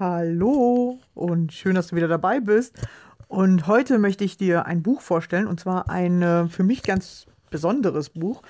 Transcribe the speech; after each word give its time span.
Hallo 0.00 1.00
und 1.16 1.52
schön, 1.52 1.74
dass 1.74 1.88
du 1.88 1.96
wieder 1.96 2.06
dabei 2.06 2.38
bist. 2.38 2.72
Und 3.26 3.66
heute 3.66 3.98
möchte 3.98 4.22
ich 4.22 4.36
dir 4.36 4.64
ein 4.64 4.80
Buch 4.80 5.00
vorstellen 5.00 5.48
und 5.48 5.58
zwar 5.58 5.90
ein 5.90 6.22
äh, 6.22 6.46
für 6.46 6.62
mich 6.62 6.84
ganz 6.84 7.26
besonderes 7.50 8.10
Buch, 8.10 8.42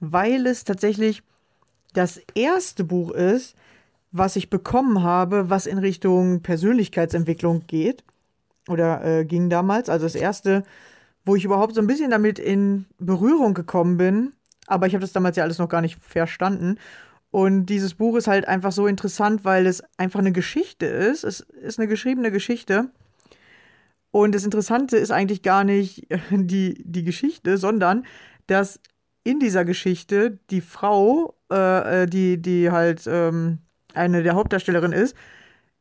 weil 0.00 0.48
es 0.48 0.64
tatsächlich 0.64 1.22
das 1.92 2.20
erste 2.34 2.82
Buch 2.82 3.12
ist, 3.12 3.54
was 4.10 4.34
ich 4.34 4.50
bekommen 4.50 5.04
habe, 5.04 5.48
was 5.48 5.66
in 5.66 5.78
Richtung 5.78 6.42
Persönlichkeitsentwicklung 6.42 7.68
geht 7.68 8.02
oder 8.68 9.04
äh, 9.04 9.24
ging 9.24 9.48
damals. 9.48 9.88
Also 9.88 10.06
das 10.06 10.16
erste, 10.16 10.64
wo 11.24 11.36
ich 11.36 11.44
überhaupt 11.44 11.76
so 11.76 11.80
ein 11.80 11.86
bisschen 11.86 12.10
damit 12.10 12.40
in 12.40 12.84
Berührung 12.98 13.54
gekommen 13.54 13.96
bin. 13.96 14.32
Aber 14.66 14.88
ich 14.88 14.94
habe 14.94 15.02
das 15.02 15.12
damals 15.12 15.36
ja 15.36 15.44
alles 15.44 15.58
noch 15.58 15.68
gar 15.68 15.82
nicht 15.82 16.00
verstanden. 16.02 16.78
Und 17.36 17.66
dieses 17.66 17.92
Buch 17.92 18.16
ist 18.16 18.28
halt 18.28 18.48
einfach 18.48 18.72
so 18.72 18.86
interessant, 18.86 19.44
weil 19.44 19.66
es 19.66 19.82
einfach 19.98 20.20
eine 20.20 20.32
Geschichte 20.32 20.86
ist. 20.86 21.22
Es 21.22 21.40
ist 21.40 21.78
eine 21.78 21.86
geschriebene 21.86 22.32
Geschichte. 22.32 22.88
Und 24.10 24.34
das 24.34 24.46
Interessante 24.46 24.96
ist 24.96 25.10
eigentlich 25.10 25.42
gar 25.42 25.62
nicht 25.62 26.06
die, 26.30 26.82
die 26.82 27.04
Geschichte, 27.04 27.58
sondern 27.58 28.06
dass 28.46 28.80
in 29.22 29.38
dieser 29.38 29.66
Geschichte 29.66 30.38
die 30.48 30.62
Frau, 30.62 31.34
äh, 31.52 32.04
äh 32.04 32.06
die, 32.06 32.40
die 32.40 32.70
halt 32.70 33.02
ähm, 33.06 33.58
eine 33.92 34.22
der 34.22 34.34
Hauptdarstellerin 34.34 34.92
ist, 34.92 35.14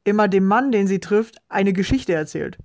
immer 0.04 0.28
dem 0.28 0.44
Mann, 0.44 0.74
den 0.74 0.88
sie 0.88 1.00
trifft, 1.00 1.38
eine 1.48 1.72
Geschichte 1.72 2.12
erzählt. 2.12 2.58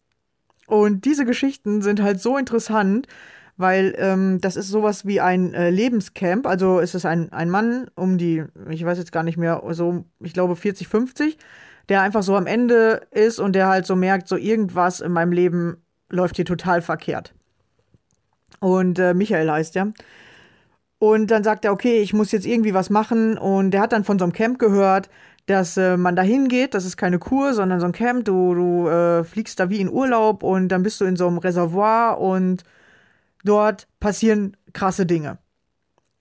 Und 0.67 1.05
diese 1.05 1.25
Geschichten 1.25 1.81
sind 1.81 2.03
halt 2.03 2.21
so 2.21 2.37
interessant, 2.37 3.07
weil 3.61 3.95
ähm, 3.99 4.41
das 4.41 4.57
ist 4.57 4.69
sowas 4.69 5.07
wie 5.07 5.21
ein 5.21 5.53
äh, 5.53 5.71
Lebenscamp. 5.71 6.47
Also 6.47 6.81
es 6.81 6.95
ist 6.95 7.05
ein, 7.05 7.31
ein 7.33 7.51
Mann 7.51 7.91
um 7.95 8.17
die, 8.17 8.45
ich 8.71 8.85
weiß 8.85 8.97
jetzt 8.99 9.13
gar 9.13 9.23
nicht 9.23 9.37
mehr, 9.37 9.63
so, 9.71 10.05
ich 10.19 10.33
glaube 10.33 10.57
40, 10.57 10.89
50, 10.89 11.37
der 11.91 12.01
einfach 12.01 12.23
so 12.23 12.37
am 12.37 12.47
Ende 12.47 13.03
ist 13.11 13.39
und 13.39 13.53
der 13.55 13.69
halt 13.69 13.87
so 13.87 13.97
merkt, 13.97 14.29
so 14.29 14.37
irgendwas 14.37 15.01
in 15.01 15.13
meinem 15.13 15.33
Leben 15.33 15.77
läuft 16.09 16.37
hier 16.37 16.47
total 16.47 16.81
verkehrt. 16.81 17.35
Und 18.61 18.99
äh, 18.99 19.13
Michael 19.13 19.51
heißt 19.51 19.77
er. 19.77 19.93
Und 20.99 21.31
dann 21.31 21.45
sagt 21.45 21.65
er, 21.65 21.73
okay, 21.73 22.01
ich 22.01 22.13
muss 22.13 22.33
jetzt 22.33 22.47
irgendwie 22.47 22.75
was 22.75 22.91
machen. 22.91 23.39
Und 23.39 23.73
der 23.73 23.83
hat 23.83 23.93
dann 23.93 24.05
von 24.05 24.19
so 24.19 24.25
einem 24.25 24.33
Camp 24.33 24.59
gehört, 24.59 25.09
dass 25.47 25.77
äh, 25.77 25.97
man 25.97 26.17
da 26.17 26.23
hingeht. 26.23 26.75
Das 26.75 26.85
ist 26.85 26.97
keine 26.97 27.19
Kur, 27.19 27.55
sondern 27.55 27.81
so 27.81 27.87
ein 27.87 27.93
Camp. 27.93 28.25
Du, 28.25 28.55
du 28.55 28.89
äh, 28.89 29.25
fliegst 29.25 29.61
da 29.61 29.71
wie 29.71 29.81
in 29.81 29.91
Urlaub 29.91 30.43
und 30.43 30.69
dann 30.69 30.83
bist 30.83 31.01
du 31.01 31.05
in 31.05 31.17
so 31.17 31.27
einem 31.27 31.39
Reservoir 31.39 32.21
und 32.21 32.65
dort 33.45 33.89
passieren 34.01 34.57
krasse 34.73 35.07
Dinge. 35.07 35.39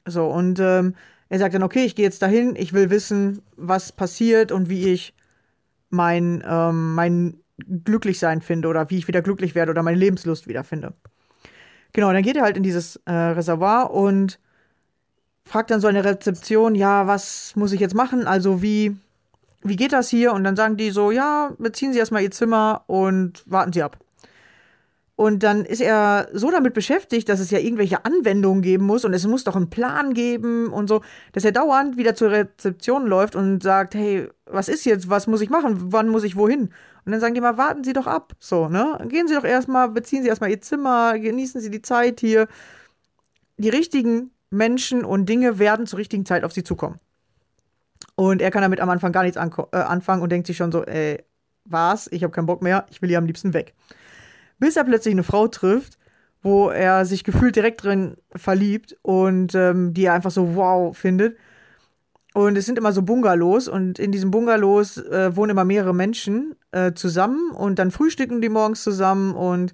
So, 0.06 0.28
und 0.28 0.60
ähm, 0.60 0.96
er 1.30 1.40
sagt 1.40 1.54
dann, 1.54 1.64
okay, 1.64 1.86
ich 1.86 1.96
gehe 1.96 2.06
jetzt 2.06 2.22
dahin, 2.22 2.56
ich 2.56 2.74
will 2.74 2.90
wissen, 2.90 3.42
was 3.56 3.92
passiert 3.92 4.52
und 4.52 4.70
wie 4.70 4.92
ich 4.92 5.14
mein, 5.90 6.44
ähm, 6.48 6.96
mein 6.96 7.40
Glücklichsein 7.68 8.42
finde 8.42 8.68
oder 8.68 8.90
wie 8.90 8.98
ich 8.98 9.08
wieder 9.08 9.22
glücklich 9.22 9.54
werde 9.56 9.72
oder 9.72 9.84
meine 9.84 9.98
Lebenslust 9.98 10.48
wiederfinde. 10.48 10.94
Genau, 11.94 12.12
dann 12.12 12.24
geht 12.24 12.38
er 12.38 12.44
halt 12.44 12.58
in 12.58 12.64
dieses 12.64 12.98
äh, 13.06 13.12
Reservoir 13.12 13.92
und 13.92 14.40
fragt 15.44 15.72
dann 15.72 15.82
so 15.82 15.88
eine 15.88 16.04
Rezeption, 16.04 16.76
ja, 16.76 17.08
was 17.08 17.56
muss 17.56 17.72
ich 17.72 17.80
jetzt 17.80 17.96
machen? 17.96 18.28
Also 18.28 18.62
wie, 18.62 18.96
wie 19.64 19.76
geht 19.76 19.94
das 19.94 20.10
hier? 20.10 20.34
Und 20.34 20.44
dann 20.44 20.56
sagen 20.56 20.78
die 20.78 20.92
so, 20.92 21.12
ja, 21.12 21.52
beziehen 21.58 21.92
Sie 21.92 22.00
erstmal 22.00 22.22
Ihr 22.22 22.32
Zimmer 22.32 22.84
und 22.88 23.44
warten 23.46 23.74
Sie 23.74 23.84
ab. 23.84 23.98
Und 25.20 25.44
dann 25.44 25.66
ist 25.66 25.82
er 25.82 26.30
so 26.32 26.50
damit 26.50 26.74
beschäftigt, 26.74 27.28
dass 27.28 27.42
es 27.42 27.52
ja 27.52 27.60
irgendwelche 27.60 28.06
Anwendungen 28.06 28.62
geben 28.62 28.86
muss 28.86 29.04
und 29.04 29.14
es 29.14 29.28
muss 29.28 29.44
doch 29.44 29.58
einen 29.58 29.70
Plan 29.70 30.14
geben 30.14 30.68
und 30.68 30.88
so, 30.88 31.02
dass 31.34 31.44
er 31.44 31.52
dauernd 31.52 31.98
wieder 31.98 32.16
zur 32.16 32.32
Rezeption 32.32 33.06
läuft 33.06 33.36
und 33.36 33.62
sagt, 33.62 33.96
hey, 33.96 34.30
was 34.46 34.70
ist 34.70 34.86
jetzt, 34.86 35.10
was 35.10 35.28
muss 35.28 35.42
ich 35.42 35.50
machen, 35.50 35.92
wann 35.92 36.08
muss 36.08 36.24
ich 36.24 36.38
wohin? 36.38 36.70
Und 37.04 37.12
dann 37.12 37.20
sagen 37.20 37.34
die 37.34 37.42
mal, 37.42 37.58
warten 37.58 37.84
Sie 37.84 37.92
doch 37.92 38.08
ab, 38.08 38.32
so, 38.40 38.70
ne? 38.70 38.98
Gehen 39.10 39.28
Sie 39.28 39.36
doch 39.36 39.44
erstmal, 39.44 39.90
beziehen 39.90 40.24
Sie 40.24 40.30
erstmal 40.30 40.52
Ihr 40.52 40.62
Zimmer, 40.62 41.20
genießen 41.20 41.60
Sie 41.60 41.70
die 41.70 41.82
Zeit 41.82 42.22
hier. 42.22 42.48
Die 43.58 43.68
richtigen 43.68 44.32
Menschen 44.52 45.04
und 45.04 45.28
Dinge 45.28 45.60
werden 45.60 45.86
zur 45.86 46.00
richtigen 46.00 46.26
Zeit 46.26 46.46
auf 46.46 46.54
Sie 46.54 46.64
zukommen. 46.64 46.98
Und 48.16 48.42
er 48.42 48.52
kann 48.52 48.62
damit 48.62 48.80
am 48.80 48.90
Anfang 48.90 49.12
gar 49.12 49.24
nichts 49.24 49.38
äh, 49.38 49.76
anfangen 49.76 50.22
und 50.22 50.32
denkt 50.32 50.48
sich 50.48 50.56
schon 50.56 50.72
so, 50.72 50.86
ey, 50.86 51.22
was, 51.66 52.08
ich 52.08 52.24
habe 52.24 52.32
keinen 52.32 52.46
Bock 52.46 52.62
mehr, 52.62 52.86
ich 52.90 53.02
will 53.02 53.10
hier 53.10 53.18
am 53.18 53.26
liebsten 53.26 53.54
weg. 53.54 53.76
Bis 54.60 54.76
er 54.76 54.84
plötzlich 54.84 55.14
eine 55.14 55.24
Frau 55.24 55.48
trifft, 55.48 55.98
wo 56.42 56.70
er 56.70 57.06
sich 57.06 57.24
gefühlt 57.24 57.56
direkt 57.56 57.84
drin 57.84 58.16
verliebt 58.36 58.98
und 59.02 59.56
ähm, 59.56 59.94
die 59.94 60.06
er 60.06 60.14
einfach 60.14 60.32
so 60.32 60.56
wow 60.56 60.96
findet. 60.96 61.38
Und 62.34 62.58
es 62.58 62.66
sind 62.66 62.78
immer 62.78 62.94
so 62.94 63.02
Bungalows 63.02 63.68
und 63.68 63.98
in 63.98 64.12
diesen 64.12 64.32
Bungalows 64.32 64.98
äh, 64.98 65.36
wohnen 65.36 65.52
immer 65.52 65.66
mehrere 65.66 65.96
Menschen 65.96 66.56
äh, 66.72 66.94
zusammen 66.94 67.52
und 67.52 67.80
dann 67.80 67.92
frühstücken 67.92 68.40
die 68.40 68.50
morgens 68.50 68.84
zusammen 68.84 69.34
und 69.34 69.74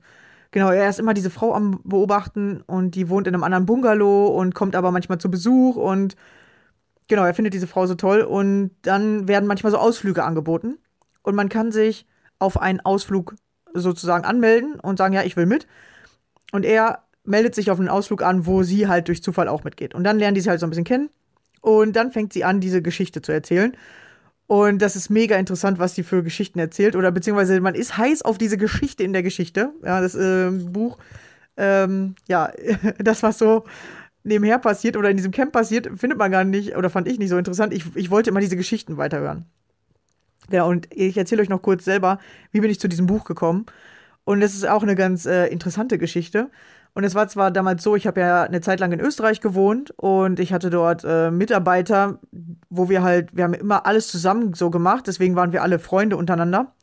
genau, 0.51 0.69
er 0.69 0.89
ist 0.89 0.99
immer 0.99 1.13
diese 1.13 1.29
Frau 1.29 1.53
am 1.53 1.81
Beobachten 1.83 2.61
und 2.65 2.95
die 2.95 3.09
wohnt 3.09 3.27
in 3.27 3.33
einem 3.33 3.43
anderen 3.43 3.65
Bungalow 3.65 4.27
und 4.27 4.55
kommt 4.55 4.75
aber 4.75 4.91
manchmal 4.91 5.17
zu 5.17 5.29
Besuch 5.29 5.75
und 5.75 6.15
genau, 7.09 7.25
er 7.25 7.33
findet 7.33 7.53
diese 7.53 7.67
Frau 7.67 7.85
so 7.87 7.95
toll 7.95 8.21
und 8.21 8.71
dann 8.83 9.27
werden 9.27 9.47
manchmal 9.47 9.71
so 9.71 9.77
Ausflüge 9.77 10.23
angeboten 10.23 10.77
und 11.23 11.35
man 11.35 11.49
kann 11.49 11.73
sich 11.73 12.07
auf 12.39 12.59
einen 12.59 12.79
Ausflug 12.79 13.35
sozusagen 13.75 14.25
anmelden 14.25 14.79
und 14.79 14.97
sagen, 14.97 15.13
ja, 15.13 15.23
ich 15.23 15.37
will 15.37 15.45
mit. 15.45 15.67
Und 16.51 16.65
er 16.65 17.03
meldet 17.23 17.55
sich 17.55 17.71
auf 17.71 17.79
einen 17.79 17.89
Ausflug 17.89 18.21
an, 18.23 18.45
wo 18.45 18.63
sie 18.63 18.87
halt 18.87 19.07
durch 19.07 19.23
Zufall 19.23 19.47
auch 19.47 19.63
mitgeht. 19.63 19.95
Und 19.95 20.03
dann 20.03 20.19
lernen 20.19 20.35
die 20.35 20.41
sich 20.41 20.49
halt 20.49 20.59
so 20.59 20.65
ein 20.65 20.69
bisschen 20.69 20.85
kennen 20.85 21.09
und 21.61 21.95
dann 21.95 22.11
fängt 22.11 22.33
sie 22.33 22.43
an, 22.43 22.61
diese 22.61 22.81
Geschichte 22.81 23.21
zu 23.21 23.31
erzählen. 23.31 23.75
Und 24.47 24.81
das 24.81 24.95
ist 24.95 25.09
mega 25.09 25.35
interessant, 25.37 25.79
was 25.79 25.95
sie 25.95 26.03
für 26.03 26.21
Geschichten 26.21 26.59
erzählt. 26.59 26.95
Oder 26.95 27.11
beziehungsweise 27.11 27.59
man 27.59 27.73
ist 27.73 27.97
heiß 27.97 28.21
auf 28.21 28.37
diese 28.37 28.57
Geschichte 28.57 29.03
in 29.03 29.13
der 29.13 29.23
Geschichte. 29.23 29.71
Ja, 29.83 30.01
das 30.01 30.13
äh, 30.13 30.51
Buch, 30.51 30.99
ähm, 31.57 32.13
ja, 32.27 32.51
das, 32.99 33.23
was 33.23 33.39
so 33.39 33.63
nebenher 34.23 34.59
passiert 34.59 34.97
oder 34.97 35.09
in 35.09 35.17
diesem 35.17 35.31
Camp 35.31 35.51
passiert, 35.51 35.89
findet 35.95 36.19
man 36.19 36.31
gar 36.31 36.43
nicht 36.43 36.75
oder 36.75 36.89
fand 36.89 37.07
ich 37.07 37.17
nicht 37.17 37.29
so 37.29 37.37
interessant. 37.37 37.73
Ich, 37.73 37.95
ich 37.95 38.11
wollte 38.11 38.29
immer 38.29 38.39
diese 38.39 38.57
Geschichten 38.57 38.97
weiterhören. 38.97 39.45
Genau, 40.49 40.69
und 40.69 40.87
ich 40.91 41.17
erzähle 41.17 41.41
euch 41.41 41.49
noch 41.49 41.61
kurz 41.61 41.85
selber, 41.85 42.19
wie 42.51 42.59
bin 42.59 42.69
ich 42.69 42.79
zu 42.79 42.87
diesem 42.87 43.07
Buch 43.07 43.23
gekommen. 43.23 43.65
Und 44.23 44.41
es 44.41 44.55
ist 44.55 44.67
auch 44.67 44.83
eine 44.83 44.95
ganz 44.95 45.25
äh, 45.25 45.47
interessante 45.47 45.97
Geschichte. 45.97 46.49
Und 46.93 47.03
es 47.03 47.13
war 47.13 47.27
zwar 47.27 47.51
damals 47.51 47.83
so, 47.83 47.95
ich 47.95 48.07
habe 48.07 48.21
ja 48.21 48.43
eine 48.43 48.61
Zeit 48.61 48.79
lang 48.79 48.91
in 48.93 49.01
Österreich 49.01 49.41
gewohnt 49.41 49.91
und 49.97 50.39
ich 50.39 50.53
hatte 50.53 50.69
dort 50.69 51.03
äh, 51.05 51.29
Mitarbeiter, 51.29 52.19
wo 52.69 52.87
wir 52.87 53.03
halt, 53.03 53.35
wir 53.35 53.43
haben 53.43 53.53
immer 53.53 53.85
alles 53.85 54.07
zusammen 54.07 54.53
so 54.53 54.69
gemacht, 54.69 55.05
deswegen 55.07 55.35
waren 55.35 55.51
wir 55.51 55.61
alle 55.61 55.77
Freunde 55.77 56.15
untereinander. 56.15 56.73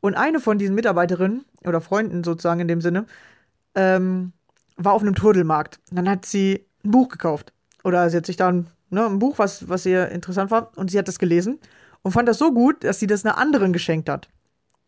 Und 0.00 0.14
eine 0.14 0.38
von 0.38 0.58
diesen 0.58 0.76
Mitarbeiterinnen 0.76 1.44
oder 1.64 1.80
Freunden 1.80 2.22
sozusagen 2.22 2.60
in 2.60 2.68
dem 2.68 2.80
Sinne, 2.80 3.06
ähm, 3.74 4.32
war 4.76 4.92
auf 4.92 5.02
einem 5.02 5.14
Turtelmarkt. 5.14 5.80
Und 5.90 5.96
dann 5.96 6.08
hat 6.08 6.24
sie 6.24 6.64
ein 6.84 6.92
Buch 6.92 7.08
gekauft. 7.08 7.52
Oder 7.82 8.08
sie 8.10 8.16
hat 8.16 8.26
sich 8.26 8.36
dann 8.36 8.68
ne, 8.90 9.06
ein 9.06 9.18
Buch, 9.18 9.38
was, 9.38 9.68
was 9.68 9.84
ihr 9.86 10.08
interessant 10.10 10.52
war, 10.52 10.70
und 10.76 10.90
sie 10.90 10.98
hat 10.98 11.08
das 11.08 11.18
gelesen 11.18 11.58
und 12.02 12.12
fand 12.12 12.28
das 12.28 12.38
so 12.38 12.52
gut, 12.52 12.84
dass 12.84 12.98
sie 12.98 13.06
das 13.06 13.24
einer 13.24 13.38
anderen 13.38 13.72
geschenkt 13.72 14.08
hat. 14.08 14.28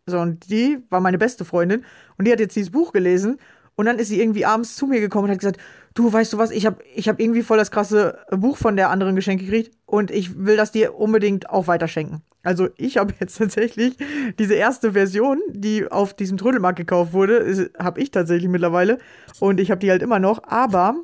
So, 0.07 0.19
und 0.21 0.51
die 0.51 0.79
war 0.91 1.01
meine 1.01 1.19
beste 1.19 1.45
Freundin 1.45 1.85
und 2.19 2.27
die 2.27 2.33
hat 2.33 2.41
jetzt 2.41 2.57
dieses 2.57 2.71
Buch 2.71 2.93
gelesen 2.93 3.39
und 3.77 3.87
dann 3.87 3.99
ist 3.99 4.09
sie 4.09 4.21
irgendwie 4.21 4.45
abends 4.45 4.77
zu 4.77 4.87
mir 4.87 5.01
gekommen 5.01 5.25
und 5.25 5.31
hat 5.31 5.39
gesagt, 5.39 5.61
du, 5.95 6.13
weißt 6.13 6.33
du 6.33 6.39
was, 6.39 6.51
ich 6.51 6.67
habe 6.67 6.83
ich 6.95 7.09
hab 7.09 7.21
irgendwie 7.21 7.43
voll 7.43 7.59
das 7.59 7.71
krasse 7.71 8.19
Buch 8.31 8.57
von 8.57 8.77
der 8.77 8.91
anderen 8.91 9.17
geschenkt 9.17 9.45
gekriegt 9.45 9.75
und 9.87 10.11
ich 10.11 10.45
will 10.45 10.57
das 10.57 10.73
dir 10.73 10.95
unbedingt 10.95 11.49
auch 11.51 11.67
weiterschenken. 11.67 12.23
Also 12.43 12.69
ich 12.77 12.99
habe 12.99 13.15
jetzt 13.21 13.39
tatsächlich 13.39 13.97
diese 14.39 14.55
erste 14.55 14.93
Version, 14.93 15.41
die 15.49 15.91
auf 15.91 16.15
diesem 16.15 16.37
Trödelmarkt 16.37 16.79
gekauft 16.79 17.13
wurde, 17.13 17.71
habe 17.79 18.01
ich 18.01 18.11
tatsächlich 18.11 18.51
mittlerweile 18.51 18.99
und 19.41 19.59
ich 19.59 19.71
habe 19.71 19.81
die 19.81 19.91
halt 19.91 20.03
immer 20.03 20.19
noch. 20.19 20.43
Aber 20.45 20.97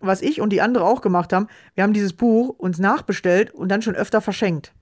was 0.00 0.22
ich 0.22 0.40
und 0.40 0.50
die 0.50 0.62
andere 0.62 0.84
auch 0.84 1.00
gemacht 1.00 1.32
haben, 1.32 1.46
wir 1.74 1.84
haben 1.84 1.92
dieses 1.92 2.12
Buch 2.12 2.48
uns 2.48 2.78
nachbestellt 2.78 3.52
und 3.52 3.68
dann 3.68 3.82
schon 3.82 3.94
öfter 3.94 4.20
verschenkt. 4.20 4.72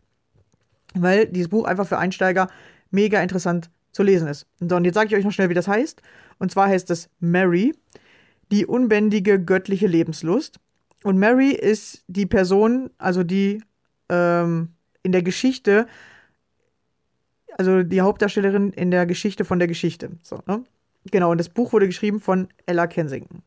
Weil 0.95 1.27
dieses 1.27 1.49
Buch 1.49 1.65
einfach 1.65 1.87
für 1.87 1.99
Einsteiger 1.99 2.49
mega 2.91 3.21
interessant 3.21 3.71
zu 3.93 4.03
lesen 4.03 4.29
ist. 4.29 4.47
So, 4.61 4.77
und 4.77 4.85
jetzt 4.85 4.95
sage 4.95 5.09
ich 5.09 5.17
euch 5.17 5.25
noch 5.25 5.33
schnell, 5.33 5.49
wie 5.49 5.55
das 5.55 5.69
heißt. 5.69 6.03
Und 6.39 6.51
zwar 6.51 6.69
heißt 6.69 6.91
es 6.91 7.09
Mary, 7.21 7.75
die 8.51 8.67
unbändige 8.67 9.43
göttliche 9.43 9.87
Lebenslust. 9.87 10.59
Und 11.03 11.19
Mary 11.19 11.51
ist 11.51 12.05
die 12.07 12.27
Person, 12.27 12.91
also 12.99 13.23
die 13.23 13.63
ähm, 14.09 14.71
in 15.03 15.13
der 15.13 15.23
Geschichte, 15.23 15.87
also 17.57 17.83
die 17.83 18.01
Hauptdarstellerin 18.01 18.73
in 18.73 18.91
der 18.91 19.07
Geschichte 19.07 19.45
von 19.45 19.59
der 19.59 19.69
Geschichte. 19.69 20.11
So, 20.23 20.41
ne? 20.47 20.65
Genau, 21.11 21.31
und 21.31 21.39
das 21.39 21.49
Buch 21.49 21.73
wurde 21.73 21.87
geschrieben 21.87 22.21
von 22.21 22.49
Ella 22.67 22.87
Kensington. 22.87 23.43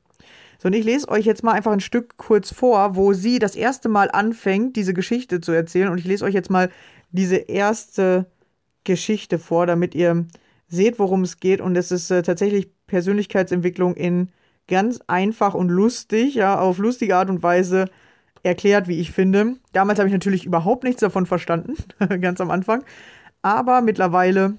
So, 0.60 0.68
und 0.68 0.74
ich 0.74 0.86
lese 0.86 1.10
euch 1.10 1.26
jetzt 1.26 1.44
mal 1.44 1.54
einfach 1.54 1.72
ein 1.72 1.80
Stück 1.80 2.18
kurz 2.18 2.54
vor, 2.54 2.96
wo 2.96 3.14
sie 3.14 3.40
das 3.40 3.56
erste 3.56 3.90
Mal 3.90 4.10
anfängt, 4.12 4.76
diese 4.76 4.94
Geschichte 4.94 5.42
zu 5.42 5.52
erzählen. 5.52 5.90
Und 5.90 6.00
ich 6.00 6.06
lese 6.06 6.26
euch 6.26 6.34
jetzt 6.34 6.50
mal 6.50 6.70
diese 7.12 7.38
erste 7.38 8.26
Geschichte 8.84 9.40
vor, 9.40 9.66
damit 9.66 9.96
ihr 9.96 10.26
seht, 10.68 11.00
worum 11.00 11.24
es 11.24 11.40
geht. 11.40 11.62
Und 11.62 11.76
es 11.76 11.92
ist 11.92 12.12
äh, 12.12 12.22
tatsächlich 12.24 12.70
Persönlichkeitsentwicklung 12.88 13.96
in 13.96 14.30
ganz 14.68 15.00
einfach 15.08 15.54
und 15.54 15.70
lustig, 15.70 16.36
ja, 16.36 16.60
auf 16.60 16.78
lustige 16.78 17.16
Art 17.16 17.30
und 17.30 17.44
Weise 17.44 17.86
erklärt, 18.44 18.88
wie 18.88 19.00
ich 19.00 19.12
finde. 19.12 19.56
Damals 19.74 20.00
habe 20.00 20.10
ich 20.10 20.14
natürlich 20.14 20.46
überhaupt 20.46 20.84
nichts 20.84 21.02
davon 21.02 21.26
verstanden, 21.26 21.76
ganz 22.22 22.42
am 22.42 22.52
Anfang. 22.52 22.84
Aber 23.42 23.82
mittlerweile, 23.82 24.58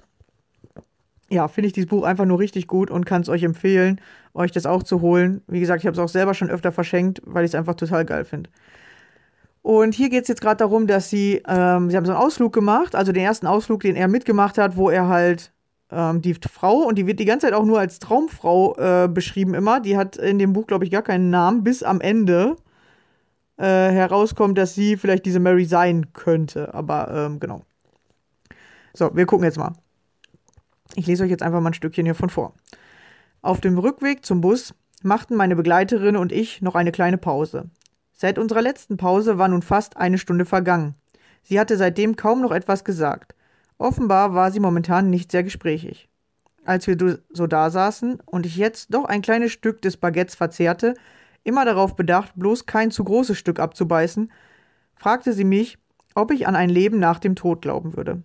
ja, 1.29 1.47
finde 1.47 1.67
ich 1.67 1.73
dieses 1.73 1.89
Buch 1.89 2.03
einfach 2.03 2.25
nur 2.25 2.39
richtig 2.39 2.67
gut 2.67 2.89
und 2.89 3.05
kann 3.05 3.21
es 3.21 3.29
euch 3.29 3.43
empfehlen, 3.43 4.01
euch 4.33 4.51
das 4.51 4.65
auch 4.65 4.83
zu 4.83 5.01
holen. 5.01 5.41
Wie 5.47 5.59
gesagt, 5.59 5.81
ich 5.81 5.87
habe 5.87 5.93
es 5.93 5.99
auch 5.99 6.09
selber 6.09 6.33
schon 6.33 6.49
öfter 6.49 6.71
verschenkt, 6.71 7.21
weil 7.25 7.45
ich 7.45 7.51
es 7.51 7.55
einfach 7.55 7.75
total 7.75 8.05
geil 8.05 8.25
finde. 8.25 8.49
Und 9.61 9.93
hier 9.93 10.09
geht 10.09 10.23
es 10.23 10.27
jetzt 10.29 10.41
gerade 10.41 10.57
darum, 10.57 10.87
dass 10.87 11.09
sie, 11.09 11.41
ähm, 11.47 11.89
sie 11.89 11.97
haben 11.97 12.05
so 12.05 12.13
einen 12.13 12.21
Ausflug 12.21 12.53
gemacht, 12.53 12.95
also 12.95 13.11
den 13.11 13.23
ersten 13.23 13.45
Ausflug, 13.45 13.81
den 13.81 13.95
er 13.95 14.07
mitgemacht 14.07 14.57
hat, 14.57 14.77
wo 14.77 14.89
er 14.89 15.07
halt 15.07 15.51
ähm, 15.91 16.21
die 16.21 16.33
Frau, 16.33 16.77
und 16.77 16.97
die 16.97 17.07
wird 17.07 17.19
die 17.19 17.25
ganze 17.25 17.47
Zeit 17.47 17.53
auch 17.53 17.65
nur 17.65 17.79
als 17.79 17.99
Traumfrau 17.99 18.75
äh, 18.77 19.07
beschrieben 19.07 19.53
immer, 19.53 19.79
die 19.79 19.97
hat 19.97 20.15
in 20.15 20.39
dem 20.39 20.53
Buch, 20.53 20.67
glaube 20.67 20.85
ich, 20.85 20.91
gar 20.91 21.01
keinen 21.01 21.29
Namen, 21.29 21.63
bis 21.63 21.83
am 21.83 21.99
Ende 21.99 22.55
äh, 23.57 23.63
herauskommt, 23.63 24.57
dass 24.57 24.75
sie 24.75 24.97
vielleicht 24.97 25.25
diese 25.25 25.39
Mary 25.39 25.65
sein 25.65 26.13
könnte. 26.13 26.73
Aber 26.73 27.11
ähm, 27.11 27.39
genau. 27.39 27.63
So, 28.93 29.15
wir 29.15 29.25
gucken 29.25 29.45
jetzt 29.45 29.57
mal. 29.57 29.73
Ich 30.95 31.05
lese 31.05 31.23
euch 31.23 31.29
jetzt 31.29 31.43
einfach 31.43 31.59
mal 31.61 31.69
ein 31.69 31.73
Stückchen 31.73 32.05
hiervon 32.05 32.29
vor. 32.29 32.53
Auf 33.41 33.61
dem 33.61 33.77
Rückweg 33.77 34.25
zum 34.25 34.41
Bus 34.41 34.73
machten 35.03 35.35
meine 35.35 35.55
Begleiterin 35.55 36.15
und 36.15 36.31
ich 36.31 36.61
noch 36.61 36.75
eine 36.75 36.91
kleine 36.91 37.17
Pause. 37.17 37.69
Seit 38.21 38.37
unserer 38.37 38.61
letzten 38.61 38.97
Pause 38.97 39.37
war 39.37 39.47
nun 39.47 39.61
fast 39.61 39.95
eine 39.95 40.17
Stunde 40.17 40.43
vergangen. 40.43 40.95
Sie 41.41 41.57
hatte 41.57 41.77
seitdem 41.77 42.17
kaum 42.17 42.41
noch 42.41 42.51
etwas 42.51 42.83
gesagt. 42.83 43.33
Offenbar 43.77 44.33
war 44.33 44.51
sie 44.51 44.59
momentan 44.59 45.09
nicht 45.09 45.31
sehr 45.31 45.41
gesprächig. 45.41 46.09
Als 46.65 46.85
wir 46.85 46.97
so 47.29 47.47
da 47.47 47.69
saßen 47.69 48.19
und 48.25 48.45
ich 48.45 48.57
jetzt 48.57 48.93
doch 48.93 49.05
ein 49.05 49.21
kleines 49.21 49.53
Stück 49.53 49.81
des 49.81 49.95
Baguettes 49.95 50.35
verzehrte, 50.35 50.95
immer 51.45 51.63
darauf 51.63 51.95
bedacht, 51.95 52.33
bloß 52.35 52.65
kein 52.65 52.91
zu 52.91 53.05
großes 53.05 53.37
Stück 53.37 53.57
abzubeißen, 53.57 54.29
fragte 54.97 55.31
sie 55.31 55.45
mich, 55.45 55.77
ob 56.13 56.31
ich 56.31 56.45
an 56.45 56.57
ein 56.57 56.69
Leben 56.69 56.99
nach 56.99 57.19
dem 57.19 57.37
Tod 57.37 57.61
glauben 57.61 57.95
würde. 57.95 58.21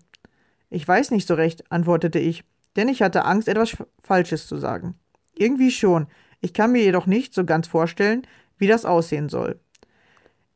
Ich 0.70 0.88
weiß 0.88 1.12
nicht 1.12 1.28
so 1.28 1.34
recht, 1.34 1.70
antwortete 1.70 2.18
ich, 2.18 2.42
denn 2.74 2.88
ich 2.88 3.00
hatte 3.00 3.24
Angst, 3.24 3.46
etwas 3.46 3.76
Falsches 4.02 4.48
zu 4.48 4.56
sagen. 4.56 4.96
Irgendwie 5.36 5.70
schon, 5.70 6.08
ich 6.40 6.52
kann 6.52 6.72
mir 6.72 6.82
jedoch 6.82 7.06
nicht 7.06 7.32
so 7.32 7.44
ganz 7.44 7.68
vorstellen, 7.68 8.22
wie 8.58 8.66
das 8.66 8.84
aussehen 8.84 9.28
soll. 9.28 9.60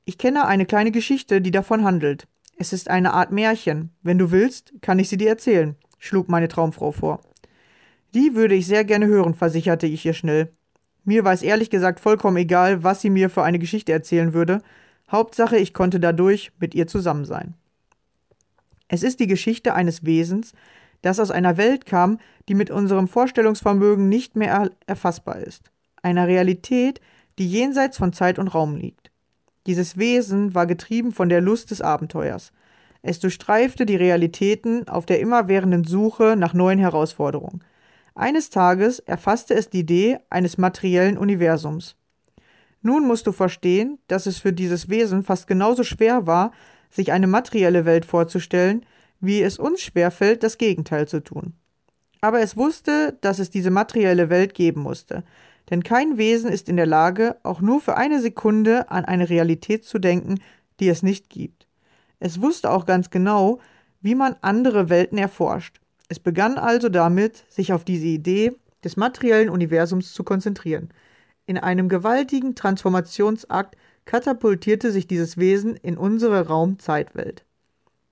Ich 0.08 0.16
kenne 0.16 0.46
eine 0.46 0.64
kleine 0.64 0.90
Geschichte, 0.90 1.42
die 1.42 1.50
davon 1.50 1.84
handelt. 1.84 2.26
Es 2.56 2.72
ist 2.72 2.88
eine 2.88 3.12
Art 3.12 3.30
Märchen. 3.30 3.90
Wenn 4.00 4.16
du 4.16 4.30
willst, 4.30 4.72
kann 4.80 4.98
ich 4.98 5.10
sie 5.10 5.18
dir 5.18 5.28
erzählen, 5.28 5.76
schlug 5.98 6.30
meine 6.30 6.48
Traumfrau 6.48 6.92
vor. 6.92 7.20
Die 8.14 8.34
würde 8.34 8.54
ich 8.54 8.66
sehr 8.66 8.84
gerne 8.84 9.06
hören, 9.06 9.34
versicherte 9.34 9.86
ich 9.86 10.06
ihr 10.06 10.14
schnell. 10.14 10.50
Mir 11.04 11.24
war 11.24 11.34
es 11.34 11.42
ehrlich 11.42 11.68
gesagt 11.68 12.00
vollkommen 12.00 12.38
egal, 12.38 12.82
was 12.82 13.02
sie 13.02 13.10
mir 13.10 13.28
für 13.28 13.42
eine 13.42 13.58
Geschichte 13.58 13.92
erzählen 13.92 14.32
würde. 14.32 14.62
Hauptsache, 15.12 15.58
ich 15.58 15.74
konnte 15.74 16.00
dadurch 16.00 16.52
mit 16.58 16.74
ihr 16.74 16.86
zusammen 16.86 17.26
sein. 17.26 17.52
Es 18.88 19.02
ist 19.02 19.20
die 19.20 19.26
Geschichte 19.26 19.74
eines 19.74 20.06
Wesens, 20.06 20.54
das 21.02 21.20
aus 21.20 21.30
einer 21.30 21.58
Welt 21.58 21.84
kam, 21.84 22.18
die 22.48 22.54
mit 22.54 22.70
unserem 22.70 23.08
Vorstellungsvermögen 23.08 24.08
nicht 24.08 24.36
mehr 24.36 24.70
erfassbar 24.86 25.36
ist. 25.36 25.70
Einer 26.00 26.26
Realität, 26.28 27.02
die 27.38 27.46
jenseits 27.46 27.98
von 27.98 28.14
Zeit 28.14 28.38
und 28.38 28.48
Raum 28.48 28.74
liegt. 28.74 29.07
Dieses 29.66 29.96
Wesen 29.96 30.54
war 30.54 30.66
getrieben 30.66 31.12
von 31.12 31.28
der 31.28 31.40
Lust 31.40 31.70
des 31.70 31.82
Abenteuers. 31.82 32.52
Es 33.02 33.20
durchstreifte 33.20 33.86
die 33.86 33.96
Realitäten 33.96 34.88
auf 34.88 35.06
der 35.06 35.20
immerwährenden 35.20 35.84
Suche 35.84 36.36
nach 36.36 36.54
neuen 36.54 36.78
Herausforderungen. 36.78 37.62
Eines 38.14 38.50
Tages 38.50 38.98
erfasste 38.98 39.54
es 39.54 39.70
die 39.70 39.80
Idee 39.80 40.18
eines 40.30 40.58
materiellen 40.58 41.16
Universums. 41.16 41.96
Nun 42.82 43.06
musst 43.06 43.26
du 43.26 43.32
verstehen, 43.32 43.98
dass 44.08 44.26
es 44.26 44.38
für 44.38 44.52
dieses 44.52 44.88
Wesen 44.88 45.22
fast 45.22 45.46
genauso 45.46 45.84
schwer 45.84 46.26
war, 46.26 46.52
sich 46.90 47.12
eine 47.12 47.26
materielle 47.26 47.84
Welt 47.84 48.04
vorzustellen, 48.04 48.84
wie 49.20 49.42
es 49.42 49.58
uns 49.58 49.82
schwerfällt, 49.82 50.42
das 50.42 50.58
Gegenteil 50.58 51.06
zu 51.06 51.22
tun. 51.22 51.54
Aber 52.20 52.40
es 52.40 52.56
wusste, 52.56 53.16
dass 53.20 53.38
es 53.38 53.50
diese 53.50 53.70
materielle 53.70 54.30
Welt 54.30 54.54
geben 54.54 54.82
musste, 54.82 55.24
denn 55.70 55.82
kein 55.82 56.16
Wesen 56.16 56.50
ist 56.50 56.68
in 56.68 56.76
der 56.76 56.86
Lage, 56.86 57.36
auch 57.42 57.60
nur 57.60 57.80
für 57.80 57.96
eine 57.96 58.20
Sekunde 58.20 58.90
an 58.90 59.04
eine 59.04 59.28
Realität 59.28 59.84
zu 59.84 59.98
denken, 59.98 60.40
die 60.80 60.88
es 60.88 61.02
nicht 61.02 61.28
gibt. 61.28 61.66
Es 62.20 62.40
wusste 62.40 62.70
auch 62.70 62.86
ganz 62.86 63.10
genau, 63.10 63.60
wie 64.00 64.14
man 64.14 64.36
andere 64.40 64.88
Welten 64.88 65.18
erforscht. 65.18 65.80
Es 66.08 66.18
begann 66.18 66.56
also 66.56 66.88
damit, 66.88 67.44
sich 67.48 67.72
auf 67.72 67.84
diese 67.84 68.06
Idee 68.06 68.52
des 68.82 68.96
materiellen 68.96 69.50
Universums 69.50 70.12
zu 70.12 70.24
konzentrieren. 70.24 70.88
In 71.46 71.58
einem 71.58 71.88
gewaltigen 71.88 72.54
Transformationsakt 72.54 73.76
katapultierte 74.04 74.90
sich 74.90 75.06
dieses 75.06 75.36
Wesen 75.36 75.76
in 75.76 75.98
unsere 75.98 76.46
Raum-Zeitwelt. 76.46 77.44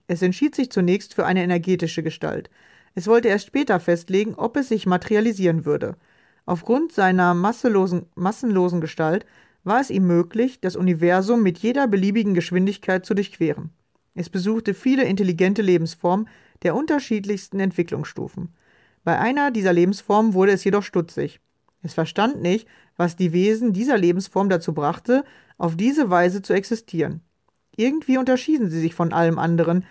Es 0.08 0.22
entschied 0.22 0.54
sich 0.54 0.70
zunächst 0.70 1.14
für 1.14 1.26
eine 1.26 1.42
energetische 1.42 2.02
Gestalt. 2.02 2.50
Es 2.94 3.06
wollte 3.06 3.28
erst 3.28 3.46
später 3.46 3.80
festlegen, 3.80 4.34
ob 4.34 4.56
es 4.56 4.68
sich 4.68 4.86
materialisieren 4.86 5.64
würde. 5.64 5.96
Aufgrund 6.46 6.92
seiner 6.92 7.34
masselosen, 7.34 8.06
massenlosen 8.14 8.80
Gestalt 8.80 9.26
war 9.64 9.80
es 9.80 9.90
ihm 9.90 10.06
möglich, 10.06 10.60
das 10.60 10.76
Universum 10.76 11.42
mit 11.42 11.58
jeder 11.58 11.88
beliebigen 11.88 12.34
Geschwindigkeit 12.34 13.04
zu 13.04 13.14
durchqueren. 13.14 13.70
Es 14.14 14.30
besuchte 14.30 14.72
viele 14.72 15.04
intelligente 15.04 15.60
Lebensformen 15.60 16.28
der 16.62 16.76
unterschiedlichsten 16.76 17.58
Entwicklungsstufen. 17.58 18.54
Bei 19.02 19.18
einer 19.18 19.50
dieser 19.50 19.72
Lebensformen 19.72 20.34
wurde 20.34 20.52
es 20.52 20.62
jedoch 20.64 20.84
stutzig. 20.84 21.40
Es 21.82 21.94
verstand 21.94 22.40
nicht, 22.40 22.66
was 22.96 23.16
die 23.16 23.32
Wesen 23.32 23.72
dieser 23.72 23.98
Lebensform 23.98 24.48
dazu 24.48 24.72
brachte, 24.72 25.24
auf 25.58 25.76
diese 25.76 26.10
Weise 26.10 26.42
zu 26.42 26.52
existieren. 26.52 27.20
Irgendwie 27.76 28.18
unterschieden 28.18 28.70
sie 28.70 28.80
sich 28.80 28.94
von 28.94 29.12
allem 29.12 29.38
anderen, 29.38 29.84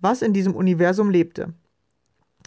was 0.00 0.22
in 0.22 0.32
diesem 0.32 0.54
Universum 0.54 1.08
lebte. 1.08 1.54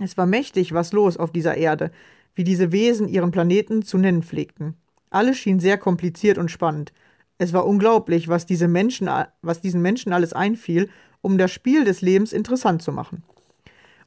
Es 0.02 0.18
war 0.18 0.26
mächtig 0.26 0.74
was 0.74 0.92
los 0.92 1.18
auf 1.18 1.32
dieser 1.32 1.56
Erde, 1.56 1.92
wie 2.36 2.44
diese 2.44 2.72
Wesen 2.72 3.08
ihren 3.08 3.32
Planeten 3.32 3.84
zu 3.84 3.98
nennen 3.98 4.24
pflegten. 4.24 4.76
Alles 5.10 5.38
schien 5.38 5.60
sehr 5.60 5.78
kompliziert 5.78 6.38
und 6.38 6.50
spannend. 6.50 6.94
Es 7.38 7.54
war 7.54 7.66
unglaublich, 7.66 8.28
was, 8.28 8.46
diese 8.46 8.68
Menschen, 8.68 9.10
was 9.42 9.62
diesen 9.62 9.82
Menschen 9.82 10.14
alles 10.14 10.34
einfiel, 10.34 10.90
um 11.22 11.38
das 11.38 11.52
Spiel 11.52 11.84
des 11.84 12.02
Lebens 12.02 12.34
interessant 12.34 12.82
zu 12.82 12.92
machen. 12.92 13.24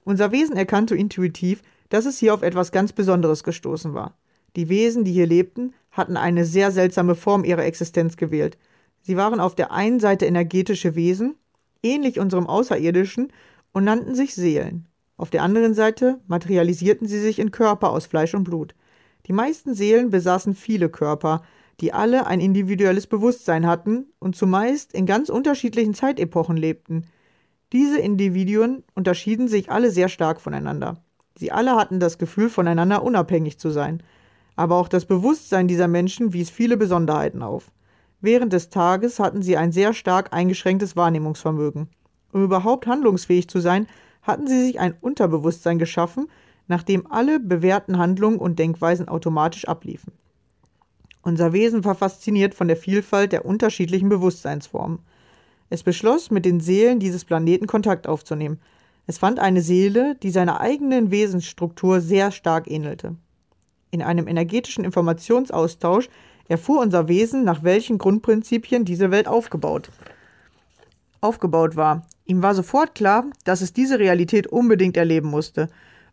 Unser 0.04 0.32
Wesen 0.32 0.56
erkannte 0.56 0.94
intuitiv, 0.96 1.62
dass 1.88 2.06
es 2.06 2.18
hier 2.18 2.34
auf 2.34 2.42
etwas 2.42 2.72
ganz 2.72 2.92
Besonderes 2.92 3.44
gestoßen 3.44 3.94
war. 3.94 4.16
Die 4.56 4.68
Wesen, 4.68 5.04
die 5.04 5.12
hier 5.12 5.26
lebten, 5.26 5.74
hatten 5.90 6.16
eine 6.16 6.44
sehr 6.44 6.70
seltsame 6.70 7.14
Form 7.14 7.44
ihrer 7.44 7.64
Existenz 7.64 8.16
gewählt. 8.16 8.58
Sie 9.02 9.16
waren 9.16 9.40
auf 9.40 9.54
der 9.54 9.72
einen 9.72 10.00
Seite 10.00 10.26
energetische 10.26 10.94
Wesen, 10.94 11.36
ähnlich 11.82 12.18
unserem 12.18 12.46
Außerirdischen, 12.46 13.32
und 13.72 13.84
nannten 13.84 14.14
sich 14.14 14.34
Seelen. 14.34 14.86
Auf 15.16 15.30
der 15.30 15.42
anderen 15.42 15.74
Seite 15.74 16.20
materialisierten 16.26 17.08
sie 17.08 17.20
sich 17.20 17.38
in 17.38 17.50
Körper 17.50 17.90
aus 17.90 18.06
Fleisch 18.06 18.34
und 18.34 18.44
Blut. 18.44 18.74
Die 19.26 19.32
meisten 19.32 19.74
Seelen 19.74 20.10
besaßen 20.10 20.54
viele 20.54 20.88
Körper, 20.88 21.42
die 21.80 21.92
alle 21.92 22.26
ein 22.26 22.40
individuelles 22.40 23.06
Bewusstsein 23.06 23.66
hatten 23.66 24.06
und 24.18 24.36
zumeist 24.36 24.92
in 24.94 25.06
ganz 25.06 25.28
unterschiedlichen 25.28 25.94
Zeitepochen 25.94 26.56
lebten. 26.56 27.06
Diese 27.72 27.98
Individuen 27.98 28.84
unterschieden 28.94 29.48
sich 29.48 29.70
alle 29.70 29.90
sehr 29.90 30.08
stark 30.08 30.40
voneinander. 30.40 31.02
Sie 31.36 31.52
alle 31.52 31.76
hatten 31.76 32.00
das 32.00 32.18
Gefühl, 32.18 32.48
voneinander 32.48 33.02
unabhängig 33.02 33.58
zu 33.58 33.70
sein. 33.70 34.02
Aber 34.54 34.76
auch 34.76 34.88
das 34.88 35.04
Bewusstsein 35.04 35.68
dieser 35.68 35.88
Menschen 35.88 36.32
wies 36.32 36.48
viele 36.48 36.76
Besonderheiten 36.76 37.42
auf. 37.42 37.72
Während 38.20 38.52
des 38.52 38.70
Tages 38.70 39.18
hatten 39.18 39.42
sie 39.42 39.56
ein 39.56 39.72
sehr 39.72 39.92
stark 39.92 40.32
eingeschränktes 40.32 40.96
Wahrnehmungsvermögen. 40.96 41.88
Um 42.32 42.42
überhaupt 42.42 42.86
handlungsfähig 42.86 43.48
zu 43.48 43.60
sein, 43.60 43.86
hatten 44.26 44.46
sie 44.46 44.66
sich 44.66 44.80
ein 44.80 44.94
Unterbewusstsein 45.00 45.78
geschaffen, 45.78 46.28
nachdem 46.68 47.10
alle 47.10 47.38
bewährten 47.40 47.98
Handlungen 47.98 48.38
und 48.38 48.58
Denkweisen 48.58 49.08
automatisch 49.08 49.66
abliefen. 49.66 50.12
Unser 51.22 51.52
Wesen 51.52 51.84
war 51.84 51.94
fasziniert 51.94 52.54
von 52.54 52.68
der 52.68 52.76
Vielfalt 52.76 53.32
der 53.32 53.44
unterschiedlichen 53.44 54.08
Bewusstseinsformen. 54.08 55.00
Es 55.70 55.82
beschloss, 55.82 56.30
mit 56.30 56.44
den 56.44 56.60
Seelen 56.60 57.00
dieses 57.00 57.24
Planeten 57.24 57.66
Kontakt 57.66 58.06
aufzunehmen. 58.06 58.60
Es 59.08 59.18
fand 59.18 59.38
eine 59.38 59.60
Seele, 59.60 60.16
die 60.22 60.30
seiner 60.30 60.60
eigenen 60.60 61.10
Wesensstruktur 61.10 62.00
sehr 62.00 62.30
stark 62.30 62.70
ähnelte. 62.70 63.16
In 63.90 64.02
einem 64.02 64.28
energetischen 64.28 64.84
Informationsaustausch 64.84 66.08
erfuhr 66.48 66.80
unser 66.80 67.08
Wesen, 67.08 67.44
nach 67.44 67.62
welchen 67.62 67.98
Grundprinzipien 67.98 68.84
diese 68.84 69.10
Welt 69.10 69.26
aufgebaut, 69.26 69.90
aufgebaut 71.20 71.76
war. 71.76 72.06
Ihm 72.26 72.42
war 72.42 72.54
sofort 72.54 72.94
klar, 72.94 73.24
dass 73.44 73.62
es 73.62 73.72
diese 73.72 73.98
Realität 73.98 74.48
unbedingt 74.48 74.96
erleben 74.96 75.28
musste. 75.30 75.68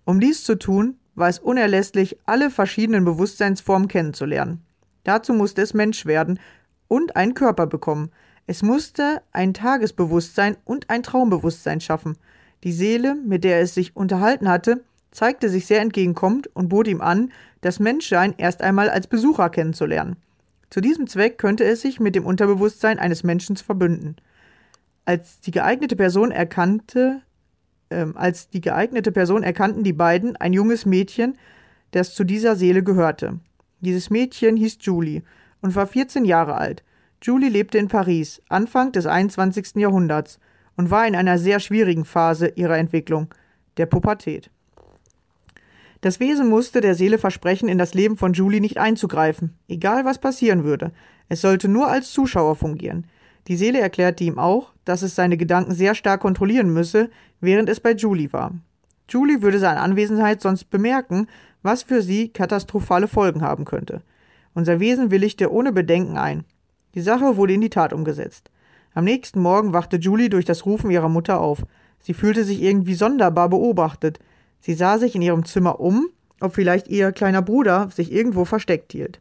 Um 0.06 0.20
dies 0.20 0.44
zu 0.44 0.56
tun, 0.58 0.98
war 1.16 1.28
es 1.28 1.40
unerlässlich, 1.40 2.18
alle 2.26 2.50
verschiedenen 2.50 3.04
Bewusstseinsformen 3.04 3.88
kennenzulernen. 3.88 4.62
Dazu 5.04 5.34
musste 5.34 5.62
es 5.62 5.74
Mensch 5.74 6.06
werden 6.06 6.40
und 6.88 7.16
einen 7.16 7.34
Körper 7.34 7.68
bekommen. 7.68 8.12
Es 8.46 8.62
musste 8.62 9.22
ein 9.32 9.54
Tagesbewusstsein 9.54 10.58
und 10.66 10.90
ein 10.90 11.04
Traumbewusstsein 11.04 11.82
schaffen. 11.82 12.18
Die 12.64 12.72
Seele, 12.72 13.16
mit 13.16 13.44
der 13.44 13.62
es 13.62 13.74
sich 13.74 13.96
unterhalten 13.96 14.48
hatte, 14.48 14.84
zeigte 15.12 15.50
sich 15.50 15.66
sehr 15.66 15.82
entgegenkommend 15.82 16.48
und 16.56 16.70
bot 16.70 16.88
ihm 16.88 17.02
an, 17.02 17.32
das 17.62 17.80
Menschsein 17.80 18.34
erst 18.38 18.62
einmal 18.62 18.90
als 18.90 19.08
Besucher 19.08 19.50
kennenzulernen. 19.50 20.18
Zu 20.70 20.82
diesem 20.82 21.08
Zweck 21.08 21.38
könnte 21.38 21.64
es 21.66 21.82
sich 21.82 22.00
mit 22.00 22.16
dem 22.16 22.26
Unterbewusstsein 22.26 23.00
eines 23.00 23.24
Menschen 23.24 23.56
verbünden. 23.58 24.16
Als 25.06 25.42
die 25.42 25.52
geeignete 25.52 25.96
Person 25.96 26.32
erkannte, 26.32 27.22
äh, 27.90 28.06
als 28.16 28.50
die 28.50 28.62
geeignete 28.62 29.12
Person 29.12 29.44
erkannten 29.44 29.84
die 29.84 29.94
beiden 29.94 30.36
ein 30.38 30.54
junges 30.54 30.86
Mädchen, 30.86 31.38
das 31.92 32.16
zu 32.16 32.24
dieser 32.24 32.56
Seele 32.56 32.84
gehörte. 32.84 33.40
Dieses 33.82 34.10
Mädchen 34.10 34.56
hieß 34.56 34.78
Julie 34.82 35.24
und 35.62 35.76
war 35.76 35.88
14 35.88 36.26
Jahre 36.26 36.56
alt. 36.56 36.84
Julie 37.22 37.50
lebte 37.50 37.78
in 37.78 37.88
Paris, 37.88 38.42
Anfang 38.50 38.92
des 38.92 39.06
21. 39.06 39.76
Jahrhunderts, 39.76 40.40
und 40.76 40.90
war 40.90 41.08
in 41.08 41.16
einer 41.16 41.38
sehr 41.38 41.60
schwierigen 41.60 42.06
Phase 42.06 42.48
ihrer 42.56 42.78
Entwicklung, 42.78 43.34
der 43.78 43.86
Pubertät. 43.86 44.50
Das 46.02 46.20
Wesen 46.20 46.50
musste 46.50 46.82
der 46.82 46.96
Seele 46.96 47.18
versprechen, 47.18 47.70
in 47.70 47.78
das 47.78 47.94
Leben 47.94 48.18
von 48.18 48.34
Julie 48.34 48.60
nicht 48.60 48.78
einzugreifen, 48.78 49.56
egal 49.68 50.04
was 50.04 50.20
passieren 50.20 50.64
würde. 50.64 50.92
Es 51.30 51.42
sollte 51.42 51.70
nur 51.70 51.88
als 51.88 52.12
Zuschauer 52.12 52.56
fungieren. 52.56 53.08
Die 53.48 53.58
Seele 53.58 53.80
erklärte 53.80 54.24
ihm 54.24 54.40
auch, 54.40 54.72
dass 54.86 55.02
es 55.02 55.16
seine 55.16 55.38
Gedanken 55.38 55.74
sehr 55.74 55.96
stark 55.96 56.22
kontrollieren 56.22 56.72
müsse, 56.72 57.10
während 57.42 57.70
es 57.70 57.80
bei 57.80 57.94
Julie 57.94 58.32
war. 58.32 58.54
Julie 59.10 59.42
würde 59.42 59.60
seine 59.60 59.82
Anwesenheit 59.82 60.42
sonst 60.42 60.70
bemerken, 60.70 61.28
was 61.62 61.84
für 61.84 62.02
sie 62.02 62.30
katastrophale 62.30 63.08
Folgen 63.08 63.42
haben 63.42 63.66
könnte. 63.66 64.02
Unser 64.54 64.80
Wesen 64.80 65.12
willigte 65.12 65.52
ohne 65.52 65.72
Bedenken 65.72 66.18
ein. 66.18 66.46
Die 66.96 67.02
Sache 67.02 67.38
wurde 67.38 67.54
in 67.54 67.62
die 67.62 67.70
Tat 67.70 67.92
umgesetzt. 67.92 68.50
Am 68.94 69.04
nächsten 69.04 69.42
Morgen 69.42 69.74
wachte 69.74 69.98
Julie 69.98 70.30
durch 70.30 70.46
das 70.46 70.66
Rufen 70.66 70.92
ihrer 70.92 71.10
Mutter 71.10 71.42
auf. 71.42 71.66
Sie 72.00 72.14
fühlte 72.14 72.44
sich 72.44 72.62
irgendwie 72.62 72.94
sonderbar 72.94 73.50
beobachtet. 73.50 74.20
Sie 74.60 74.74
sah 74.74 75.00
sich 75.00 75.16
in 75.16 75.22
ihrem 75.22 75.46
Zimmer 75.46 75.80
um, 75.80 76.08
ob 76.40 76.54
vielleicht 76.54 76.88
ihr 76.88 77.12
kleiner 77.12 77.42
Bruder 77.42 77.90
sich 77.94 78.12
irgendwo 78.12 78.46
versteckt 78.46 78.92
hielt. 78.92 79.20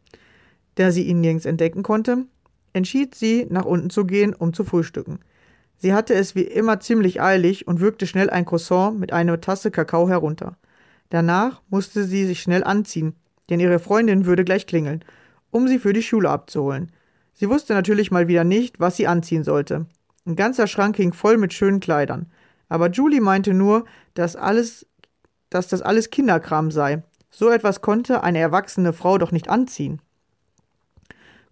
Da 0.75 0.91
sie 0.91 1.05
ihn 1.05 1.21
nirgends 1.21 1.47
entdecken 1.47 1.83
konnte, 1.83 2.27
entschied 2.73 3.15
sie, 3.15 3.47
nach 3.51 3.65
unten 3.65 3.91
zu 3.91 4.05
gehen, 4.05 4.35
um 4.35 4.53
zu 4.53 4.65
frühstücken. 4.65 5.21
Sie 5.77 5.93
hatte 5.93 6.15
es 6.15 6.35
wie 6.35 6.43
immer 6.43 6.81
ziemlich 6.81 7.21
eilig 7.21 7.67
und 7.67 7.81
würgte 7.81 8.07
schnell 8.07 8.31
ein 8.31 8.45
Croissant 8.45 8.99
mit 8.99 9.13
einer 9.13 9.41
Tasse 9.41 9.71
Kakao 9.71 10.09
herunter. 10.09 10.57
Danach 11.11 11.61
musste 11.69 12.05
sie 12.05 12.25
sich 12.25 12.41
schnell 12.41 12.65
anziehen, 12.65 13.15
denn 13.51 13.61
ihre 13.61 13.79
Freundin 13.79 14.25
würde 14.25 14.45
gleich 14.45 14.67
klingeln, 14.67 15.05
um 15.51 15.69
sie 15.69 15.79
für 15.79 15.93
die 15.93 16.03
Schule 16.03 16.31
abzuholen. 16.31 16.93
Sie 17.35 17.49
wusste 17.49 17.75
natürlich 17.75 18.11
mal 18.11 18.29
wieder 18.29 18.45
nicht, 18.45 18.81
was 18.81 18.97
sie 18.97 19.07
anziehen 19.07 19.45
sollte. 19.45 19.87
Ein 20.25 20.37
ganzer 20.37 20.67
Schrank 20.67 20.97
hing 20.97 21.13
voll 21.13 21.37
mit 21.37 21.53
schönen 21.53 21.81
Kleidern. 21.81 22.31
Aber 22.69 22.89
Julie 22.91 23.21
meinte 23.21 23.53
nur, 23.53 23.85
dass 24.15 24.37
alles, 24.37 24.87
dass 25.51 25.69
das 25.69 25.83
alles 25.83 26.11
Kinderkram 26.11 26.71
sei. 26.71 27.03
So 27.31 27.51
etwas 27.51 27.81
konnte 27.81 28.23
eine 28.23 28.39
erwachsene 28.39 28.93
Frau 28.93 29.19
doch 29.19 29.33
nicht 29.33 29.49
anziehen. 29.49 30.01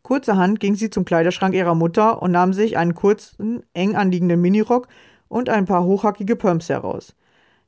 Kurzerhand 0.03 0.61
ging 0.61 0.75
sie 0.75 0.91
zum 0.91 1.05
Kleiderschrank 1.05 1.55
ihrer 1.55 1.75
Mutter 1.75 2.23
und 2.23 2.33
nahm 2.33 2.53
sich 2.53 2.77
einen 2.77 2.95
kurzen, 2.95 3.63
eng 3.75 3.97
anliegenden 3.97 4.41
Minirock 4.41 4.89
und 5.29 5.49
ein 5.49 5.67
paar 5.67 5.85
hochhackige 5.85 6.37
Pumps 6.37 6.69
heraus. 6.69 7.15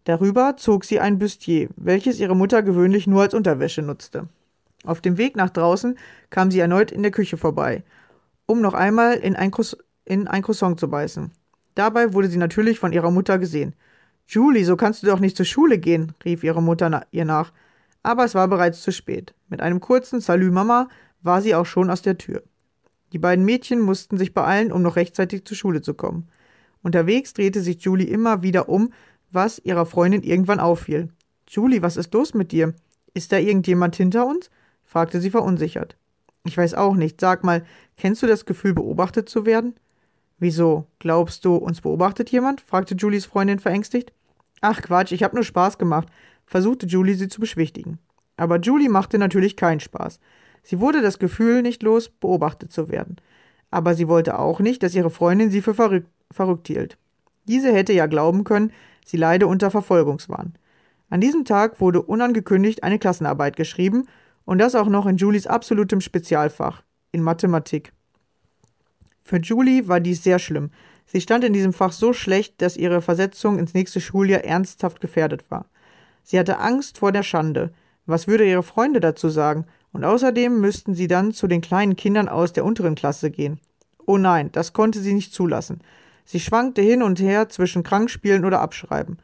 Darüber 0.04 0.56
zog 0.56 0.84
sie 0.84 0.98
ein 0.98 1.18
Bustier, 1.18 1.68
welches 1.76 2.18
ihre 2.18 2.34
Mutter 2.34 2.62
gewöhnlich 2.62 3.06
nur 3.06 3.22
als 3.22 3.34
Unterwäsche 3.34 3.82
nutzte. 3.82 4.28
Auf 4.84 5.00
dem 5.00 5.16
Weg 5.16 5.36
nach 5.36 5.50
draußen 5.50 5.96
kam 6.30 6.50
sie 6.50 6.58
erneut 6.58 6.90
in 6.90 7.02
der 7.02 7.12
Küche 7.12 7.36
vorbei, 7.36 7.84
um 8.46 8.60
noch 8.60 8.74
einmal 8.74 9.14
in 9.14 9.36
ein, 9.36 9.52
Croiss 9.52 9.76
in 10.04 10.26
ein 10.26 10.42
Croissant 10.42 10.80
zu 10.80 10.88
beißen. 10.88 11.30
Dabei 11.74 12.12
wurde 12.12 12.28
sie 12.28 12.38
natürlich 12.38 12.78
von 12.80 12.92
ihrer 12.92 13.10
Mutter 13.10 13.38
gesehen. 13.38 13.74
Julie, 14.26 14.64
so 14.64 14.76
kannst 14.76 15.02
du 15.02 15.06
doch 15.06 15.20
nicht 15.20 15.36
zur 15.36 15.46
Schule 15.46 15.78
gehen, 15.78 16.12
rief 16.24 16.42
ihre 16.42 16.62
Mutter 16.62 16.90
na 16.90 17.04
ihr 17.12 17.24
nach. 17.24 17.52
Aber 18.02 18.24
es 18.24 18.34
war 18.34 18.48
bereits 18.48 18.82
zu 18.82 18.90
spät. 18.90 19.34
Mit 19.48 19.60
einem 19.60 19.80
kurzen 19.80 20.20
Salü 20.20 20.50
Mama 20.50 20.88
war 21.22 21.42
sie 21.42 21.54
auch 21.54 21.66
schon 21.66 21.90
aus 21.90 22.02
der 22.02 22.18
Tür. 22.18 22.42
Die 23.12 23.18
beiden 23.18 23.44
Mädchen 23.44 23.80
mussten 23.80 24.16
sich 24.16 24.34
beeilen, 24.34 24.72
um 24.72 24.82
noch 24.82 24.96
rechtzeitig 24.96 25.44
zur 25.44 25.56
Schule 25.56 25.82
zu 25.82 25.94
kommen. 25.94 26.28
Unterwegs 26.82 27.32
drehte 27.34 27.60
sich 27.60 27.82
Julie 27.82 28.06
immer 28.06 28.42
wieder 28.42 28.68
um 28.68 28.92
was 29.32 29.58
ihrer 29.64 29.86
Freundin 29.86 30.22
irgendwann 30.22 30.60
auffiel. 30.60 31.08
Julie, 31.48 31.82
was 31.82 31.96
ist 31.96 32.14
los 32.14 32.34
mit 32.34 32.52
dir? 32.52 32.74
Ist 33.14 33.32
da 33.32 33.38
irgendjemand 33.38 33.96
hinter 33.96 34.26
uns? 34.26 34.50
fragte 34.84 35.20
sie 35.20 35.30
verunsichert. 35.30 35.96
Ich 36.44 36.56
weiß 36.56 36.74
auch 36.74 36.94
nicht. 36.94 37.20
Sag 37.20 37.44
mal, 37.44 37.64
kennst 37.96 38.22
du 38.22 38.26
das 38.26 38.44
Gefühl, 38.44 38.74
beobachtet 38.74 39.28
zu 39.28 39.46
werden? 39.46 39.74
Wieso? 40.38 40.86
Glaubst 40.98 41.44
du, 41.44 41.56
uns 41.56 41.80
beobachtet 41.80 42.30
jemand? 42.30 42.60
fragte 42.60 42.94
Julies 42.94 43.26
Freundin 43.26 43.58
verängstigt. 43.58 44.12
Ach 44.60 44.82
Quatsch, 44.82 45.12
ich 45.12 45.22
hab 45.22 45.34
nur 45.34 45.44
Spaß 45.44 45.78
gemacht. 45.78 46.08
versuchte 46.46 46.86
Julie 46.86 47.14
sie 47.14 47.28
zu 47.28 47.40
beschwichtigen. 47.40 47.98
Aber 48.36 48.58
Julie 48.58 48.88
machte 48.88 49.18
natürlich 49.18 49.56
keinen 49.56 49.80
Spaß. 49.80 50.20
Sie 50.62 50.80
wurde 50.80 51.02
das 51.02 51.18
Gefühl 51.18 51.62
nicht 51.62 51.82
los, 51.82 52.08
beobachtet 52.08 52.72
zu 52.72 52.88
werden. 52.88 53.16
Aber 53.70 53.94
sie 53.94 54.08
wollte 54.08 54.38
auch 54.38 54.60
nicht, 54.60 54.82
dass 54.82 54.94
ihre 54.94 55.10
Freundin 55.10 55.50
sie 55.50 55.62
für 55.62 55.74
verrückt, 55.74 56.08
verrückt 56.30 56.68
hielt. 56.68 56.98
Diese 57.48 57.72
hätte 57.72 57.92
ja 57.92 58.06
glauben 58.06 58.44
können, 58.44 58.72
sie 59.04 59.16
leide 59.16 59.46
unter 59.46 59.70
Verfolgungswahn. 59.70 60.54
An 61.10 61.20
diesem 61.20 61.44
Tag 61.44 61.80
wurde 61.80 62.00
unangekündigt 62.00 62.82
eine 62.84 62.98
Klassenarbeit 62.98 63.56
geschrieben 63.56 64.06
und 64.44 64.58
das 64.58 64.74
auch 64.74 64.88
noch 64.88 65.06
in 65.06 65.16
Julies 65.16 65.46
absolutem 65.46 66.00
Spezialfach, 66.00 66.82
in 67.10 67.22
Mathematik. 67.22 67.92
Für 69.24 69.38
Julie 69.38 69.88
war 69.88 70.00
dies 70.00 70.22
sehr 70.22 70.38
schlimm. 70.38 70.70
Sie 71.06 71.20
stand 71.20 71.44
in 71.44 71.52
diesem 71.52 71.72
Fach 71.72 71.92
so 71.92 72.12
schlecht, 72.12 72.62
dass 72.62 72.76
ihre 72.76 73.02
Versetzung 73.02 73.58
ins 73.58 73.74
nächste 73.74 74.00
Schuljahr 74.00 74.44
ernsthaft 74.44 75.00
gefährdet 75.00 75.50
war. 75.50 75.66
Sie 76.22 76.38
hatte 76.38 76.58
Angst 76.58 76.98
vor 76.98 77.12
der 77.12 77.22
Schande. 77.22 77.72
Was 78.06 78.26
würde 78.26 78.48
ihre 78.48 78.62
Freunde 78.62 79.00
dazu 79.00 79.28
sagen? 79.28 79.66
Und 79.92 80.04
außerdem 80.04 80.60
müssten 80.60 80.94
sie 80.94 81.06
dann 81.06 81.32
zu 81.32 81.46
den 81.46 81.60
kleinen 81.60 81.96
Kindern 81.96 82.28
aus 82.28 82.52
der 82.52 82.64
unteren 82.64 82.94
Klasse 82.94 83.30
gehen. 83.30 83.60
Oh 84.06 84.18
nein, 84.18 84.50
das 84.52 84.72
konnte 84.72 85.00
sie 85.00 85.14
nicht 85.14 85.34
zulassen. 85.34 85.80
Sie 86.24 86.40
schwankte 86.40 86.82
hin 86.82 87.02
und 87.02 87.20
her 87.20 87.48
zwischen 87.48 87.82
Krankspielen 87.82 88.44
oder 88.44 88.60
Abschreiben. 88.60 89.18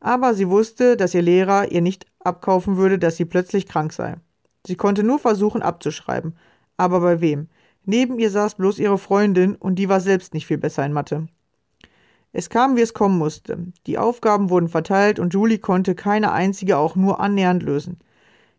Aber 0.00 0.34
sie 0.34 0.48
wusste, 0.48 0.96
dass 0.96 1.14
ihr 1.14 1.22
Lehrer 1.22 1.70
ihr 1.70 1.80
nicht 1.80 2.06
abkaufen 2.20 2.76
würde, 2.76 2.98
dass 2.98 3.16
sie 3.16 3.24
plötzlich 3.24 3.66
krank 3.66 3.92
sei. 3.92 4.16
Sie 4.66 4.76
konnte 4.76 5.02
nur 5.02 5.18
versuchen 5.18 5.62
abzuschreiben. 5.62 6.36
Aber 6.76 7.00
bei 7.00 7.20
wem? 7.20 7.48
Neben 7.84 8.18
ihr 8.18 8.30
saß 8.30 8.56
bloß 8.56 8.78
ihre 8.78 8.98
Freundin, 8.98 9.56
und 9.56 9.76
die 9.76 9.88
war 9.88 10.00
selbst 10.00 10.34
nicht 10.34 10.46
viel 10.46 10.58
besser 10.58 10.84
in 10.84 10.92
Mathe. 10.92 11.26
Es 12.32 12.48
kam, 12.48 12.76
wie 12.76 12.80
es 12.80 12.94
kommen 12.94 13.18
musste. 13.18 13.58
Die 13.86 13.98
Aufgaben 13.98 14.50
wurden 14.50 14.68
verteilt, 14.68 15.18
und 15.18 15.34
Julie 15.34 15.58
konnte 15.58 15.94
keine 15.94 16.32
einzige 16.32 16.78
auch 16.78 16.96
nur 16.96 17.20
annähernd 17.20 17.62
lösen. 17.62 17.98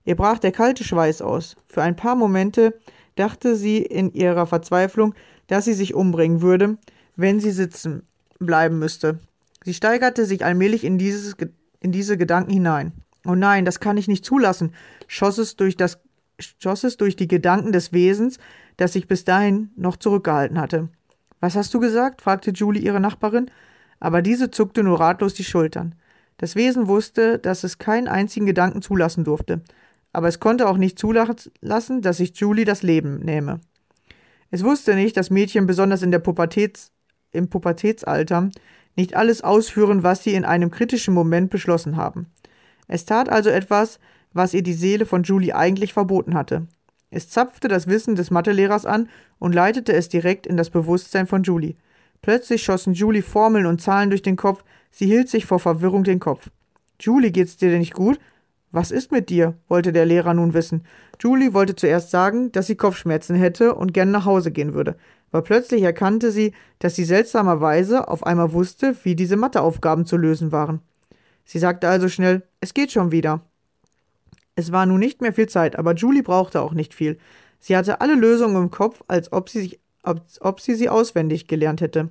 Ihr 0.05 0.15
brach 0.15 0.39
der 0.39 0.51
kalte 0.51 0.83
Schweiß 0.83 1.21
aus. 1.21 1.55
Für 1.67 1.81
ein 1.81 1.95
paar 1.95 2.15
Momente 2.15 2.79
dachte 3.15 3.55
sie 3.55 3.77
in 3.77 4.11
ihrer 4.13 4.45
Verzweiflung, 4.45 5.13
dass 5.47 5.65
sie 5.65 5.73
sich 5.73 5.93
umbringen 5.93 6.41
würde, 6.41 6.77
wenn 7.15 7.39
sie 7.39 7.51
sitzen 7.51 8.03
bleiben 8.39 8.79
müsste. 8.79 9.19
Sie 9.63 9.73
steigerte 9.73 10.25
sich 10.25 10.43
allmählich 10.43 10.83
in, 10.83 10.97
dieses, 10.97 11.35
in 11.79 11.91
diese 11.91 12.17
Gedanken 12.17 12.51
hinein. 12.51 12.91
Oh 13.25 13.35
nein, 13.35 13.63
das 13.63 13.79
kann 13.79 13.97
ich 13.97 14.09
nicht 14.09 14.25
zulassen, 14.25 14.73
schoss 15.07 15.37
es 15.37 15.55
durch, 15.55 15.77
das, 15.77 15.99
schoss 16.39 16.83
es 16.83 16.97
durch 16.97 17.15
die 17.15 17.29
Gedanken 17.29 17.71
des 17.71 17.93
Wesens, 17.93 18.37
das 18.75 18.93
sich 18.93 19.07
bis 19.07 19.23
dahin 19.23 19.71
noch 19.77 19.95
zurückgehalten 19.95 20.59
hatte. 20.59 20.89
Was 21.39 21.55
hast 21.55 21.73
du 21.73 21.79
gesagt? 21.79 22.21
fragte 22.21 22.51
Julie 22.51 22.81
ihre 22.81 22.99
Nachbarin, 22.99 23.49
aber 24.01 24.21
diese 24.21 24.51
zuckte 24.51 24.83
nur 24.83 24.99
ratlos 24.99 25.33
die 25.33 25.45
Schultern. 25.45 25.95
Das 26.37 26.55
Wesen 26.55 26.87
wusste, 26.87 27.39
dass 27.39 27.63
es 27.63 27.77
keinen 27.77 28.09
einzigen 28.09 28.45
Gedanken 28.45 28.81
zulassen 28.81 29.23
durfte, 29.23 29.61
aber 30.13 30.27
es 30.27 30.39
konnte 30.39 30.69
auch 30.69 30.77
nicht 30.77 30.97
zulassen, 30.97 32.01
dass 32.01 32.17
sich 32.17 32.37
Julie 32.37 32.65
das 32.65 32.83
Leben 32.83 33.19
nähme. 33.19 33.59
Es 34.51 34.63
wusste 34.63 34.93
nicht, 34.93 35.17
dass 35.17 35.31
Mädchen 35.31 35.65
besonders 35.65 36.03
in 36.03 36.11
der 36.11 36.19
Pubertäts, 36.19 36.91
im 37.31 37.49
Pubertätsalter 37.49 38.51
nicht 38.95 39.15
alles 39.15 39.41
ausführen, 39.41 40.03
was 40.03 40.23
sie 40.23 40.35
in 40.35 40.45
einem 40.45 40.69
kritischen 40.69 41.15
Moment 41.15 41.49
beschlossen 41.49 41.97
haben. 41.97 42.27
Es 42.87 43.05
tat 43.05 43.27
also 43.27 43.49
etwas, 43.49 43.99
was 44.33 44.53
ihr 44.53 44.61
die 44.61 44.73
Seele 44.73 45.07
von 45.07 45.23
Julie 45.23 45.55
eigentlich 45.55 45.93
verboten 45.93 46.35
hatte. 46.35 46.67
Es 47.09 47.29
zapfte 47.29 47.67
das 47.67 47.87
Wissen 47.87 48.15
des 48.15 48.29
Mathelehrers 48.29 48.85
an 48.85 49.09
und 49.39 49.53
leitete 49.53 49.93
es 49.93 50.09
direkt 50.09 50.45
in 50.45 50.57
das 50.57 50.69
Bewusstsein 50.69 51.25
von 51.25 51.41
Julie. 51.41 51.75
Plötzlich 52.21 52.63
schossen 52.63 52.93
Julie 52.93 53.23
Formeln 53.23 53.65
und 53.65 53.81
Zahlen 53.81 54.09
durch 54.09 54.21
den 54.21 54.35
Kopf, 54.35 54.63
sie 54.91 55.07
hielt 55.07 55.29
sich 55.29 55.45
vor 55.45 55.59
Verwirrung 55.59 56.03
den 56.03 56.19
Kopf. 56.19 56.49
Julie, 56.99 57.31
geht's 57.31 57.57
dir 57.57 57.69
denn 57.69 57.79
nicht 57.79 57.93
gut? 57.93 58.19
Was 58.73 58.89
ist 58.89 59.11
mit 59.11 59.29
dir? 59.29 59.53
wollte 59.67 59.93
der 59.93 60.07
Lehrer 60.07 60.33
nun 60.33 60.55
wissen. 60.55 60.83
Julie 61.21 61.53
wollte 61.53 61.75
zuerst 61.75 62.09
sagen, 62.09 62.51
dass 62.51 62.65
sie 62.65 62.75
Kopfschmerzen 62.75 63.35
hätte 63.35 63.75
und 63.75 63.93
gern 63.93 64.09
nach 64.09 64.25
Hause 64.25 64.49
gehen 64.49 64.73
würde, 64.73 64.95
aber 65.31 65.43
plötzlich 65.43 65.83
erkannte 65.83 66.31
sie, 66.31 66.53
dass 66.79 66.95
sie 66.95 67.03
seltsamerweise 67.03 68.07
auf 68.07 68.25
einmal 68.25 68.51
wusste, 68.51 68.95
wie 69.03 69.15
diese 69.15 69.37
Matheaufgaben 69.37 70.07
zu 70.07 70.17
lösen 70.17 70.51
waren. 70.51 70.81
Sie 71.45 71.59
sagte 71.59 71.87
also 71.87 72.09
schnell, 72.09 72.41
es 72.61 72.73
geht 72.73 72.91
schon 72.91 73.11
wieder. 73.11 73.41
Es 74.55 74.71
war 74.71 74.87
nun 74.87 74.99
nicht 74.99 75.21
mehr 75.21 75.33
viel 75.33 75.47
Zeit, 75.47 75.77
aber 75.77 75.93
Julie 75.93 76.23
brauchte 76.23 76.59
auch 76.59 76.73
nicht 76.73 76.95
viel. 76.95 77.19
Sie 77.59 77.77
hatte 77.77 78.01
alle 78.01 78.15
Lösungen 78.15 78.55
im 78.55 78.71
Kopf, 78.71 79.03
als 79.07 79.31
ob 79.31 79.49
sie, 79.49 79.61
sich, 79.61 79.79
als 80.01 80.41
ob 80.41 80.59
sie 80.59 80.73
sie 80.73 80.89
auswendig 80.89 81.47
gelernt 81.47 81.81
hätte. 81.81 82.09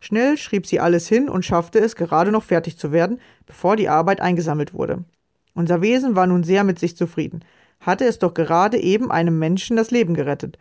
Schnell 0.00 0.36
schrieb 0.36 0.66
sie 0.66 0.80
alles 0.80 1.06
hin 1.06 1.28
und 1.28 1.44
schaffte 1.44 1.78
es, 1.78 1.94
gerade 1.94 2.32
noch 2.32 2.42
fertig 2.42 2.76
zu 2.76 2.90
werden, 2.90 3.20
bevor 3.46 3.76
die 3.76 3.88
Arbeit 3.88 4.20
eingesammelt 4.20 4.74
wurde. 4.74 5.04
Unser 5.54 5.82
Wesen 5.82 6.16
war 6.16 6.26
nun 6.26 6.44
sehr 6.44 6.64
mit 6.64 6.78
sich 6.78 6.96
zufrieden, 6.96 7.44
hatte 7.80 8.04
es 8.04 8.18
doch 8.18 8.34
gerade 8.34 8.78
eben 8.78 9.10
einem 9.10 9.38
Menschen 9.38 9.76
das 9.76 9.90
Leben 9.90 10.14
gerettet. 10.14 10.58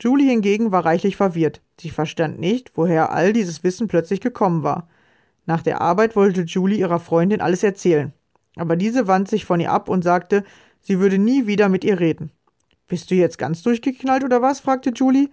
Julie 0.00 0.28
hingegen 0.28 0.72
war 0.72 0.84
reichlich 0.84 1.16
verwirrt. 1.16 1.60
Sie 1.80 1.90
verstand 1.90 2.40
nicht, 2.40 2.72
woher 2.74 3.12
all 3.12 3.32
dieses 3.32 3.62
Wissen 3.62 3.88
plötzlich 3.88 4.20
gekommen 4.20 4.62
war. 4.62 4.88
Nach 5.46 5.62
der 5.62 5.80
Arbeit 5.80 6.16
wollte 6.16 6.42
Julie 6.42 6.78
ihrer 6.78 6.98
Freundin 6.98 7.40
alles 7.40 7.62
erzählen 7.62 8.12
aber 8.56 8.76
diese 8.76 9.06
wandte 9.06 9.30
sich 9.30 9.44
von 9.44 9.60
ihr 9.60 9.72
ab 9.72 9.88
und 9.88 10.02
sagte, 10.04 10.44
sie 10.80 10.98
würde 10.98 11.18
nie 11.18 11.46
wieder 11.46 11.68
mit 11.68 11.84
ihr 11.84 12.00
reden. 12.00 12.30
Bist 12.88 13.10
du 13.10 13.14
jetzt 13.14 13.38
ganz 13.38 13.62
durchgeknallt 13.62 14.24
oder 14.24 14.42
was? 14.42 14.60
fragte 14.60 14.90
Julie. 14.90 15.30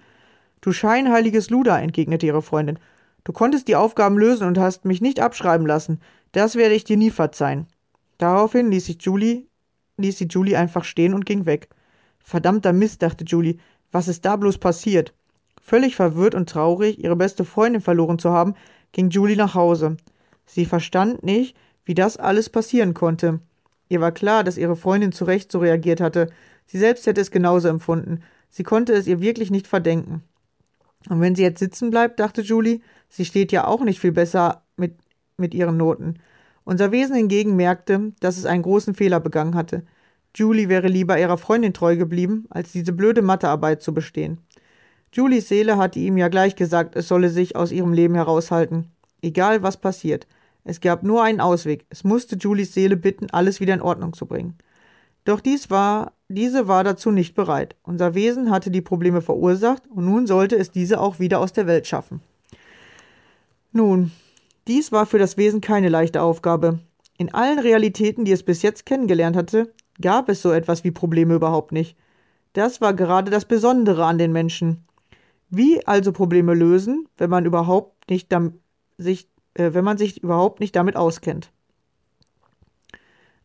Du 0.62 0.72
scheinheiliges 0.72 1.50
Luder, 1.50 1.82
entgegnete 1.82 2.26
ihre 2.26 2.42
Freundin. 2.42 2.80
Du 3.24 3.34
konntest 3.34 3.68
die 3.68 3.76
Aufgaben 3.76 4.18
lösen 4.18 4.48
und 4.48 4.58
hast 4.58 4.86
mich 4.86 5.02
nicht 5.02 5.20
abschreiben 5.20 5.68
lassen. 5.68 6.00
Das 6.32 6.56
werde 6.56 6.76
ich 6.76 6.84
dir 6.84 6.98
nie 6.98 7.12
verzeihen. 7.12 7.68
Daraufhin 8.20 8.70
ließ, 8.70 8.86
sich 8.86 9.02
Julie, 9.02 9.48
ließ 9.98 10.18
sie 10.20 10.28
Julie 10.28 10.58
einfach 10.58 10.84
stehen 10.84 11.16
und 11.16 11.26
ging 11.26 11.48
weg. 11.48 11.70
Verdammter 12.20 12.74
Mist, 12.74 13.02
dachte 13.02 13.24
Julie, 13.26 13.58
was 13.92 14.08
ist 14.08 14.26
da 14.26 14.36
bloß 14.36 14.60
passiert? 14.60 15.14
Völlig 15.62 15.96
verwirrt 15.96 16.36
und 16.36 16.50
traurig, 16.50 17.04
ihre 17.04 17.16
beste 17.16 17.46
Freundin 17.46 17.82
verloren 17.82 18.20
zu 18.20 18.30
haben, 18.30 18.54
ging 18.92 19.10
Julie 19.10 19.38
nach 19.38 19.56
Hause. 19.56 19.98
Sie 20.46 20.66
verstand 20.66 21.24
nicht, 21.24 21.56
wie 21.86 21.96
das 21.96 22.18
alles 22.18 22.50
passieren 22.50 22.94
konnte. 22.94 23.40
Ihr 23.88 24.02
war 24.02 24.12
klar, 24.12 24.44
dass 24.44 24.58
ihre 24.58 24.76
Freundin 24.76 25.12
zu 25.12 25.26
Recht 25.26 25.52
so 25.52 25.60
reagiert 25.60 26.02
hatte. 26.02 26.30
Sie 26.66 26.78
selbst 26.78 27.08
hätte 27.08 27.22
es 27.22 27.32
genauso 27.32 27.68
empfunden. 27.68 28.22
Sie 28.50 28.64
konnte 28.64 28.94
es 28.94 29.08
ihr 29.08 29.22
wirklich 29.22 29.50
nicht 29.50 29.68
verdenken. 29.68 30.24
Und 31.08 31.22
wenn 31.22 31.36
sie 31.36 31.44
jetzt 31.44 31.60
sitzen 31.60 31.90
bleibt, 31.90 32.20
dachte 32.20 32.42
Julie, 32.42 32.82
sie 33.08 33.26
steht 33.26 33.52
ja 33.52 33.66
auch 33.66 33.82
nicht 33.82 34.00
viel 34.00 34.12
besser 34.12 34.64
mit, 34.76 34.96
mit 35.38 35.54
ihren 35.54 35.78
Noten. 35.78 36.20
Unser 36.64 36.92
Wesen 36.92 37.16
hingegen 37.16 37.56
merkte, 37.56 38.14
dass 38.20 38.38
es 38.38 38.46
einen 38.46 38.64
großen 38.64 38.94
Fehler 38.94 39.20
begangen 39.20 39.56
hatte. 39.56 39.84
Julie 40.36 40.70
wäre 40.70 40.88
lieber 40.88 41.20
ihrer 41.20 41.38
Freundin 41.38 41.74
treu 41.74 41.96
geblieben, 41.96 42.46
als 42.50 42.72
diese 42.72 42.94
blöde 42.94 43.22
Mathearbeit 43.22 43.82
zu 43.82 43.94
bestehen. 43.94 44.40
Julies 45.12 45.48
Seele 45.48 45.78
hatte 45.78 46.00
ihm 46.00 46.18
ja 46.18 46.28
gleich 46.28 46.56
gesagt, 46.56 46.96
es 46.96 47.08
solle 47.08 47.30
sich 47.30 47.56
aus 47.56 47.72
ihrem 47.72 47.94
Leben 47.94 48.14
heraushalten. 48.14 48.92
Egal 49.22 49.64
was 49.64 49.78
passiert. 49.78 50.28
Es 50.64 50.82
gab 50.82 51.04
nur 51.04 51.24
einen 51.24 51.42
Ausweg. 51.42 51.86
Es 51.90 52.04
musste 52.04 52.36
Julies 52.36 52.74
Seele 52.74 52.96
bitten, 52.96 53.30
alles 53.32 53.60
wieder 53.60 53.74
in 53.74 53.82
Ordnung 53.82 54.14
zu 54.14 54.28
bringen. 54.28 54.56
Doch 55.26 55.42
dies 55.42 55.70
war, 55.70 56.14
diese 56.28 56.68
war 56.68 56.84
dazu 56.84 57.12
nicht 57.12 57.34
bereit. 57.34 57.76
Unser 57.84 58.14
Wesen 58.14 58.52
hatte 58.52 58.70
die 58.70 58.82
Probleme 58.82 59.22
verursacht 59.22 59.84
und 59.90 60.06
nun 60.06 60.28
sollte 60.28 60.56
es 60.56 60.72
diese 60.72 61.00
auch 61.00 61.20
wieder 61.20 61.40
aus 61.40 61.54
der 61.54 61.68
Welt 61.68 61.88
schaffen. 61.88 62.22
Nun, 63.72 64.12
dies 64.68 64.92
war 64.92 65.06
für 65.06 65.20
das 65.20 65.38
Wesen 65.38 65.62
keine 65.62 65.90
leichte 65.90 66.22
Aufgabe. 66.22 66.80
In 67.18 67.34
allen 67.34 67.60
Realitäten, 67.60 68.26
die 68.26 68.32
es 68.32 68.44
bis 68.44 68.62
jetzt 68.62 68.86
kennengelernt 68.86 69.36
hatte, 69.36 69.74
gab 70.02 70.30
es 70.30 70.42
so 70.42 70.52
etwas 70.52 70.84
wie 70.84 70.92
Probleme 70.92 71.36
überhaupt 71.36 71.72
nicht. 71.72 71.98
Das 72.54 72.82
war 72.82 72.94
gerade 72.94 73.32
das 73.32 73.46
Besondere 73.46 74.06
an 74.06 74.18
den 74.18 74.32
Menschen. 74.32 74.86
Wie 75.50 75.86
also 75.86 76.12
Probleme 76.12 76.54
lösen, 76.54 77.08
wenn 77.18 77.30
man 77.30 77.46
überhaupt 77.46 78.10
nicht 78.10 78.34
sich 78.98 79.28
äh, 79.60 79.74
wenn 79.74 79.84
man 79.84 79.98
sich 79.98 80.24
überhaupt 80.24 80.60
nicht 80.60 80.76
damit 80.76 80.96
auskennt. 80.96 81.52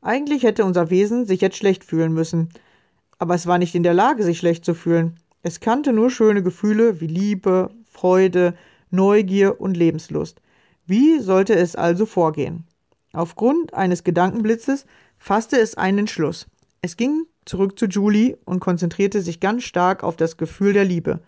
Eigentlich 0.01 0.43
hätte 0.43 0.65
unser 0.65 0.91
Wesen 0.91 1.27
sich 1.27 1.41
jetzt 1.41 1.57
schlecht 1.57 1.85
fühlen 1.85 2.13
müssen, 2.13 2.51
aber 3.19 3.35
es 3.35 3.47
war 3.47 3.59
nicht 3.59 3.75
in 3.75 3.83
der 3.83 3.95
Lage, 3.95 4.23
sich 4.23 4.39
schlecht 4.39 4.65
zu 4.65 4.75
fühlen. 4.75 5.19
Es 5.43 5.61
kannte 5.61 5.93
nur 5.93 6.11
schöne 6.11 6.43
Gefühle 6.43 7.01
wie 7.01 7.07
Liebe, 7.07 7.71
Freude, 7.91 8.55
Neugier 8.91 9.61
und 9.61 9.77
Lebenslust. 9.77 10.41
Wie 10.87 11.19
sollte 11.21 11.55
es 11.55 11.77
also 11.77 12.05
vorgehen? 12.05 12.65
Aufgrund 13.15 13.73
eines 13.73 14.05
Gedankenblitzes 14.05 14.85
fasste 15.17 15.59
es 15.59 15.77
einen 15.77 16.01
Entschluss. 16.01 16.47
Es 16.83 16.97
ging 16.97 17.25
zurück 17.47 17.79
zu 17.79 17.87
Julie 17.87 18.37
und 18.45 18.61
konzentrierte 18.61 19.23
sich 19.23 19.41
ganz 19.41 19.65
stark 19.65 20.03
auf 20.03 20.17
das 20.17 20.37
Gefühl 20.37 20.75
der 20.75 20.85
Liebe. 20.85 21.21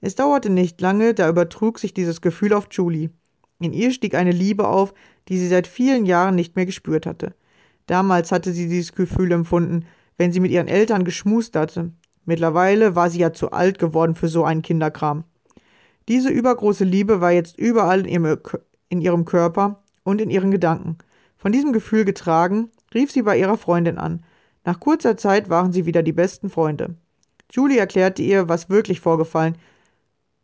Es 0.00 0.16
dauerte 0.16 0.50
nicht 0.50 0.80
lange, 0.80 1.14
da 1.14 1.28
übertrug 1.28 1.78
sich 1.78 1.94
dieses 1.94 2.20
Gefühl 2.20 2.52
auf 2.52 2.66
Julie. 2.70 3.10
In 3.60 3.72
ihr 3.72 3.92
stieg 3.92 4.14
eine 4.14 4.32
Liebe 4.32 4.66
auf, 4.66 4.92
die 5.28 5.38
sie 5.38 5.48
seit 5.48 5.66
vielen 5.66 6.04
Jahren 6.04 6.34
nicht 6.34 6.56
mehr 6.56 6.66
gespürt 6.66 7.06
hatte. 7.06 7.34
Damals 7.86 8.32
hatte 8.32 8.52
sie 8.52 8.68
dieses 8.68 8.92
Gefühl 8.92 9.30
empfunden, 9.30 9.86
wenn 10.18 10.32
sie 10.32 10.40
mit 10.40 10.50
ihren 10.50 10.68
Eltern 10.68 11.04
geschmust 11.04 11.54
hatte. 11.54 11.92
Mittlerweile 12.24 12.96
war 12.96 13.08
sie 13.08 13.20
ja 13.20 13.32
zu 13.32 13.52
alt 13.52 13.78
geworden 13.78 14.16
für 14.16 14.28
so 14.28 14.44
einen 14.44 14.62
Kinderkram. 14.62 15.24
Diese 16.08 16.28
übergroße 16.28 16.84
Liebe 16.84 17.20
war 17.20 17.32
jetzt 17.32 17.58
überall 17.58 18.06
in 18.06 18.24
ihrem, 18.24 18.38
in 18.88 19.00
ihrem 19.00 19.24
Körper 19.24 19.82
und 20.04 20.20
in 20.20 20.30
ihren 20.30 20.50
Gedanken. 20.50 20.98
Von 21.36 21.52
diesem 21.52 21.72
Gefühl 21.72 22.04
getragen, 22.04 22.70
rief 22.94 23.10
sie 23.12 23.22
bei 23.22 23.38
ihrer 23.38 23.56
Freundin 23.56 23.98
an. 23.98 24.24
Nach 24.64 24.80
kurzer 24.80 25.16
Zeit 25.16 25.48
waren 25.48 25.72
sie 25.72 25.86
wieder 25.86 26.02
die 26.02 26.12
besten 26.12 26.50
Freunde. 26.50 26.96
Julie 27.50 27.78
erklärte 27.78 28.22
ihr, 28.22 28.48
was 28.48 28.68
wirklich 28.68 29.00
vorgefallen, 29.00 29.56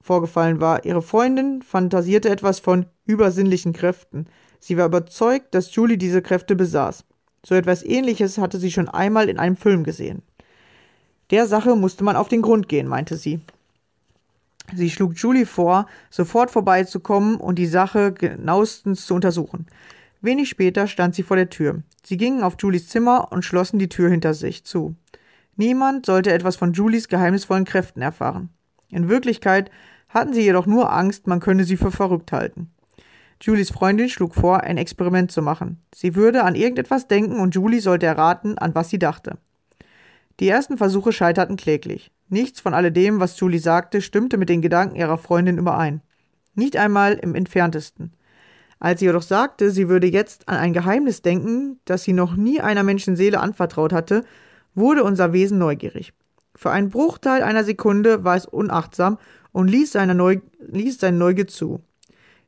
vorgefallen 0.01 0.61
war. 0.61 0.85
Ihre 0.85 1.03
Freundin 1.03 1.63
fantasierte 1.63 2.29
etwas 2.29 2.61
von 2.61 2.87
übersinnlichen 3.05 3.73
Kräften. 3.73 4.27
Sie 4.61 4.77
war 4.77 4.87
überzeugt, 4.87 5.55
dass 5.55 5.75
Julie 5.75 5.99
diese 5.99 6.23
Kräfte 6.23 6.55
besaß. 6.55 7.05
So 7.45 7.55
etwas 7.55 7.83
ähnliches 7.83 8.39
hatte 8.39 8.59
sie 8.59 8.71
schon 8.71 8.89
einmal 8.89 9.29
in 9.29 9.39
einem 9.39 9.57
Film 9.57 9.83
gesehen. 9.83 10.23
Der 11.31 11.47
Sache 11.47 11.75
musste 11.75 12.05
man 12.05 12.15
auf 12.15 12.29
den 12.29 12.43
Grund 12.43 12.69
gehen, 12.69 12.87
meinte 12.87 13.17
sie. 13.17 13.41
Sie 14.75 14.91
schlug 14.91 15.15
Julie 15.17 15.47
vor, 15.47 15.87
sofort 16.11 16.51
vorbeizukommen 16.51 17.37
und 17.37 17.59
die 17.59 17.67
Sache 17.67 18.13
genauestens 18.13 19.07
zu 19.07 19.15
untersuchen. 19.15 19.67
Wenig 20.21 20.49
später 20.49 20.87
stand 20.87 21.15
sie 21.15 21.23
vor 21.23 21.37
der 21.37 21.51
Tür. 21.51 21.83
Sie 22.05 22.17
gingen 22.17 22.43
auf 22.43 22.55
Julies 22.59 22.89
Zimmer 22.89 23.33
und 23.33 23.45
schlossen 23.45 23.79
die 23.79 23.89
Tür 23.89 24.09
hinter 24.09 24.35
sich 24.35 24.65
zu. 24.65 24.95
Niemand 25.57 26.07
sollte 26.07 26.33
etwas 26.33 26.57
von 26.57 26.73
Julies 26.73 27.09
geheimnisvollen 27.09 27.65
Kräften 27.65 28.03
erfahren. 28.03 28.51
In 28.89 29.09
Wirklichkeit 29.09 29.71
hatten 30.09 30.33
sie 30.33 30.43
jedoch 30.43 30.67
nur 30.67 30.93
Angst, 30.93 31.27
man 31.27 31.41
könne 31.41 31.65
sie 31.65 31.77
für 31.77 31.91
verrückt 31.91 32.33
halten. 32.33 32.71
Julies 33.41 33.71
Freundin 33.71 34.09
schlug 34.09 34.35
vor, 34.35 34.63
ein 34.63 34.79
Experiment 34.79 35.33
zu 35.33 35.43
machen. 35.43 35.83
Sie 35.93 36.15
würde 36.15 36.45
an 36.45 36.55
irgendetwas 36.55 37.09
denken 37.09 37.41
und 37.41 37.55
Julie 37.55 37.81
sollte 37.81 38.07
erraten, 38.07 38.57
an 38.57 38.75
was 38.75 38.91
sie 38.91 39.01
dachte. 39.01 39.39
Die 40.39 40.49
ersten 40.49 40.79
Versuche 40.79 41.13
scheiterten 41.13 41.57
kläglich. 41.57 42.13
Nichts 42.33 42.61
von 42.61 42.73
alledem, 42.73 43.21
was 43.21 43.39
Julie 43.39 43.61
sagte, 43.61 44.01
stimmte 44.01 44.39
mit 44.39 44.49
den 44.49 44.63
Gedanken 44.63 44.97
ihrer 44.97 45.19
Freundin 45.19 45.59
überein. 45.59 46.01
Nicht 46.55 46.79
einmal 46.79 47.13
im 47.13 47.35
entferntesten. 47.35 48.15
Als 48.81 49.01
sie 49.01 49.07
jedoch 49.07 49.21
sagte, 49.21 49.71
sie 49.71 49.91
würde 49.91 50.07
jetzt 50.07 50.49
an 50.49 50.57
ein 50.57 50.73
Geheimnis 50.73 51.21
denken, 51.21 51.79
das 51.85 52.05
sie 52.05 52.15
noch 52.15 52.35
nie 52.35 52.59
einer 52.59 52.85
Menschenseele 52.85 53.39
anvertraut 53.39 53.93
hatte, 53.93 54.25
wurde 54.75 55.05
unser 55.05 55.35
Wesen 55.35 55.59
neugierig. 55.59 56.15
Für 56.55 56.71
einen 56.71 56.89
Bruchteil 56.89 57.43
einer 57.43 57.65
Sekunde 57.65 58.25
war 58.25 58.35
es 58.35 58.47
unachtsam 58.47 59.19
und 59.53 59.69
ließ, 59.69 59.93
seine 59.93 60.15
Neu 60.15 60.39
ließ 60.59 61.01
seine 61.01 61.19
Neugier 61.19 61.49
zu. 61.49 61.83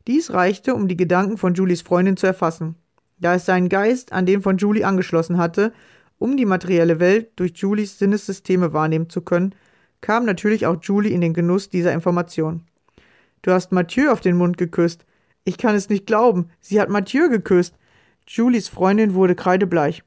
Dies 0.06 0.32
reichte, 0.32 0.74
um 0.74 0.88
die 0.88 0.96
Gedanken 0.96 1.36
von 1.36 1.52
Julies 1.52 1.82
Freundin 1.82 2.16
zu 2.16 2.26
erfassen. 2.26 2.76
Da 3.18 3.34
es 3.34 3.44
seinen 3.44 3.68
Geist 3.68 4.14
an 4.14 4.24
den 4.24 4.40
von 4.40 4.56
Julie 4.56 4.86
angeschlossen 4.86 5.36
hatte, 5.36 5.74
um 6.18 6.38
die 6.38 6.46
materielle 6.46 7.00
Welt 7.00 7.32
durch 7.36 7.52
Julies 7.56 7.98
Sinnessysteme 7.98 8.72
wahrnehmen 8.72 9.10
zu 9.10 9.20
können, 9.20 9.54
kam 10.04 10.26
natürlich 10.26 10.66
auch 10.66 10.76
Julie 10.82 11.14
in 11.14 11.22
den 11.22 11.32
Genuss 11.32 11.70
dieser 11.70 11.94
Information. 11.94 12.66
Du 13.40 13.52
hast 13.52 13.72
Mathieu 13.72 14.12
auf 14.12 14.20
den 14.20 14.36
Mund 14.36 14.58
geküsst. 14.58 15.06
Ich 15.44 15.56
kann 15.56 15.74
es 15.74 15.88
nicht 15.88 16.06
glauben. 16.06 16.50
Sie 16.60 16.78
hat 16.78 16.90
Mathieu 16.90 17.30
geküsst. 17.30 17.74
Julies 18.26 18.68
Freundin 18.68 19.14
wurde 19.14 19.34
kreidebleich. 19.34 20.02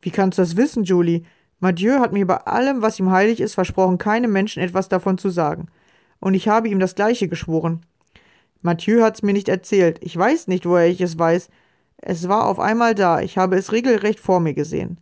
Wie 0.00 0.10
kannst 0.10 0.38
du 0.38 0.42
das 0.42 0.56
wissen, 0.56 0.84
Julie? 0.84 1.24
Mathieu 1.60 1.98
hat 2.00 2.14
mir 2.14 2.26
bei 2.26 2.38
allem, 2.38 2.80
was 2.80 2.98
ihm 2.98 3.10
heilig 3.10 3.38
ist, 3.38 3.52
versprochen, 3.52 3.98
keinem 3.98 4.32
Menschen 4.32 4.62
etwas 4.62 4.88
davon 4.88 5.18
zu 5.18 5.28
sagen. 5.28 5.66
Und 6.20 6.32
ich 6.32 6.48
habe 6.48 6.70
ihm 6.70 6.78
das 6.78 6.94
Gleiche 6.94 7.28
geschworen. 7.28 7.82
Mathieu 8.62 9.02
hat's 9.02 9.22
mir 9.22 9.34
nicht 9.34 9.50
erzählt. 9.50 9.98
Ich 10.00 10.16
weiß 10.16 10.48
nicht, 10.48 10.64
woher 10.64 10.88
ich 10.88 11.02
es 11.02 11.18
weiß. 11.18 11.50
Es 11.98 12.28
war 12.28 12.46
auf 12.46 12.60
einmal 12.60 12.94
da. 12.94 13.20
Ich 13.20 13.36
habe 13.36 13.56
es 13.56 13.72
regelrecht 13.72 14.20
vor 14.20 14.40
mir 14.40 14.54
gesehen. 14.54 14.98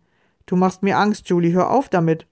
Du 0.47 0.57
machst 0.57 0.83
mir 0.83 0.97
Angst, 0.97 1.29
Julie. 1.29 1.53
Hör 1.53 1.69
auf 1.69 1.87
damit. 1.87 2.27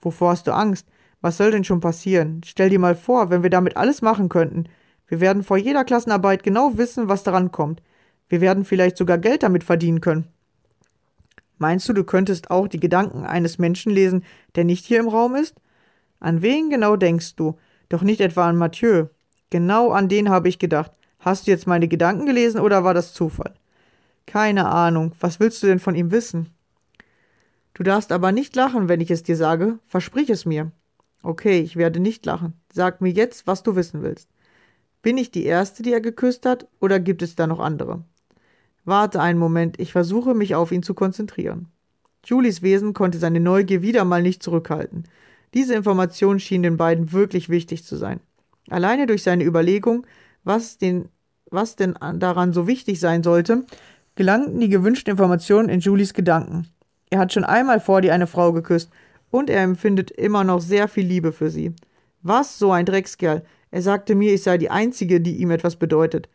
Wovor 0.00 0.30
hast 0.30 0.48
du 0.48 0.52
Angst? 0.52 0.88
Was 1.22 1.38
soll 1.38 1.52
denn 1.52 1.64
schon 1.64 1.80
passieren? 1.80 2.42
Stell 2.44 2.68
dir 2.68 2.80
mal 2.80 2.96
vor, 2.96 3.30
wenn 3.30 3.42
wir 3.42 3.50
damit 3.50 3.76
alles 3.76 4.02
machen 4.02 4.28
könnten. 4.28 4.64
Wir 5.06 5.20
werden 5.20 5.44
vor 5.44 5.56
jeder 5.56 5.84
Klassenarbeit 5.84 6.42
genau 6.42 6.76
wissen, 6.76 7.08
was 7.08 7.22
daran 7.22 7.52
kommt. 7.52 7.80
Wir 8.28 8.40
werden 8.40 8.64
vielleicht 8.64 8.96
sogar 8.96 9.18
Geld 9.18 9.42
damit 9.42 9.62
verdienen 9.64 10.00
können. 10.00 10.26
Meinst 11.58 11.88
du, 11.88 11.92
du 11.92 12.02
könntest 12.02 12.50
auch 12.50 12.66
die 12.66 12.80
Gedanken 12.80 13.24
eines 13.24 13.58
Menschen 13.58 13.92
lesen, 13.92 14.24
der 14.56 14.64
nicht 14.64 14.84
hier 14.84 14.98
im 14.98 15.08
Raum 15.08 15.36
ist? 15.36 15.54
An 16.18 16.42
wen 16.42 16.70
genau 16.70 16.96
denkst 16.96 17.36
du? 17.36 17.56
Doch 17.88 18.02
nicht 18.02 18.20
etwa 18.20 18.48
an 18.48 18.56
Mathieu. 18.56 19.06
Genau 19.50 19.90
an 19.90 20.08
den 20.08 20.28
habe 20.28 20.48
ich 20.48 20.58
gedacht. 20.58 20.90
Hast 21.20 21.46
du 21.46 21.52
jetzt 21.52 21.68
meine 21.68 21.86
Gedanken 21.86 22.26
gelesen 22.26 22.60
oder 22.60 22.82
war 22.82 22.94
das 22.94 23.14
Zufall? 23.14 23.54
Keine 24.26 24.66
Ahnung. 24.66 25.12
Was 25.20 25.38
willst 25.38 25.62
du 25.62 25.68
denn 25.68 25.78
von 25.78 25.94
ihm 25.94 26.10
wissen? 26.10 26.48
Du 27.74 27.84
darfst 27.84 28.10
aber 28.10 28.32
nicht 28.32 28.56
lachen, 28.56 28.88
wenn 28.88 29.00
ich 29.00 29.10
es 29.10 29.22
dir 29.22 29.36
sage. 29.36 29.78
Versprich 29.86 30.30
es 30.30 30.44
mir. 30.44 30.72
Okay, 31.22 31.60
ich 31.60 31.76
werde 31.76 32.00
nicht 32.00 32.26
lachen. 32.26 32.54
Sag 32.72 33.00
mir 33.00 33.10
jetzt, 33.10 33.46
was 33.46 33.62
du 33.62 33.76
wissen 33.76 34.02
willst. 34.02 34.28
Bin 35.02 35.16
ich 35.16 35.30
die 35.30 35.44
Erste, 35.44 35.82
die 35.82 35.92
er 35.92 36.00
geküsst 36.00 36.46
hat, 36.46 36.66
oder 36.80 37.00
gibt 37.00 37.22
es 37.22 37.36
da 37.36 37.46
noch 37.46 37.60
andere? 37.60 38.04
Warte 38.84 39.20
einen 39.20 39.38
Moment, 39.38 39.78
ich 39.78 39.92
versuche 39.92 40.34
mich 40.34 40.54
auf 40.54 40.72
ihn 40.72 40.82
zu 40.82 40.94
konzentrieren. 40.94 41.68
Julies 42.24 42.62
Wesen 42.62 42.94
konnte 42.94 43.18
seine 43.18 43.40
Neugier 43.40 43.82
wieder 43.82 44.04
mal 44.04 44.22
nicht 44.22 44.42
zurückhalten. 44.42 45.04
Diese 45.54 45.74
Information 45.74 46.40
schien 46.40 46.62
den 46.62 46.76
beiden 46.76 47.12
wirklich 47.12 47.48
wichtig 47.48 47.84
zu 47.84 47.96
sein. 47.96 48.20
Alleine 48.70 49.06
durch 49.06 49.22
seine 49.22 49.44
Überlegung, 49.44 50.06
was, 50.44 50.78
den, 50.78 51.08
was 51.50 51.76
denn 51.76 51.94
daran 52.14 52.52
so 52.52 52.66
wichtig 52.66 53.00
sein 53.00 53.22
sollte, 53.22 53.64
gelangten 54.14 54.60
die 54.60 54.68
gewünschten 54.68 55.12
Informationen 55.12 55.68
in 55.68 55.80
Julies 55.80 56.14
Gedanken. 56.14 56.68
Er 57.10 57.18
hat 57.18 57.32
schon 57.32 57.44
einmal 57.44 57.80
vor 57.80 58.00
dir 58.00 58.14
eine 58.14 58.26
Frau 58.26 58.52
geküsst 58.52 58.90
und 59.32 59.50
er 59.50 59.62
empfindet 59.62 60.10
immer 60.12 60.44
noch 60.44 60.60
sehr 60.60 60.86
viel 60.86 61.06
Liebe 61.06 61.32
für 61.32 61.50
sie. 61.50 61.74
Was, 62.22 62.58
so 62.58 62.70
ein 62.70 62.86
Dreckskerl. 62.86 63.42
Er 63.70 63.82
sagte 63.82 64.14
mir, 64.14 64.34
ich 64.34 64.42
sei 64.42 64.58
die 64.58 64.70
Einzige, 64.70 65.20
die 65.20 65.38
ihm 65.38 65.50
etwas 65.50 65.76
bedeutet. 65.76 66.28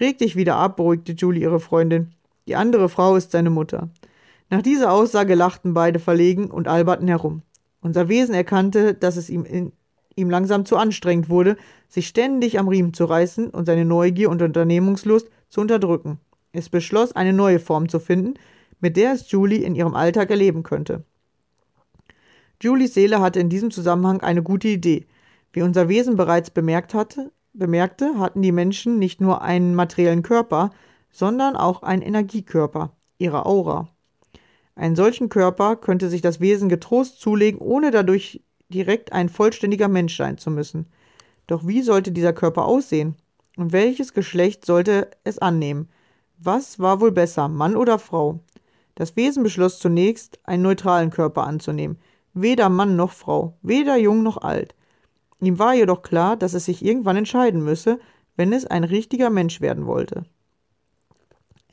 Reg 0.00 0.18
dich 0.18 0.36
wieder 0.36 0.54
ab, 0.54 0.76
beruhigte 0.76 1.12
Julie 1.12 1.42
ihre 1.42 1.58
Freundin. 1.58 2.12
Die 2.46 2.54
andere 2.54 2.88
Frau 2.88 3.16
ist 3.16 3.32
seine 3.32 3.50
Mutter. 3.50 3.90
Nach 4.48 4.62
dieser 4.62 4.92
Aussage 4.92 5.34
lachten 5.34 5.74
beide 5.74 5.98
verlegen 5.98 6.48
und 6.48 6.68
alberten 6.68 7.08
herum. 7.08 7.42
Unser 7.80 8.08
Wesen 8.08 8.34
erkannte, 8.34 8.94
dass 8.94 9.16
es 9.16 9.28
ihm 9.28 9.44
in, 9.44 9.72
ihm 10.14 10.30
langsam 10.30 10.64
zu 10.64 10.76
anstrengend 10.76 11.28
wurde, 11.28 11.56
sich 11.88 12.06
ständig 12.06 12.60
am 12.60 12.68
Riemen 12.68 12.94
zu 12.94 13.06
reißen 13.06 13.50
und 13.50 13.66
seine 13.66 13.84
Neugier 13.84 14.30
und 14.30 14.40
Unternehmungslust 14.40 15.28
zu 15.48 15.60
unterdrücken. 15.60 16.20
Es 16.52 16.68
beschloss, 16.68 17.10
eine 17.10 17.32
neue 17.32 17.58
Form 17.58 17.88
zu 17.88 17.98
finden, 17.98 18.34
mit 18.78 18.96
der 18.96 19.12
es 19.12 19.28
Julie 19.32 19.64
in 19.64 19.74
ihrem 19.74 19.96
Alltag 19.96 20.30
erleben 20.30 20.62
könnte. 20.62 21.02
Julies 22.62 22.94
Seele 22.94 23.20
hatte 23.20 23.40
in 23.40 23.48
diesem 23.48 23.70
Zusammenhang 23.70 24.20
eine 24.22 24.42
gute 24.42 24.68
Idee. 24.68 25.06
Wie 25.52 25.62
unser 25.62 25.88
Wesen 25.88 26.16
bereits 26.16 26.50
bemerkt 26.50 26.94
hatte, 26.94 27.32
bemerkte, 27.52 28.18
hatten 28.18 28.42
die 28.42 28.52
Menschen 28.52 28.98
nicht 28.98 29.20
nur 29.20 29.42
einen 29.42 29.74
materiellen 29.74 30.22
Körper, 30.22 30.70
sondern 31.10 31.56
auch 31.56 31.82
einen 31.82 32.02
Energiekörper, 32.02 32.92
ihre 33.18 33.46
Aura. 33.46 33.88
Einen 34.74 34.96
solchen 34.96 35.30
Körper 35.30 35.76
könnte 35.76 36.10
sich 36.10 36.20
das 36.20 36.40
Wesen 36.40 36.68
getrost 36.68 37.20
zulegen, 37.20 37.60
ohne 37.60 37.90
dadurch 37.90 38.42
direkt 38.68 39.12
ein 39.12 39.28
vollständiger 39.28 39.88
Mensch 39.88 40.16
sein 40.16 40.38
zu 40.38 40.50
müssen. 40.50 40.86
Doch 41.46 41.66
wie 41.66 41.82
sollte 41.82 42.12
dieser 42.12 42.32
Körper 42.32 42.66
aussehen? 42.66 43.16
Und 43.56 43.72
welches 43.72 44.12
Geschlecht 44.12 44.66
sollte 44.66 45.10
es 45.24 45.38
annehmen? 45.38 45.88
Was 46.38 46.78
war 46.78 47.00
wohl 47.00 47.12
besser, 47.12 47.48
Mann 47.48 47.76
oder 47.76 47.98
Frau? 47.98 48.40
Das 48.94 49.16
Wesen 49.16 49.42
beschloss 49.42 49.78
zunächst, 49.78 50.38
einen 50.44 50.62
neutralen 50.62 51.10
Körper 51.10 51.44
anzunehmen, 51.44 51.98
weder 52.36 52.68
Mann 52.68 52.96
noch 52.96 53.12
Frau, 53.12 53.56
weder 53.62 53.96
jung 53.96 54.22
noch 54.22 54.38
alt. 54.38 54.74
Ihm 55.40 55.58
war 55.58 55.74
jedoch 55.74 56.02
klar, 56.02 56.36
dass 56.36 56.54
es 56.54 56.64
sich 56.64 56.84
irgendwann 56.84 57.16
entscheiden 57.16 57.62
müsse, 57.62 57.98
wenn 58.36 58.52
es 58.52 58.66
ein 58.66 58.84
richtiger 58.84 59.30
Mensch 59.30 59.60
werden 59.60 59.86
wollte. 59.86 60.24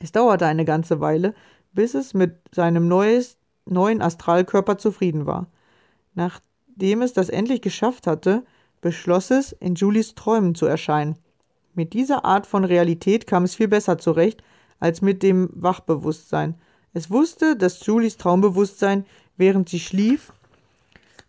Es 0.00 0.12
dauerte 0.12 0.46
eine 0.46 0.64
ganze 0.64 1.00
Weile, 1.00 1.34
bis 1.72 1.94
es 1.94 2.14
mit 2.14 2.36
seinem 2.52 2.88
neues, 2.88 3.38
neuen 3.64 4.02
Astralkörper 4.02 4.78
zufrieden 4.78 5.26
war. 5.26 5.46
Nach 6.14 6.40
Nachdem 6.76 7.02
es 7.02 7.12
das 7.12 7.28
endlich 7.28 7.62
geschafft 7.62 8.08
hatte, 8.08 8.44
beschloss 8.80 9.30
es, 9.30 9.52
in 9.52 9.76
Julies 9.76 10.16
Träumen 10.16 10.56
zu 10.56 10.66
erscheinen. 10.66 11.16
Mit 11.72 11.92
dieser 11.92 12.24
Art 12.24 12.48
von 12.48 12.64
Realität 12.64 13.28
kam 13.28 13.44
es 13.44 13.54
viel 13.54 13.68
besser 13.68 13.96
zurecht 13.98 14.42
als 14.80 15.00
mit 15.00 15.22
dem 15.22 15.50
Wachbewusstsein. 15.52 16.56
Es 16.92 17.12
wusste, 17.12 17.56
dass 17.56 17.86
Julies 17.86 18.16
Traumbewusstsein, 18.16 19.06
während 19.36 19.68
sie 19.68 19.78
schlief, 19.78 20.32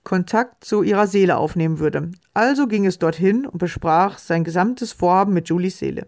Kontakt 0.06 0.64
zu 0.64 0.84
ihrer 0.84 1.08
Seele 1.08 1.36
aufnehmen 1.36 1.80
würde. 1.80 2.12
Also 2.34 2.68
ging 2.68 2.86
es 2.86 3.00
dorthin 3.00 3.46
und 3.46 3.58
besprach 3.58 4.20
sein 4.20 4.44
gesamtes 4.46 4.94
Vorhaben 4.94 5.34
mit 5.34 5.50
Julies 5.50 5.80
Seele. 5.80 6.08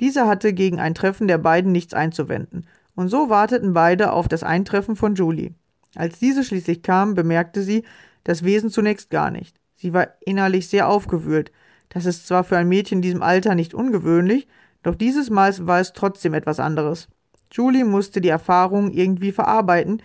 Diese 0.00 0.26
hatte 0.26 0.52
gegen 0.52 0.80
ein 0.80 0.94
Treffen 0.94 1.28
der 1.28 1.38
beiden 1.38 1.70
nichts 1.70 1.94
einzuwenden, 1.94 2.66
und 2.96 3.08
so 3.08 3.28
warteten 3.28 3.74
beide 3.74 4.12
auf 4.12 4.26
das 4.26 4.42
Eintreffen 4.42 4.96
von 4.96 5.14
Julie. 5.14 5.52
Als 5.94 6.18
diese 6.18 6.44
schließlich 6.44 6.82
kam, 6.82 7.14
bemerkte 7.14 7.62
sie, 7.62 7.84
das 8.24 8.42
Wesen 8.42 8.70
zunächst 8.70 9.10
gar 9.10 9.30
nicht. 9.30 9.60
Sie 9.76 9.92
war 9.92 10.08
innerlich 10.20 10.68
sehr 10.68 10.88
aufgewühlt. 10.88 11.52
Das 11.90 12.06
ist 12.06 12.26
zwar 12.26 12.42
für 12.42 12.56
ein 12.56 12.68
Mädchen 12.68 12.98
in 12.98 13.02
diesem 13.02 13.22
Alter 13.22 13.54
nicht 13.54 13.74
ungewöhnlich, 13.74 14.48
doch 14.82 14.94
dieses 14.94 15.30
Mal 15.30 15.54
war 15.66 15.80
es 15.80 15.92
trotzdem 15.92 16.32
etwas 16.32 16.58
anderes. 16.58 17.08
Julie 17.52 17.84
musste 17.84 18.22
die 18.22 18.30
Erfahrung 18.30 18.90
irgendwie 18.90 19.32
verarbeiten, 19.32 20.02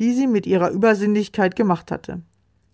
die 0.00 0.12
sie 0.14 0.26
mit 0.26 0.46
ihrer 0.46 0.70
Übersinnlichkeit 0.70 1.54
gemacht 1.54 1.92
hatte. 1.92 2.22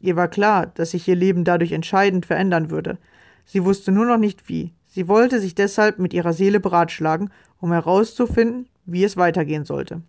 Ihr 0.00 0.16
war 0.16 0.28
klar, 0.28 0.66
dass 0.74 0.92
sich 0.92 1.08
ihr 1.08 1.16
Leben 1.16 1.44
dadurch 1.44 1.72
entscheidend 1.72 2.26
verändern 2.26 2.70
würde. 2.70 2.98
Sie 3.44 3.64
wusste 3.64 3.92
nur 3.92 4.06
noch 4.06 4.18
nicht 4.18 4.48
wie. 4.48 4.72
Sie 4.86 5.08
wollte 5.08 5.40
sich 5.40 5.54
deshalb 5.54 5.98
mit 5.98 6.14
ihrer 6.14 6.32
Seele 6.32 6.60
beratschlagen, 6.60 7.30
um 7.60 7.72
herauszufinden, 7.72 8.68
wie 8.86 9.04
es 9.04 9.16
weitergehen 9.16 9.64
sollte. 9.64 10.02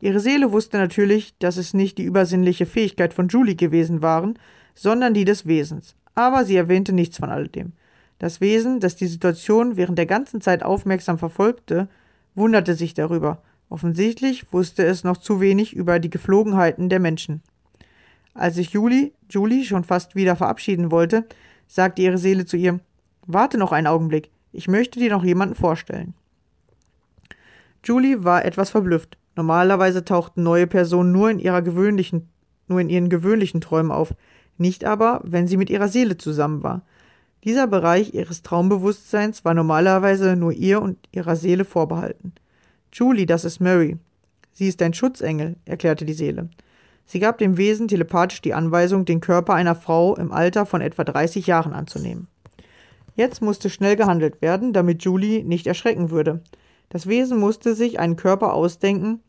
Ihre 0.00 0.20
Seele 0.20 0.52
wusste 0.52 0.76
natürlich, 0.76 1.36
dass 1.38 1.56
es 1.56 1.72
nicht 1.72 1.98
die 1.98 2.04
übersinnliche 2.04 2.66
Fähigkeit 2.66 3.14
von 3.14 3.28
Julie 3.28 3.54
gewesen 3.54 4.02
waren, 4.02 4.38
sondern 4.74 5.14
die 5.14 5.24
des 5.24 5.46
Wesens. 5.46 5.94
Aber 6.14 6.44
sie 6.44 6.56
erwähnte 6.56 6.92
nichts 6.92 7.18
von 7.18 7.30
alledem. 7.30 7.72
Das 8.18 8.40
Wesen, 8.40 8.80
das 8.80 8.96
die 8.96 9.06
Situation 9.06 9.76
während 9.76 9.98
der 9.98 10.06
ganzen 10.06 10.40
Zeit 10.40 10.62
aufmerksam 10.62 11.18
verfolgte, 11.18 11.88
wunderte 12.34 12.74
sich 12.74 12.94
darüber. 12.94 13.42
Offensichtlich 13.68 14.52
wusste 14.52 14.84
es 14.84 15.04
noch 15.04 15.16
zu 15.16 15.40
wenig 15.40 15.74
über 15.74 15.98
die 15.98 16.10
Geflogenheiten 16.10 16.88
der 16.88 17.00
Menschen. 17.00 17.42
Als 18.34 18.56
sich 18.56 18.70
Julie, 18.70 19.12
Julie 19.30 19.64
schon 19.64 19.84
fast 19.84 20.16
wieder 20.16 20.36
verabschieden 20.36 20.90
wollte, 20.90 21.24
sagte 21.68 22.02
ihre 22.02 22.18
Seele 22.18 22.44
zu 22.44 22.56
ihr 22.56 22.80
Warte 23.26 23.56
noch 23.56 23.72
einen 23.72 23.86
Augenblick, 23.86 24.30
ich 24.52 24.68
möchte 24.68 24.98
dir 24.98 25.10
noch 25.10 25.24
jemanden 25.24 25.54
vorstellen. 25.54 26.14
Julie 27.82 28.24
war 28.24 28.44
etwas 28.44 28.70
verblüfft. 28.70 29.16
Normalerweise 29.36 30.04
tauchten 30.04 30.42
neue 30.42 30.66
Personen 30.66 31.12
nur 31.12 31.30
in 31.30 31.38
ihrer 31.38 31.62
gewöhnlichen, 31.62 32.28
nur 32.68 32.80
in 32.80 32.90
ihren 32.90 33.08
gewöhnlichen 33.08 33.60
Träumen 33.60 33.90
auf, 33.90 34.14
nicht 34.58 34.84
aber, 34.84 35.20
wenn 35.24 35.46
sie 35.46 35.56
mit 35.56 35.70
ihrer 35.70 35.88
Seele 35.88 36.16
zusammen 36.16 36.62
war. 36.62 36.82
Dieser 37.42 37.66
Bereich 37.66 38.14
ihres 38.14 38.42
Traumbewusstseins 38.42 39.44
war 39.44 39.54
normalerweise 39.54 40.36
nur 40.36 40.52
ihr 40.52 40.80
und 40.80 40.98
ihrer 41.12 41.36
Seele 41.36 41.64
vorbehalten. 41.64 42.32
Julie, 42.92 43.26
das 43.26 43.44
ist 43.44 43.60
Mary. 43.60 43.98
Sie 44.52 44.68
ist 44.68 44.80
ein 44.80 44.94
Schutzengel, 44.94 45.56
erklärte 45.64 46.04
die 46.04 46.12
Seele. 46.12 46.48
Sie 47.06 47.18
gab 47.20 47.38
dem 47.38 47.56
Wesen 47.56 47.88
telepathisch 47.88 48.40
die 48.40 48.54
Anweisung, 48.54 49.04
den 49.04 49.20
Körper 49.20 49.54
einer 49.54 49.74
Frau 49.74 50.16
im 50.16 50.32
Alter 50.32 50.66
von 50.66 50.80
etwa 50.80 51.04
30 51.04 51.46
Jahren 51.46 51.72
anzunehmen. 51.72 52.28
Jetzt 53.16 53.42
musste 53.42 53.70
schnell 53.70 53.96
gehandelt 53.96 54.42
werden, 54.42 54.72
damit 54.72 55.04
Julie 55.04 55.44
nicht 55.44 55.66
erschrecken 55.66 56.10
würde. 56.10 56.42
Das 56.88 57.06
Wesen 57.06 57.38
musste 57.38 57.74
sich 57.74 57.98
einen 57.98 58.16
Körper 58.16 58.54
ausdenken, 58.54 59.20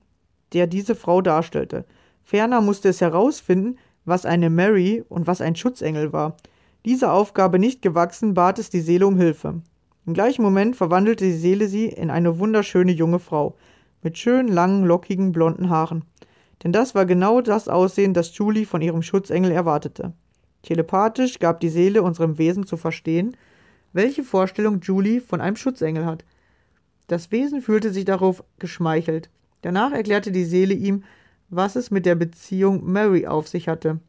der 0.53 0.67
diese 0.67 0.95
Frau 0.95 1.21
darstellte. 1.21 1.85
Ferner 2.23 2.61
musste 2.61 2.89
es 2.89 3.01
herausfinden, 3.01 3.77
was 4.05 4.25
eine 4.25 4.49
Mary 4.49 5.03
und 5.07 5.27
was 5.27 5.41
ein 5.41 5.55
Schutzengel 5.55 6.13
war. 6.13 6.37
Diese 6.85 7.11
Aufgabe 7.11 7.59
nicht 7.59 7.81
gewachsen, 7.81 8.33
bat 8.33 8.59
es 8.59 8.69
die 8.69 8.81
Seele 8.81 9.07
um 9.07 9.17
Hilfe. 9.17 9.61
Im 10.05 10.13
gleichen 10.13 10.43
Moment 10.43 10.75
verwandelte 10.75 11.25
die 11.25 11.33
Seele 11.33 11.67
sie 11.67 11.87
in 11.87 12.11
eine 12.11 12.37
wunderschöne 12.37 12.91
junge 12.91 13.19
Frau, 13.19 13.55
mit 14.03 14.19
schönen, 14.19 14.49
langen, 14.49 14.85
lockigen, 14.85 15.31
blonden 15.31 15.69
Haaren. 15.69 16.05
Denn 16.63 16.71
das 16.71 16.95
war 16.95 17.05
genau 17.05 17.41
das 17.41 17.67
Aussehen, 17.67 18.13
das 18.13 18.35
Julie 18.37 18.65
von 18.65 18.81
ihrem 18.81 19.01
Schutzengel 19.01 19.51
erwartete. 19.51 20.13
Telepathisch 20.63 21.39
gab 21.39 21.59
die 21.59 21.69
Seele 21.69 22.01
unserem 22.01 22.37
Wesen 22.37 22.65
zu 22.65 22.77
verstehen, 22.77 23.37
welche 23.93 24.23
Vorstellung 24.23 24.79
Julie 24.81 25.21
von 25.21 25.41
einem 25.41 25.55
Schutzengel 25.55 26.05
hat. 26.05 26.25
Das 27.07 27.31
Wesen 27.31 27.61
fühlte 27.61 27.91
sich 27.91 28.05
darauf 28.05 28.43
geschmeichelt. 28.57 29.29
Danach 29.61 29.91
erklärte 29.91 30.31
die 30.31 30.45
Seele 30.45 30.73
ihm, 30.73 31.03
was 31.49 31.75
es 31.75 31.91
mit 31.91 32.05
der 32.05 32.15
Beziehung 32.15 32.83
Mary 32.91 33.27
auf 33.27 33.47
sich 33.47 33.67
hatte. 33.67 33.99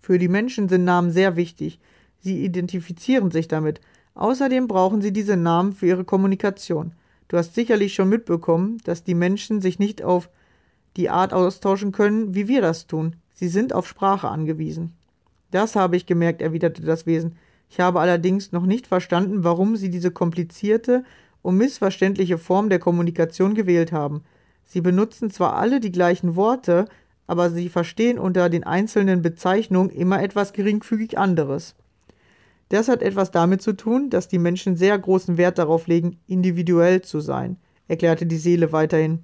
Für 0.00 0.18
die 0.18 0.28
Menschen 0.28 0.68
sind 0.68 0.84
Namen 0.84 1.10
sehr 1.10 1.36
wichtig. 1.36 1.80
Sie 2.20 2.44
identifizieren 2.44 3.30
sich 3.30 3.48
damit, 3.48 3.80
Außerdem 4.14 4.68
brauchen 4.68 5.00
sie 5.00 5.12
diese 5.12 5.36
Namen 5.36 5.72
für 5.72 5.86
ihre 5.86 6.04
Kommunikation. 6.04 6.92
Du 7.28 7.38
hast 7.38 7.54
sicherlich 7.54 7.94
schon 7.94 8.08
mitbekommen, 8.08 8.78
dass 8.84 9.04
die 9.04 9.14
Menschen 9.14 9.60
sich 9.60 9.78
nicht 9.78 10.02
auf 10.02 10.28
die 10.96 11.10
Art 11.10 11.32
austauschen 11.32 11.92
können, 11.92 12.34
wie 12.34 12.48
wir 12.48 12.60
das 12.60 12.86
tun. 12.86 13.16
Sie 13.34 13.48
sind 13.48 13.72
auf 13.72 13.88
Sprache 13.88 14.28
angewiesen. 14.28 14.92
Das 15.50 15.76
habe 15.76 15.96
ich 15.96 16.06
gemerkt, 16.06 16.42
erwiderte 16.42 16.82
das 16.82 17.06
Wesen. 17.06 17.36
Ich 17.68 17.80
habe 17.80 18.00
allerdings 18.00 18.52
noch 18.52 18.66
nicht 18.66 18.86
verstanden, 18.86 19.44
warum 19.44 19.76
Sie 19.76 19.90
diese 19.90 20.10
komplizierte 20.10 21.04
und 21.42 21.56
missverständliche 21.56 22.38
Form 22.38 22.68
der 22.68 22.78
Kommunikation 22.78 23.54
gewählt 23.54 23.92
haben. 23.92 24.22
Sie 24.64 24.80
benutzen 24.80 25.30
zwar 25.30 25.56
alle 25.56 25.80
die 25.80 25.92
gleichen 25.92 26.36
Worte, 26.36 26.86
aber 27.26 27.50
sie 27.50 27.68
verstehen 27.68 28.18
unter 28.18 28.48
den 28.48 28.64
einzelnen 28.64 29.22
Bezeichnungen 29.22 29.90
immer 29.90 30.22
etwas 30.22 30.52
geringfügig 30.52 31.18
anderes. 31.18 31.74
Das 32.68 32.88
hat 32.88 33.02
etwas 33.02 33.30
damit 33.30 33.60
zu 33.60 33.74
tun, 33.74 34.08
dass 34.08 34.28
die 34.28 34.38
Menschen 34.38 34.76
sehr 34.76 34.98
großen 34.98 35.36
Wert 35.36 35.58
darauf 35.58 35.86
legen, 35.86 36.18
individuell 36.26 37.02
zu 37.02 37.20
sein, 37.20 37.58
erklärte 37.86 38.24
die 38.24 38.38
Seele 38.38 38.72
weiterhin. 38.72 39.20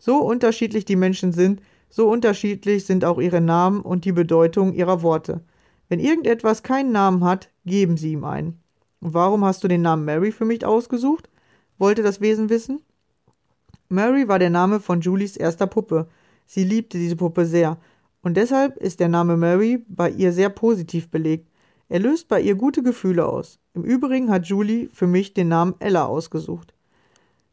So 0.00 0.16
unterschiedlich 0.16 0.84
die 0.84 0.96
Menschen 0.96 1.32
sind, 1.32 1.60
so 1.90 2.08
unterschiedlich 2.08 2.86
sind 2.86 3.04
auch 3.04 3.20
ihre 3.20 3.40
Namen 3.40 3.82
und 3.82 4.04
die 4.04 4.12
Bedeutung 4.12 4.72
ihrer 4.72 5.02
Worte. 5.02 5.42
Wenn 5.88 6.00
irgendetwas 6.00 6.62
keinen 6.62 6.90
Namen 6.90 7.22
hat, 7.22 7.50
geben 7.66 7.96
Sie 7.96 8.12
ihm 8.12 8.24
einen. 8.24 8.58
Und 9.00 9.14
warum 9.14 9.44
hast 9.44 9.62
du 9.62 9.68
den 9.68 9.82
Namen 9.82 10.04
Mary 10.04 10.32
für 10.32 10.44
mich 10.44 10.64
ausgesucht? 10.64 11.28
wollte 11.78 12.02
das 12.02 12.20
Wesen 12.20 12.50
wissen. 12.50 12.82
Mary 13.88 14.28
war 14.28 14.38
der 14.38 14.50
Name 14.50 14.80
von 14.80 15.00
Julies 15.00 15.36
erster 15.36 15.66
Puppe. 15.66 16.08
Sie 16.46 16.64
liebte 16.64 16.98
diese 16.98 17.16
Puppe 17.16 17.46
sehr, 17.46 17.78
und 18.22 18.36
deshalb 18.36 18.76
ist 18.76 19.00
der 19.00 19.08
Name 19.08 19.36
Mary 19.36 19.84
bei 19.88 20.10
ihr 20.10 20.32
sehr 20.32 20.50
positiv 20.50 21.10
belegt. 21.10 21.48
Er 21.88 22.00
löst 22.00 22.28
bei 22.28 22.40
ihr 22.40 22.54
gute 22.54 22.82
Gefühle 22.82 23.26
aus. 23.26 23.58
Im 23.74 23.82
Übrigen 23.82 24.30
hat 24.30 24.46
Julie 24.46 24.88
für 24.92 25.06
mich 25.06 25.34
den 25.34 25.48
Namen 25.48 25.74
Ella 25.78 26.04
ausgesucht. 26.06 26.74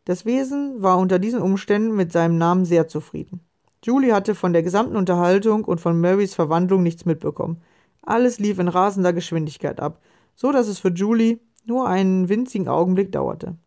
Das 0.07 0.23
Wesen 0.23 0.81
war 0.81 0.99
unter 0.99 1.19
diesen 1.19 1.41
Umständen 1.41 1.93
mit 1.93 2.13
seinem 2.13 2.37
Namen 2.37 2.63
sehr 2.63 2.87
zufrieden. 2.87 3.41
Julie 3.83 4.13
hatte 4.13 4.35
von 4.35 4.53
der 4.53 4.63
gesamten 4.63 4.95
Unterhaltung 4.95 5.65
und 5.65 5.81
von 5.81 5.99
Marys 5.99 6.33
Verwandlung 6.33 6.81
nichts 6.81 7.03
mitbekommen. 7.03 7.61
Alles 8.03 8.39
lief 8.39 8.57
in 8.57 8.69
rasender 8.69 9.11
Geschwindigkeit 9.11 9.81
ab, 9.81 9.99
so 10.33 10.53
dass 10.53 10.69
es 10.69 10.79
für 10.79 10.93
Julie 10.93 11.41
nur 11.65 11.89
einen 11.89 12.29
winzigen 12.29 12.69
Augenblick 12.69 13.11
dauerte. 13.11 13.57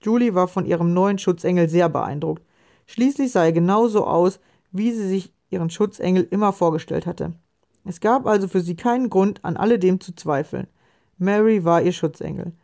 Julie 0.00 0.34
war 0.34 0.48
von 0.48 0.64
ihrem 0.64 0.94
neuen 0.94 1.18
Schutzengel 1.18 1.68
sehr 1.68 1.90
beeindruckt. 1.90 2.46
Schließlich 2.86 3.32
sah 3.32 3.44
er 3.44 3.52
genauso 3.52 4.06
aus, 4.06 4.40
wie 4.72 4.92
sie 4.92 5.06
sich 5.06 5.34
ihren 5.50 5.68
Schutzengel 5.68 6.26
immer 6.30 6.54
vorgestellt 6.54 7.04
hatte. 7.04 7.34
Es 7.84 8.00
gab 8.00 8.26
also 8.26 8.48
für 8.48 8.62
sie 8.62 8.74
keinen 8.74 9.10
Grund, 9.10 9.44
an 9.44 9.58
alledem 9.58 10.00
zu 10.00 10.14
zweifeln. 10.14 10.66
Mary 11.18 11.62
war 11.66 11.82
ihr 11.82 11.92
Schutzengel. 11.92 12.54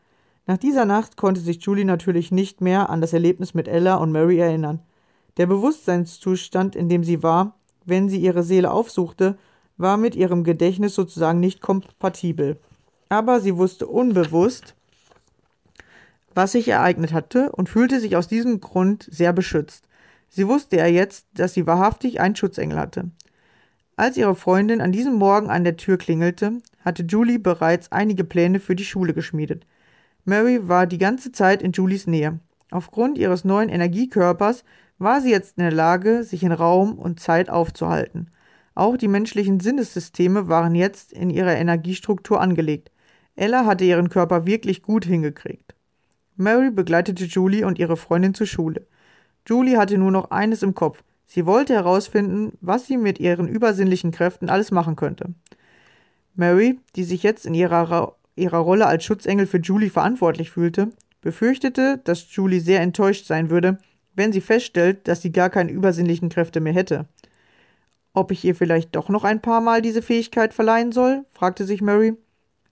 Nach 0.46 0.56
dieser 0.56 0.84
Nacht 0.84 1.16
konnte 1.16 1.40
sich 1.40 1.60
Julie 1.62 1.84
natürlich 1.84 2.30
nicht 2.30 2.60
mehr 2.60 2.88
an 2.88 3.00
das 3.00 3.12
Erlebnis 3.12 3.52
mit 3.52 3.66
Ella 3.66 3.96
und 3.96 4.12
Mary 4.12 4.38
erinnern. 4.38 4.80
Der 5.36 5.46
Bewusstseinszustand, 5.46 6.76
in 6.76 6.88
dem 6.88 7.02
sie 7.02 7.22
war, 7.22 7.58
wenn 7.84 8.08
sie 8.08 8.18
ihre 8.18 8.44
Seele 8.44 8.70
aufsuchte, 8.70 9.36
war 9.76 9.96
mit 9.96 10.14
ihrem 10.14 10.44
Gedächtnis 10.44 10.94
sozusagen 10.94 11.40
nicht 11.40 11.60
kompatibel. 11.60 12.58
Aber 13.08 13.40
sie 13.40 13.56
wusste 13.56 13.86
unbewusst, 13.86 14.74
was 16.34 16.52
sich 16.52 16.68
ereignet 16.68 17.12
hatte 17.12 17.50
und 17.52 17.68
fühlte 17.68 18.00
sich 18.00 18.16
aus 18.16 18.28
diesem 18.28 18.60
Grund 18.60 19.08
sehr 19.10 19.32
beschützt. 19.32 19.88
Sie 20.28 20.46
wusste 20.46 20.76
ja 20.76 20.86
jetzt, 20.86 21.26
dass 21.34 21.54
sie 21.54 21.66
wahrhaftig 21.66 22.20
einen 22.20 22.36
Schutzengel 22.36 22.78
hatte. 22.78 23.10
Als 23.96 24.16
ihre 24.16 24.34
Freundin 24.34 24.80
an 24.80 24.92
diesem 24.92 25.14
Morgen 25.14 25.50
an 25.50 25.64
der 25.64 25.76
Tür 25.76 25.96
klingelte, 25.96 26.60
hatte 26.84 27.04
Julie 27.04 27.38
bereits 27.38 27.90
einige 27.90 28.24
Pläne 28.24 28.60
für 28.60 28.76
die 28.76 28.84
Schule 28.84 29.14
geschmiedet. 29.14 29.66
Mary 30.28 30.68
war 30.68 30.88
die 30.88 30.98
ganze 30.98 31.30
Zeit 31.30 31.62
in 31.62 31.70
Julies 31.70 32.08
Nähe. 32.08 32.40
Aufgrund 32.72 33.16
ihres 33.16 33.44
neuen 33.44 33.68
Energiekörpers 33.68 34.64
war 34.98 35.20
sie 35.20 35.30
jetzt 35.30 35.56
in 35.56 35.62
der 35.62 35.72
Lage, 35.72 36.24
sich 36.24 36.42
in 36.42 36.50
Raum 36.50 36.98
und 36.98 37.20
Zeit 37.20 37.48
aufzuhalten. 37.48 38.30
Auch 38.74 38.96
die 38.96 39.06
menschlichen 39.06 39.60
Sinnessysteme 39.60 40.48
waren 40.48 40.74
jetzt 40.74 41.12
in 41.12 41.30
ihrer 41.30 41.54
Energiestruktur 41.54 42.40
angelegt. 42.40 42.90
Ella 43.36 43.66
hatte 43.66 43.84
ihren 43.84 44.08
Körper 44.08 44.46
wirklich 44.46 44.82
gut 44.82 45.04
hingekriegt. 45.04 45.76
Mary 46.34 46.72
begleitete 46.72 47.26
Julie 47.26 47.64
und 47.64 47.78
ihre 47.78 47.96
Freundin 47.96 48.34
zur 48.34 48.48
Schule. 48.48 48.84
Julie 49.46 49.78
hatte 49.78 49.96
nur 49.96 50.10
noch 50.10 50.32
eines 50.32 50.64
im 50.64 50.74
Kopf. 50.74 51.04
Sie 51.24 51.46
wollte 51.46 51.74
herausfinden, 51.74 52.58
was 52.60 52.86
sie 52.86 52.96
mit 52.96 53.20
ihren 53.20 53.46
übersinnlichen 53.46 54.10
Kräften 54.10 54.50
alles 54.50 54.72
machen 54.72 54.96
könnte. 54.96 55.34
Mary, 56.34 56.80
die 56.96 57.04
sich 57.04 57.22
jetzt 57.22 57.46
in 57.46 57.54
ihrer, 57.54 58.16
ihrer 58.36 58.58
Rolle 58.58 58.86
als 58.86 59.04
Schutzengel 59.04 59.46
für 59.46 59.58
Julie 59.58 59.90
verantwortlich 59.90 60.50
fühlte, 60.50 60.90
befürchtete, 61.20 62.00
dass 62.04 62.32
Julie 62.34 62.60
sehr 62.60 62.80
enttäuscht 62.80 63.26
sein 63.26 63.50
würde, 63.50 63.78
wenn 64.14 64.32
sie 64.32 64.40
feststellt, 64.40 65.08
dass 65.08 65.22
sie 65.22 65.32
gar 65.32 65.50
keine 65.50 65.72
übersinnlichen 65.72 66.28
Kräfte 66.28 66.60
mehr 66.60 66.72
hätte. 66.72 67.06
Ob 68.12 68.30
ich 68.30 68.44
ihr 68.44 68.54
vielleicht 68.54 68.94
doch 68.94 69.08
noch 69.08 69.24
ein 69.24 69.42
paar 69.42 69.60
Mal 69.60 69.82
diese 69.82 70.02
Fähigkeit 70.02 70.54
verleihen 70.54 70.92
soll? 70.92 71.24
fragte 71.32 71.64
sich 71.64 71.82
Mary. 71.82 72.14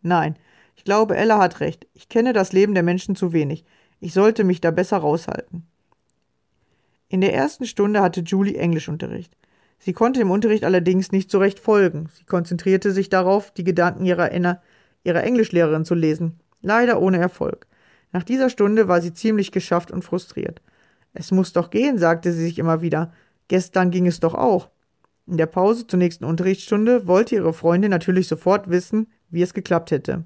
Nein, 0.01 0.37
ich 0.77 0.85
glaube, 0.85 1.17
Ella 1.17 1.39
hat 1.39 1.61
recht. 1.61 1.87
Ich 1.95 2.09
kenne 2.09 2.33
das 2.33 2.53
Leben 2.53 2.75
der 2.75 2.83
Menschen 2.83 3.17
zu 3.17 3.33
wenig. 3.33 3.65
Ich 4.01 4.13
sollte 4.13 4.45
mich 4.45 4.61
da 4.61 4.71
besser 4.71 4.99
raushalten. 4.99 5.67
In 7.09 7.21
der 7.21 7.35
ersten 7.35 7.67
Stunde 7.67 8.01
hatte 8.01 8.21
Julie 8.21 8.57
Englischunterricht. 8.57 9.37
Sie 9.79 9.93
konnte 9.93 10.21
dem 10.21 10.31
Unterricht 10.31 10.65
allerdings 10.65 11.13
nicht 11.13 11.31
so 11.31 11.39
recht 11.39 11.59
folgen. 11.59 12.09
Sie 12.15 12.25
konzentrierte 12.25 12.91
sich 12.93 13.11
darauf, 13.11 13.51
die 13.51 13.65
Gedanken 13.65 14.07
ihrer, 14.07 14.33
ihrer 15.05 15.23
Englischlehrerin 15.23 15.85
zu 15.85 15.95
lesen, 15.95 16.41
leider 16.63 17.01
ohne 17.01 17.19
Erfolg. 17.19 17.67
Nach 18.13 18.25
dieser 18.25 18.51
Stunde 18.51 18.89
war 18.89 19.01
sie 19.01 19.13
ziemlich 19.13 19.53
geschafft 19.53 19.91
und 19.91 20.03
frustriert. 20.03 20.63
Es 21.13 21.31
muss 21.31 21.53
doch 21.53 21.71
gehen, 21.71 21.99
sagte 21.99 22.33
sie 22.33 22.45
sich 22.45 22.59
immer 22.59 22.81
wieder. 22.81 23.13
Gestern 23.49 23.91
ging 23.91 24.07
es 24.07 24.21
doch 24.21 24.35
auch. 24.35 24.71
In 25.27 25.37
der 25.37 25.47
Pause 25.47 25.87
zur 25.87 25.99
nächsten 25.99 26.25
Unterrichtsstunde 26.25 27.07
wollte 27.07 27.37
ihre 27.37 27.53
Freundin 27.53 27.91
natürlich 27.91 28.29
sofort 28.29 28.69
wissen, 28.69 29.07
wie 29.31 29.43
es 29.43 29.55
geklappt 29.55 29.91
hätte. 29.91 30.25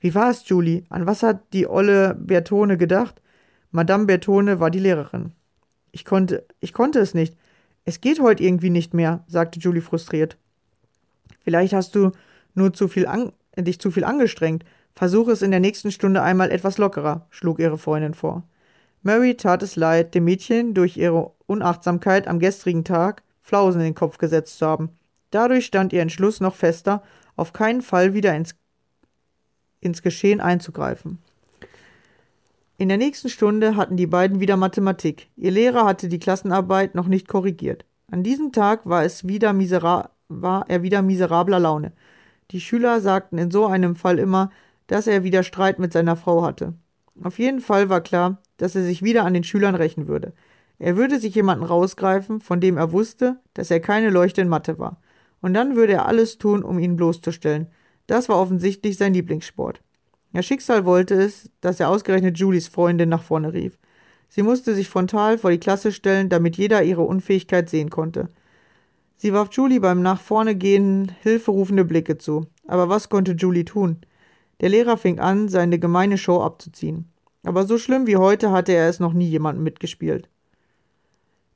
Wie 0.00 0.14
war 0.14 0.30
es, 0.30 0.48
Julie? 0.48 0.84
An 0.88 1.06
was 1.06 1.22
hat 1.22 1.52
die 1.52 1.68
olle 1.68 2.14
Bertone 2.14 2.76
gedacht? 2.76 3.20
Madame 3.70 4.06
Bertone 4.06 4.60
war 4.60 4.70
die 4.70 4.80
Lehrerin. 4.80 5.32
Ich 5.92 6.04
konnte, 6.04 6.46
ich 6.60 6.72
konnte 6.72 6.98
es 6.98 7.14
nicht. 7.14 7.36
Es 7.84 8.00
geht 8.00 8.20
heute 8.20 8.42
irgendwie 8.42 8.70
nicht 8.70 8.94
mehr, 8.94 9.24
sagte 9.28 9.60
Julie 9.60 9.82
frustriert. 9.82 10.36
Vielleicht 11.40 11.72
hast 11.72 11.94
du 11.94 12.12
nur 12.54 12.72
zu 12.72 12.88
viel 12.88 13.06
an 13.06 13.32
dich 13.64 13.80
zu 13.80 13.90
viel 13.90 14.04
angestrengt. 14.04 14.64
Versuche 14.94 15.32
es 15.32 15.42
in 15.42 15.50
der 15.50 15.60
nächsten 15.60 15.92
Stunde 15.92 16.22
einmal 16.22 16.50
etwas 16.50 16.78
lockerer, 16.78 17.26
schlug 17.30 17.58
ihre 17.58 17.78
Freundin 17.78 18.14
vor. 18.14 18.44
Mary 19.02 19.36
tat 19.36 19.62
es 19.62 19.76
leid, 19.76 20.14
dem 20.14 20.24
Mädchen 20.24 20.74
durch 20.74 20.96
ihre 20.96 21.32
Unachtsamkeit 21.46 22.26
am 22.26 22.38
gestrigen 22.38 22.84
Tag 22.84 23.22
Flausen 23.42 23.80
in 23.80 23.86
den 23.86 23.94
Kopf 23.94 24.18
gesetzt 24.18 24.58
zu 24.58 24.66
haben. 24.66 24.90
Dadurch 25.30 25.66
stand 25.66 25.92
ihr 25.92 26.02
Entschluss 26.02 26.40
noch 26.40 26.54
fester, 26.54 27.02
auf 27.36 27.52
keinen 27.52 27.82
Fall 27.82 28.14
wieder 28.14 28.34
ins, 28.34 28.56
ins 29.80 30.02
Geschehen 30.02 30.40
einzugreifen. 30.40 31.18
In 32.78 32.88
der 32.88 32.98
nächsten 32.98 33.28
Stunde 33.28 33.76
hatten 33.76 33.96
die 33.96 34.06
beiden 34.06 34.40
wieder 34.40 34.56
Mathematik. 34.56 35.28
Ihr 35.36 35.50
Lehrer 35.50 35.84
hatte 35.84 36.08
die 36.08 36.18
Klassenarbeit 36.18 36.94
noch 36.94 37.06
nicht 37.06 37.28
korrigiert. 37.28 37.84
An 38.10 38.22
diesem 38.22 38.52
Tag 38.52 38.84
war, 38.84 39.04
es 39.04 39.26
wieder 39.26 39.52
misera 39.52 40.10
war 40.28 40.68
er 40.68 40.82
wieder 40.82 41.02
miserabler 41.02 41.60
Laune. 41.60 41.92
Die 42.50 42.60
Schüler 42.60 43.00
sagten 43.00 43.38
in 43.38 43.50
so 43.50 43.66
einem 43.66 43.96
Fall 43.96 44.18
immer, 44.18 44.50
dass 44.86 45.06
er 45.06 45.24
wieder 45.24 45.42
Streit 45.42 45.78
mit 45.78 45.92
seiner 45.92 46.16
Frau 46.16 46.42
hatte. 46.42 46.74
Auf 47.22 47.38
jeden 47.38 47.60
Fall 47.60 47.88
war 47.88 48.00
klar, 48.00 48.40
dass 48.56 48.76
er 48.76 48.82
sich 48.82 49.02
wieder 49.02 49.24
an 49.24 49.34
den 49.34 49.44
Schülern 49.44 49.74
rächen 49.74 50.06
würde. 50.06 50.32
Er 50.78 50.96
würde 50.96 51.18
sich 51.18 51.34
jemanden 51.34 51.64
rausgreifen, 51.64 52.40
von 52.40 52.60
dem 52.60 52.76
er 52.76 52.92
wusste, 52.92 53.40
dass 53.54 53.70
er 53.70 53.80
keine 53.80 54.10
Leuchte 54.10 54.42
in 54.42 54.48
Mathe 54.48 54.78
war. 54.78 55.00
Und 55.40 55.54
dann 55.54 55.76
würde 55.76 55.94
er 55.94 56.06
alles 56.06 56.38
tun, 56.38 56.62
um 56.62 56.78
ihn 56.78 56.96
bloßzustellen. 56.96 57.68
Das 58.06 58.28
war 58.28 58.38
offensichtlich 58.38 58.96
sein 58.96 59.14
Lieblingssport. 59.14 59.82
Das 60.32 60.44
Schicksal 60.44 60.84
wollte 60.84 61.14
es, 61.14 61.50
dass 61.60 61.80
er 61.80 61.88
ausgerechnet 61.88 62.38
Julies 62.38 62.68
Freundin 62.68 63.08
nach 63.08 63.22
vorne 63.22 63.52
rief. 63.52 63.78
Sie 64.28 64.42
musste 64.42 64.74
sich 64.74 64.88
frontal 64.88 65.38
vor 65.38 65.50
die 65.50 65.60
Klasse 65.60 65.92
stellen, 65.92 66.28
damit 66.28 66.56
jeder 66.56 66.82
ihre 66.82 67.02
Unfähigkeit 67.02 67.70
sehen 67.70 67.90
konnte. 67.90 68.28
Sie 69.16 69.32
warf 69.32 69.48
Julie 69.52 69.80
beim 69.80 70.02
nach 70.02 70.20
vorne 70.20 70.54
gehen 70.54 71.12
hilferufende 71.22 71.84
Blicke 71.84 72.18
zu. 72.18 72.46
Aber 72.66 72.88
was 72.88 73.08
konnte 73.08 73.32
Julie 73.32 73.64
tun? 73.64 73.98
Der 74.60 74.68
Lehrer 74.68 74.96
fing 74.96 75.18
an, 75.18 75.48
seine 75.48 75.78
gemeine 75.78 76.18
Show 76.18 76.42
abzuziehen. 76.42 77.10
Aber 77.42 77.64
so 77.64 77.78
schlimm 77.78 78.06
wie 78.06 78.16
heute 78.16 78.50
hatte 78.50 78.72
er 78.72 78.88
es 78.88 79.00
noch 79.00 79.12
nie 79.12 79.28
jemandem 79.28 79.64
mitgespielt. 79.64 80.28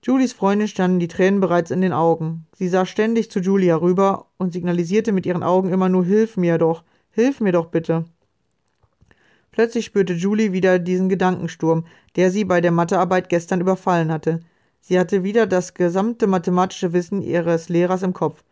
Julies 0.02 0.32
Freundin 0.32 0.68
standen 0.68 0.98
die 0.98 1.08
Tränen 1.08 1.40
bereits 1.40 1.70
in 1.70 1.82
den 1.82 1.92
Augen. 1.92 2.46
Sie 2.54 2.68
sah 2.68 2.86
ständig 2.86 3.30
zu 3.30 3.40
Julie 3.40 3.68
herüber 3.68 4.26
und 4.38 4.52
signalisierte 4.52 5.12
mit 5.12 5.26
ihren 5.26 5.42
Augen 5.42 5.70
immer 5.70 5.90
nur 5.90 6.04
Hilf 6.04 6.38
mir 6.38 6.56
doch, 6.56 6.84
hilf 7.10 7.40
mir 7.40 7.52
doch 7.52 7.66
bitte. 7.66 8.04
Plötzlich 9.50 9.84
spürte 9.84 10.14
Julie 10.14 10.52
wieder 10.52 10.78
diesen 10.78 11.10
Gedankensturm, 11.10 11.84
der 12.16 12.30
sie 12.30 12.44
bei 12.44 12.62
der 12.62 12.70
Mathearbeit 12.70 13.28
gestern 13.28 13.60
überfallen 13.60 14.10
hatte. 14.10 14.40
Sie 14.80 14.98
hatte 14.98 15.22
wieder 15.22 15.46
das 15.46 15.74
gesamte 15.74 16.26
mathematische 16.26 16.92
Wissen 16.92 17.22
ihres 17.22 17.68
Lehrers 17.68 18.02
im 18.02 18.12
Kopf. 18.12 18.42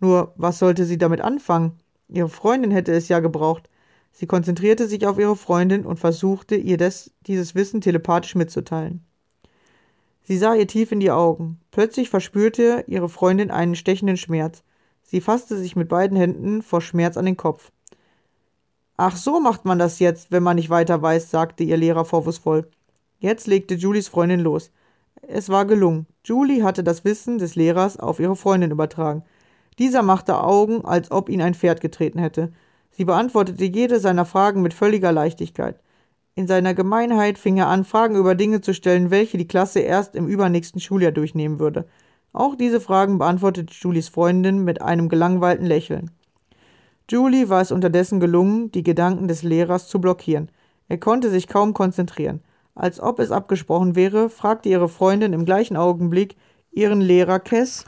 Nur, 0.00 0.32
was 0.36 0.58
sollte 0.58 0.84
sie 0.84 0.98
damit 0.98 1.20
anfangen? 1.20 1.78
Ihre 2.08 2.28
Freundin 2.28 2.70
hätte 2.70 2.92
es 2.92 3.08
ja 3.08 3.20
gebraucht. 3.20 3.68
Sie 4.12 4.26
konzentrierte 4.26 4.86
sich 4.88 5.06
auf 5.06 5.18
ihre 5.18 5.36
Freundin 5.36 5.84
und 5.84 5.98
versuchte, 5.98 6.56
ihr 6.56 6.76
des, 6.76 7.12
dieses 7.26 7.54
Wissen 7.54 7.80
telepathisch 7.80 8.34
mitzuteilen. 8.34 9.04
Sie 10.22 10.36
sah 10.36 10.54
ihr 10.54 10.66
tief 10.66 10.92
in 10.92 11.00
die 11.00 11.10
Augen. 11.10 11.58
Plötzlich 11.70 12.10
verspürte 12.10 12.84
ihre 12.86 13.08
Freundin 13.08 13.50
einen 13.50 13.74
stechenden 13.74 14.16
Schmerz. 14.16 14.62
Sie 15.02 15.20
fasste 15.22 15.56
sich 15.56 15.74
mit 15.74 15.88
beiden 15.88 16.18
Händen 16.18 16.62
vor 16.62 16.82
Schmerz 16.82 17.16
an 17.16 17.24
den 17.24 17.36
Kopf. 17.36 17.72
Ach, 18.98 19.16
so 19.16 19.40
macht 19.40 19.64
man 19.64 19.78
das 19.78 20.00
jetzt, 20.00 20.30
wenn 20.30 20.42
man 20.42 20.56
nicht 20.56 20.70
weiter 20.70 21.00
weiß, 21.00 21.30
sagte 21.30 21.64
ihr 21.64 21.76
Lehrer 21.76 22.04
vorwurfsvoll. 22.04 22.68
Jetzt 23.20 23.46
legte 23.46 23.74
Julies 23.74 24.08
Freundin 24.08 24.40
los. 24.40 24.70
Es 25.26 25.48
war 25.48 25.64
gelungen. 25.64 26.06
Julie 26.24 26.62
hatte 26.62 26.84
das 26.84 27.04
Wissen 27.04 27.38
des 27.38 27.54
Lehrers 27.54 27.98
auf 27.98 28.20
ihre 28.20 28.36
Freundin 28.36 28.70
übertragen. 28.70 29.24
Dieser 29.78 30.02
machte 30.02 30.42
Augen, 30.42 30.84
als 30.84 31.10
ob 31.10 31.28
ihn 31.28 31.42
ein 31.42 31.54
Pferd 31.54 31.80
getreten 31.80 32.18
hätte. 32.18 32.52
Sie 32.90 33.04
beantwortete 33.04 33.64
jede 33.64 34.00
seiner 34.00 34.24
Fragen 34.24 34.62
mit 34.62 34.74
völliger 34.74 35.12
Leichtigkeit. 35.12 35.80
In 36.34 36.46
seiner 36.46 36.74
Gemeinheit 36.74 37.38
fing 37.38 37.56
er 37.56 37.68
an, 37.68 37.84
Fragen 37.84 38.16
über 38.16 38.34
Dinge 38.34 38.60
zu 38.60 38.72
stellen, 38.72 39.10
welche 39.10 39.38
die 39.38 39.48
Klasse 39.48 39.80
erst 39.80 40.14
im 40.14 40.28
übernächsten 40.28 40.80
Schuljahr 40.80 41.12
durchnehmen 41.12 41.58
würde. 41.58 41.86
Auch 42.32 42.54
diese 42.54 42.80
Fragen 42.80 43.18
beantwortete 43.18 43.72
Julies 43.72 44.08
Freundin 44.08 44.64
mit 44.64 44.82
einem 44.82 45.08
gelangweilten 45.08 45.66
Lächeln. 45.66 46.10
Julie 47.10 47.48
war 47.48 47.62
es 47.62 47.72
unterdessen 47.72 48.20
gelungen, 48.20 48.70
die 48.70 48.82
Gedanken 48.82 49.28
des 49.28 49.42
Lehrers 49.42 49.88
zu 49.88 50.00
blockieren. 50.00 50.50
Er 50.88 50.98
konnte 50.98 51.30
sich 51.30 51.48
kaum 51.48 51.74
konzentrieren. 51.74 52.40
Als 52.78 53.00
ob 53.00 53.18
es 53.18 53.32
abgesprochen 53.32 53.96
wäre, 53.96 54.30
fragte 54.30 54.68
ihre 54.68 54.88
Freundin 54.88 55.32
im 55.32 55.44
gleichen 55.44 55.76
Augenblick 55.76 56.36
ihren 56.70 57.00
Lehrer 57.00 57.40
Kess. 57.40 57.84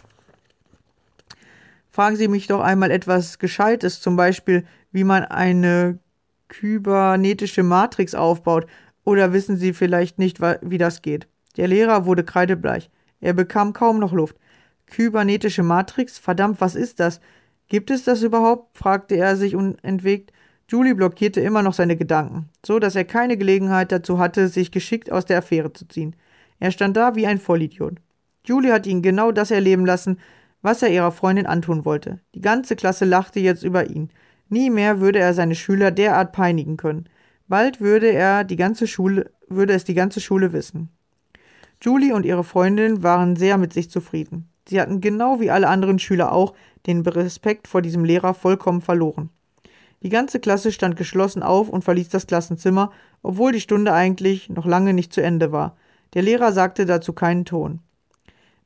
Fragen 1.90 2.16
Sie 2.16 2.26
mich 2.26 2.48
doch 2.48 2.60
einmal 2.60 2.90
etwas 2.90 3.38
Gescheites, 3.38 4.00
zum 4.00 4.16
Beispiel, 4.16 4.64
wie 4.90 5.04
man 5.04 5.22
eine 5.22 6.00
kybernetische 6.48 7.62
Matrix 7.62 8.16
aufbaut, 8.16 8.66
oder 9.04 9.32
wissen 9.32 9.56
Sie 9.56 9.74
vielleicht 9.74 10.18
nicht, 10.18 10.40
wie 10.40 10.78
das 10.78 11.02
geht? 11.02 11.28
Der 11.56 11.68
Lehrer 11.68 12.04
wurde 12.04 12.24
kreidebleich. 12.24 12.90
Er 13.20 13.32
bekam 13.32 13.72
kaum 13.72 14.00
noch 14.00 14.12
Luft. 14.12 14.38
Kybernetische 14.86 15.62
Matrix? 15.62 16.18
Verdammt, 16.18 16.60
was 16.60 16.74
ist 16.74 16.98
das? 16.98 17.20
Gibt 17.68 17.92
es 17.92 18.02
das 18.02 18.22
überhaupt? 18.22 18.76
fragte 18.76 19.14
er 19.14 19.36
sich 19.36 19.54
unentwegt. 19.54 20.32
Julie 20.70 20.94
blockierte 20.94 21.40
immer 21.40 21.64
noch 21.64 21.74
seine 21.74 21.96
Gedanken, 21.96 22.48
so 22.64 22.78
dass 22.78 22.94
er 22.94 23.04
keine 23.04 23.36
Gelegenheit 23.36 23.90
dazu 23.90 24.20
hatte, 24.20 24.46
sich 24.46 24.70
geschickt 24.70 25.10
aus 25.10 25.24
der 25.24 25.38
Affäre 25.38 25.72
zu 25.72 25.88
ziehen. 25.88 26.14
Er 26.60 26.70
stand 26.70 26.96
da 26.96 27.16
wie 27.16 27.26
ein 27.26 27.40
Vollidiot. 27.40 27.96
Julie 28.46 28.72
hatte 28.72 28.88
ihn 28.88 29.02
genau 29.02 29.32
das 29.32 29.50
erleben 29.50 29.84
lassen, 29.84 30.20
was 30.62 30.80
er 30.82 30.90
ihrer 30.90 31.10
Freundin 31.10 31.46
antun 31.46 31.84
wollte. 31.84 32.20
Die 32.36 32.40
ganze 32.40 32.76
Klasse 32.76 33.04
lachte 33.04 33.40
jetzt 33.40 33.64
über 33.64 33.90
ihn. 33.90 34.10
Nie 34.48 34.70
mehr 34.70 35.00
würde 35.00 35.18
er 35.18 35.34
seine 35.34 35.56
Schüler 35.56 35.90
derart 35.90 36.30
peinigen 36.30 36.76
können. 36.76 37.08
Bald 37.48 37.80
würde 37.80 38.12
er 38.12 38.44
die 38.44 38.56
ganze 38.56 38.86
Schule, 38.86 39.32
würde 39.48 39.72
es 39.72 39.82
die 39.82 39.94
ganze 39.94 40.20
Schule 40.20 40.52
wissen. 40.52 40.90
Julie 41.82 42.14
und 42.14 42.24
ihre 42.24 42.44
Freundin 42.44 43.02
waren 43.02 43.34
sehr 43.34 43.58
mit 43.58 43.72
sich 43.72 43.90
zufrieden. 43.90 44.48
Sie 44.68 44.80
hatten 44.80 45.00
genau 45.00 45.40
wie 45.40 45.50
alle 45.50 45.66
anderen 45.66 45.98
Schüler 45.98 46.30
auch 46.30 46.54
den 46.86 47.00
Respekt 47.00 47.66
vor 47.66 47.82
diesem 47.82 48.04
Lehrer 48.04 48.34
vollkommen 48.34 48.82
verloren. 48.82 49.30
Die 50.02 50.08
ganze 50.08 50.40
Klasse 50.40 50.72
stand 50.72 50.96
geschlossen 50.96 51.42
auf 51.42 51.68
und 51.68 51.84
verließ 51.84 52.08
das 52.08 52.26
Klassenzimmer, 52.26 52.90
obwohl 53.22 53.52
die 53.52 53.60
Stunde 53.60 53.92
eigentlich 53.92 54.48
noch 54.48 54.64
lange 54.64 54.94
nicht 54.94 55.12
zu 55.12 55.20
Ende 55.20 55.52
war. 55.52 55.76
Der 56.14 56.22
Lehrer 56.22 56.52
sagte 56.52 56.86
dazu 56.86 57.12
keinen 57.12 57.44
Ton. 57.44 57.80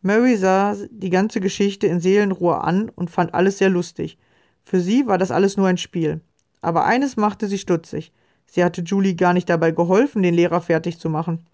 Mary 0.01 0.37
sah 0.37 0.77
die 0.91 1.11
ganze 1.11 1.41
Geschichte 1.41 1.87
in 1.87 1.99
Seelenruhe 1.99 2.63
an 2.63 2.91
und 2.95 3.11
fand 3.11 3.35
alles 3.35 3.59
sehr 3.59 3.71
lustig. 3.71 4.19
Für 4.63 4.81
sie 4.81 5.07
war 5.07 5.19
das 5.19 5.31
alles 5.31 5.57
nur 5.57 5.67
ein 5.67 5.79
Spiel. 5.79 6.21
Aber 6.61 6.85
eines 6.85 7.17
machte 7.17 7.49
sie 7.49 7.59
stutzig. 7.59 8.13
Sie 8.47 8.63
hatte 8.63 8.83
Julie 8.83 9.15
gar 9.15 9.33
nicht 9.33 9.49
dabei 9.49 9.71
geholfen, 9.71 10.23
den 10.23 10.35
Lehrer 10.35 10.61
fertig 10.61 10.99
zu 10.99 11.09
machen. 11.09 11.47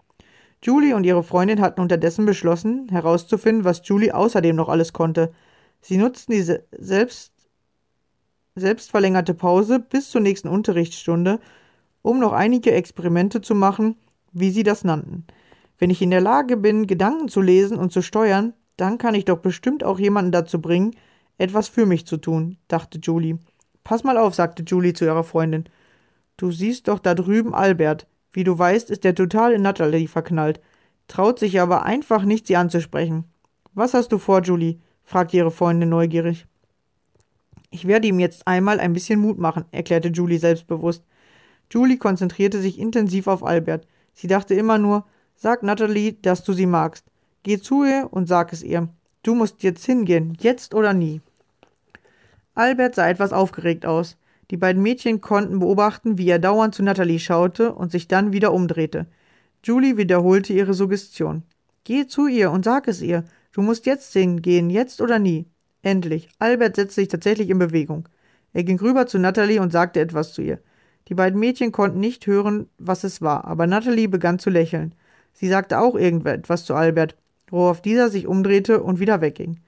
Julie 0.63 0.95
und 0.95 1.05
ihre 1.05 1.23
Freundin 1.23 1.59
hatten 1.59 1.81
unterdessen 1.81 2.25
beschlossen, 2.25 2.87
herauszufinden, 2.89 3.63
was 3.63 3.81
Julie 3.83 4.13
außerdem 4.13 4.55
noch 4.55 4.69
alles 4.69 4.93
konnte. 4.93 5.31
Sie 5.81 5.97
nutzten 5.97 6.33
diese 6.33 6.65
selbst, 6.77 7.30
selbstverlängerte 8.55 9.33
Pause 9.33 9.79
bis 9.79 10.09
zur 10.09 10.21
nächsten 10.21 10.47
Unterrichtsstunde, 10.47 11.39
um 12.01 12.19
noch 12.19 12.33
einige 12.33 12.71
Experimente 12.71 13.41
zu 13.41 13.55
machen, 13.55 13.95
wie 14.31 14.51
sie 14.51 14.63
das 14.63 14.83
nannten. 14.83 15.25
Wenn 15.77 15.89
ich 15.89 16.01
in 16.01 16.11
der 16.11 16.21
Lage 16.21 16.57
bin, 16.57 16.87
Gedanken 16.87 17.27
zu 17.27 17.41
lesen 17.41 17.77
und 17.77 17.91
zu 17.91 18.01
steuern, 18.01 18.53
dann 18.77 18.97
kann 18.97 19.15
ich 19.15 19.25
doch 19.25 19.39
bestimmt 19.39 19.83
auch 19.83 19.99
jemanden 19.99 20.31
dazu 20.31 20.61
bringen, 20.61 20.95
etwas 21.37 21.67
für 21.67 21.85
mich 21.85 22.05
zu 22.05 22.17
tun, 22.17 22.57
dachte 22.67 22.99
Julie. 22.99 23.39
Pass 23.83 24.03
mal 24.03 24.17
auf, 24.17 24.35
sagte 24.35 24.63
Julie 24.63 24.93
zu 24.93 25.05
ihrer 25.05 25.23
Freundin. 25.23 25.65
Du 26.37 26.51
siehst 26.51 26.87
doch 26.87 26.99
da 26.99 27.15
drüben 27.15 27.53
Albert. 27.53 28.07
Wie 28.31 28.43
du 28.43 28.57
weißt, 28.57 28.89
ist 28.89 29.05
er 29.05 29.15
total 29.15 29.53
in 29.53 29.61
Natalie 29.61 30.07
verknallt, 30.07 30.61
traut 31.07 31.39
sich 31.39 31.59
aber 31.59 31.83
einfach 31.83 32.23
nicht, 32.23 32.47
sie 32.47 32.55
anzusprechen. 32.55 33.25
Was 33.73 33.93
hast 33.93 34.11
du 34.11 34.17
vor, 34.17 34.41
Julie? 34.41 34.79
fragte 35.03 35.37
ihre 35.37 35.51
Freundin 35.51 35.89
neugierig. 35.89 36.45
Ich 37.71 37.87
werde 37.87 38.07
ihm 38.07 38.19
jetzt 38.19 38.47
einmal 38.47 38.79
ein 38.79 38.93
bisschen 38.93 39.19
Mut 39.19 39.39
machen, 39.39 39.63
erklärte 39.71 40.09
Julie 40.09 40.39
selbstbewusst. 40.39 41.03
Julie 41.71 41.97
konzentrierte 41.97 42.59
sich 42.59 42.77
intensiv 42.77 43.27
auf 43.27 43.43
Albert. 43.43 43.87
Sie 44.13 44.27
dachte 44.27 44.53
immer 44.53 44.77
nur, 44.77 45.05
sag 45.35 45.63
Natalie, 45.63 46.13
dass 46.21 46.43
du 46.43 46.51
sie 46.51 46.65
magst. 46.65 47.05
Geh 47.43 47.59
zu 47.59 47.85
ihr 47.85 48.09
und 48.11 48.27
sag 48.27 48.51
es 48.51 48.61
ihr. 48.61 48.89
Du 49.23 49.35
musst 49.35 49.63
jetzt 49.63 49.85
hingehen, 49.85 50.37
jetzt 50.41 50.75
oder 50.75 50.93
nie. 50.93 51.21
Albert 52.55 52.95
sah 52.95 53.09
etwas 53.09 53.31
aufgeregt 53.31 53.85
aus. 53.85 54.17
Die 54.51 54.57
beiden 54.57 54.83
Mädchen 54.83 55.21
konnten 55.21 55.59
beobachten, 55.59 56.17
wie 56.17 56.27
er 56.27 56.39
dauernd 56.39 56.75
zu 56.75 56.83
Natalie 56.83 57.19
schaute 57.19 57.73
und 57.73 57.89
sich 57.91 58.09
dann 58.09 58.33
wieder 58.33 58.51
umdrehte. 58.51 59.07
Julie 59.63 59.95
wiederholte 59.95 60.51
ihre 60.51 60.73
Suggestion. 60.73 61.43
Geh 61.85 62.05
zu 62.05 62.27
ihr 62.27 62.51
und 62.51 62.65
sag 62.65 62.89
es 62.89 63.01
ihr. 63.01 63.23
Du 63.53 63.61
musst 63.61 63.85
jetzt 63.85 64.11
hingehen, 64.11 64.69
jetzt 64.69 64.99
oder 64.99 65.19
nie. 65.19 65.45
Endlich. 65.83 66.29
Albert 66.39 66.75
setzte 66.75 67.01
sich 67.01 67.07
tatsächlich 67.07 67.49
in 67.49 67.59
Bewegung. 67.59 68.07
Er 68.53 68.63
ging 68.63 68.79
rüber 68.79 69.07
zu 69.07 69.17
Natalie 69.17 69.61
und 69.61 69.71
sagte 69.71 69.99
etwas 69.99 70.33
zu 70.33 70.41
ihr. 70.41 70.59
Die 71.07 71.15
beiden 71.15 71.39
Mädchen 71.39 71.71
konnten 71.71 71.99
nicht 71.99 72.27
hören, 72.27 72.67
was 72.77 73.03
es 73.03 73.21
war, 73.21 73.45
aber 73.45 73.67
Natalie 73.67 74.07
begann 74.07 74.39
zu 74.39 74.49
lächeln. 74.49 74.93
Sie 75.33 75.47
sagte 75.47 75.79
auch 75.79 75.95
irgendetwas 75.95 76.65
zu 76.65 76.75
Albert. 76.75 77.15
worauf 77.49 77.81
dieser 77.81 78.09
sich 78.09 78.27
umdrehte 78.27 78.81
und 78.81 79.01
wieder 79.01 79.19
wegging. 79.19 79.59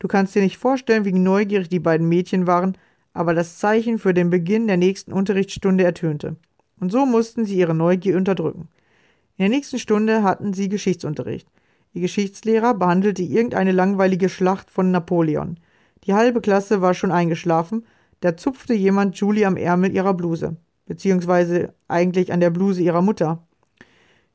Du 0.00 0.08
kannst 0.08 0.34
dir 0.34 0.42
nicht 0.42 0.58
vorstellen, 0.58 1.04
wie 1.04 1.12
neugierig 1.12 1.68
die 1.68 1.78
beiden 1.78 2.08
Mädchen 2.08 2.48
waren, 2.48 2.76
aber 3.12 3.32
das 3.34 3.58
Zeichen 3.58 3.98
für 3.98 4.12
den 4.12 4.30
Beginn 4.30 4.66
der 4.66 4.76
nächsten 4.76 5.12
Unterrichtsstunde 5.12 5.84
ertönte. 5.84 6.36
Und 6.80 6.90
so 6.90 7.06
mussten 7.06 7.44
sie 7.44 7.56
ihre 7.56 7.74
Neugier 7.74 8.16
unterdrücken. 8.16 8.68
In 9.36 9.44
der 9.44 9.48
nächsten 9.50 9.78
Stunde 9.78 10.22
hatten 10.22 10.52
sie 10.52 10.68
Geschichtsunterricht. 10.68 11.48
Ihr 11.92 12.02
Geschichtslehrer 12.02 12.74
behandelte 12.74 13.22
irgendeine 13.22 13.72
langweilige 13.72 14.28
Schlacht 14.28 14.70
von 14.70 14.90
Napoleon. 14.90 15.58
Die 16.04 16.14
halbe 16.14 16.40
Klasse 16.40 16.80
war 16.80 16.94
schon 16.94 17.12
eingeschlafen, 17.12 17.84
da 18.20 18.36
zupfte 18.36 18.74
jemand 18.74 19.16
Julie 19.16 19.46
am 19.46 19.56
Ärmel 19.56 19.92
ihrer 19.92 20.14
Bluse, 20.14 20.56
beziehungsweise 20.86 21.74
eigentlich 21.86 22.32
an 22.32 22.40
der 22.40 22.50
Bluse 22.50 22.82
ihrer 22.82 23.02
Mutter. 23.02 23.46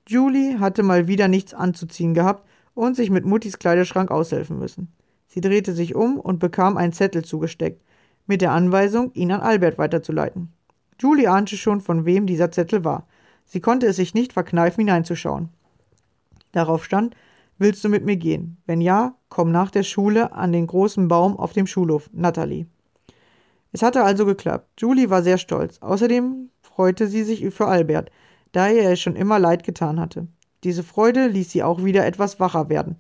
Julie 0.08 0.60
hatte 0.60 0.84
mal 0.84 1.08
wieder 1.08 1.28
nichts 1.28 1.54
anzuziehen 1.54 2.14
gehabt 2.14 2.47
und 2.74 2.95
sich 2.95 3.10
mit 3.10 3.26
Muttis 3.26 3.60
Kleiderschrank 3.60 4.12
aushelfen 4.12 4.60
müssen. 4.60 4.93
Sie 5.28 5.41
drehte 5.41 5.74
sich 5.74 5.95
um 5.95 6.20
und 6.20 6.39
bekam 6.39 6.78
einen 6.78 6.93
Zettel 6.93 7.24
zugesteckt, 7.24 7.82
mit 8.26 8.41
der 8.41 8.51
Anweisung, 8.51 9.12
ihn 9.14 9.32
an 9.32 9.41
Albert 9.41 9.78
weiterzuleiten. 9.78 10.54
Julie 10.99 11.30
ahnte 11.30 11.58
schon, 11.58 11.82
von 11.82 12.06
wem 12.06 12.26
dieser 12.26 12.51
Zettel 12.51 12.84
war. 12.84 13.08
Sie 13.45 13.60
konnte 13.60 13.88
es 13.88 13.97
sich 13.97 14.14
nicht 14.14 14.34
verkneifen, 14.34 14.82
hineinzuschauen. 14.82 15.49
Darauf 16.51 16.86
stand, 16.86 17.16
Willst 17.64 17.82
du 17.86 17.88
mit 17.88 18.03
mir 18.03 18.18
gehen? 18.18 18.57
Wenn 18.66 18.82
ja, 18.82 19.16
komm 19.30 19.49
nach 19.49 19.72
der 19.72 19.84
Schule 19.84 20.34
an 20.34 20.51
den 20.51 20.68
großen 20.68 21.07
Baum 21.07 21.38
auf 21.38 21.53
dem 21.53 21.66
Schulhof, 21.66 22.09
Natalie. 22.11 22.68
Es 23.72 23.82
hatte 23.82 24.03
also 24.03 24.26
geklappt. 24.26 24.68
Julie 24.82 25.09
war 25.09 25.24
sehr 25.24 25.38
stolz. 25.38 25.78
Außerdem 25.80 26.49
freute 26.59 27.07
sie 27.07 27.24
sich 27.24 27.53
für 27.53 27.68
Albert, 27.68 28.11
da 28.51 28.68
er 28.68 28.91
es 28.91 28.99
schon 28.99 29.16
immer 29.16 29.39
leid 29.39 29.64
getan 29.64 29.97
hatte. 29.97 30.28
Diese 30.66 30.84
Freude 30.84 31.28
ließ 31.28 31.51
sie 31.51 31.64
auch 31.64 31.86
wieder 31.86 32.05
etwas 32.05 32.38
wacher 32.41 32.68
werden. 32.68 32.97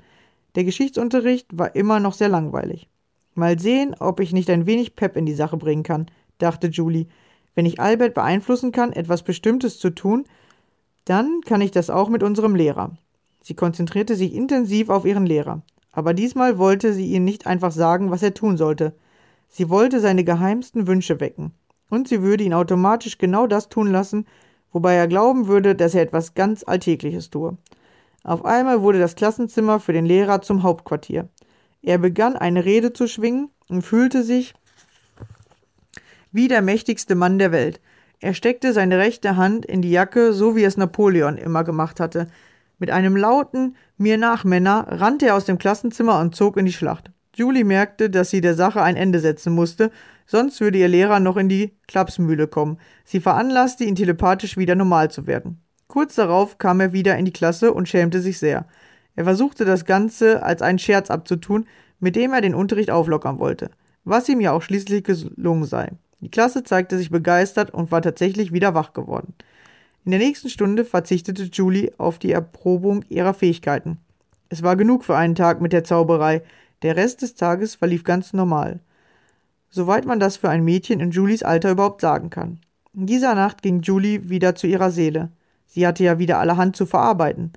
Der 0.55 0.63
Geschichtsunterricht 0.63 1.57
war 1.57 1.75
immer 1.75 1.99
noch 1.99 2.13
sehr 2.13 2.29
langweilig. 2.29 2.87
Mal 3.33 3.59
sehen, 3.59 3.93
ob 3.99 4.21
ich 4.21 4.31
nicht 4.31 4.49
ein 4.49 4.65
wenig 4.65 4.95
Pep 4.95 5.17
in 5.17 5.25
die 5.25 5.35
Sache 5.35 5.57
bringen 5.57 5.83
kann, 5.83 6.05
dachte 6.37 6.67
Julie. 6.67 7.07
Wenn 7.53 7.65
ich 7.65 7.81
Albert 7.81 8.13
beeinflussen 8.13 8.71
kann, 8.71 8.93
etwas 8.93 9.23
Bestimmtes 9.23 9.77
zu 9.77 9.89
tun, 9.89 10.23
dann 11.03 11.41
kann 11.41 11.59
ich 11.59 11.71
das 11.71 11.89
auch 11.89 12.07
mit 12.07 12.23
unserem 12.23 12.55
Lehrer. 12.55 12.97
Sie 13.43 13.53
konzentrierte 13.53 14.15
sich 14.15 14.33
intensiv 14.33 14.89
auf 14.89 15.05
ihren 15.05 15.25
Lehrer. 15.25 15.61
Aber 15.91 16.15
diesmal 16.15 16.57
wollte 16.57 16.93
sie 16.93 17.11
ihm 17.11 17.23
nicht 17.23 17.45
einfach 17.45 17.71
sagen, 17.71 18.09
was 18.09 18.23
er 18.23 18.33
tun 18.33 18.57
sollte. 18.57 18.95
Sie 19.49 19.69
wollte 19.69 19.99
seine 19.99 20.23
geheimsten 20.23 20.87
Wünsche 20.87 21.19
wecken. 21.19 21.51
Und 21.89 22.07
sie 22.07 22.23
würde 22.23 22.43
ihn 22.43 22.55
automatisch 22.55 23.19
genau 23.19 23.45
das 23.45 23.69
tun 23.69 23.91
lassen, 23.91 24.25
wobei 24.71 24.95
er 24.95 25.07
glauben 25.07 25.47
würde, 25.47 25.75
dass 25.75 25.93
er 25.93 26.01
etwas 26.01 26.33
ganz 26.33 26.63
Alltägliches 26.63 27.29
tue. 27.29 27.55
Auf 28.23 28.45
einmal 28.45 28.81
wurde 28.81 28.97
das 28.97 29.15
Klassenzimmer 29.15 29.79
für 29.79 29.93
den 29.93 30.05
Lehrer 30.05 30.41
zum 30.41 30.63
Hauptquartier. 30.63 31.27
Er 31.83 31.97
begann 31.97 32.37
eine 32.37 32.65
Rede 32.65 32.93
zu 32.93 33.07
schwingen 33.07 33.49
und 33.67 33.83
fühlte 33.83 34.23
sich 34.23 34.55
wie 36.31 36.47
der 36.47 36.61
mächtigste 36.61 37.13
Mann 37.13 37.37
der 37.37 37.51
Welt. 37.51 37.81
Er 38.19 38.33
steckte 38.33 38.71
seine 38.71 38.97
rechte 38.97 39.35
Hand 39.35 39.65
in 39.65 39.81
die 39.81 39.91
Jacke, 39.91 40.31
so 40.31 40.55
wie 40.55 40.63
es 40.63 40.77
Napoleon 40.77 41.37
immer 41.37 41.65
gemacht 41.65 41.99
hatte. 41.99 42.27
Mit 42.83 42.91
einem 42.91 43.15
lauten 43.15 43.77
Mir 43.97 44.17
nach, 44.17 44.43
Männer 44.43 44.85
rannte 44.89 45.27
er 45.27 45.35
aus 45.37 45.45
dem 45.45 45.57
Klassenzimmer 45.57 46.19
und 46.19 46.35
zog 46.35 46.57
in 46.57 46.65
die 46.65 46.73
Schlacht. 46.73 47.11
Julie 47.33 47.63
merkte, 47.63 48.09
dass 48.09 48.29
sie 48.29 48.41
der 48.41 48.55
Sache 48.55 48.81
ein 48.81 48.97
Ende 48.97 49.21
setzen 49.21 49.55
musste, 49.55 49.89
sonst 50.25 50.59
würde 50.59 50.79
ihr 50.79 50.89
Lehrer 50.89 51.21
noch 51.21 51.37
in 51.37 51.47
die 51.47 51.71
Klapsmühle 51.87 52.47
kommen. 52.47 52.77
Sie 53.05 53.21
veranlasste 53.21 53.85
ihn 53.85 53.95
telepathisch 53.95 54.57
wieder 54.57 54.75
normal 54.75 55.09
zu 55.09 55.27
werden. 55.27 55.61
Kurz 55.87 56.15
darauf 56.15 56.57
kam 56.57 56.81
er 56.81 56.91
wieder 56.91 57.15
in 57.17 57.23
die 57.23 57.31
Klasse 57.31 57.71
und 57.71 57.87
schämte 57.87 58.19
sich 58.19 58.37
sehr. 58.37 58.65
Er 59.15 59.23
versuchte 59.23 59.63
das 59.63 59.85
Ganze 59.85 60.43
als 60.43 60.61
einen 60.61 60.77
Scherz 60.77 61.09
abzutun, 61.09 61.67
mit 62.01 62.17
dem 62.17 62.33
er 62.33 62.41
den 62.41 62.53
Unterricht 62.53 62.91
auflockern 62.91 63.39
wollte, 63.39 63.71
was 64.03 64.27
ihm 64.27 64.41
ja 64.41 64.51
auch 64.51 64.61
schließlich 64.61 65.05
gelungen 65.05 65.63
sei. 65.63 65.93
Die 66.19 66.31
Klasse 66.31 66.65
zeigte 66.65 66.97
sich 66.97 67.11
begeistert 67.11 67.73
und 67.73 67.93
war 67.93 68.01
tatsächlich 68.01 68.51
wieder 68.51 68.73
wach 68.73 68.91
geworden. 68.91 69.35
In 70.05 70.11
der 70.11 70.19
nächsten 70.19 70.49
Stunde 70.49 70.83
verzichtete 70.83 71.43
Julie 71.43 71.91
auf 71.97 72.19
die 72.19 72.33
Erprobung 72.33 73.05
ihrer 73.07 73.33
Fähigkeiten. 73.33 73.99
Es 74.49 74.61
war 74.61 74.75
genug 74.75 75.05
für 75.05 75.15
einen 75.15 75.35
Tag 75.35 75.61
mit 75.61 75.71
der 75.71 75.85
Zauberei, 75.85 76.41
der 76.81 76.97
Rest 76.97 77.21
des 77.21 77.35
Tages 77.35 77.75
verlief 77.75 78.03
ganz 78.03 78.33
normal. 78.33 78.81
Soweit 79.69 80.05
man 80.05 80.19
das 80.19 80.35
für 80.37 80.49
ein 80.49 80.65
Mädchen 80.65 80.99
in 80.99 81.11
Julies 81.11 81.43
Alter 81.43 81.71
überhaupt 81.71 82.01
sagen 82.01 82.29
kann. 82.29 82.59
In 82.93 83.05
dieser 83.05 83.33
Nacht 83.33 83.61
ging 83.61 83.81
Julie 83.81 84.29
wieder 84.29 84.55
zu 84.55 84.67
ihrer 84.67 84.91
Seele. 84.91 85.31
Sie 85.65 85.87
hatte 85.87 86.03
ja 86.03 86.19
wieder 86.19 86.39
allerhand 86.39 86.75
zu 86.75 86.85
verarbeiten. 86.85 87.53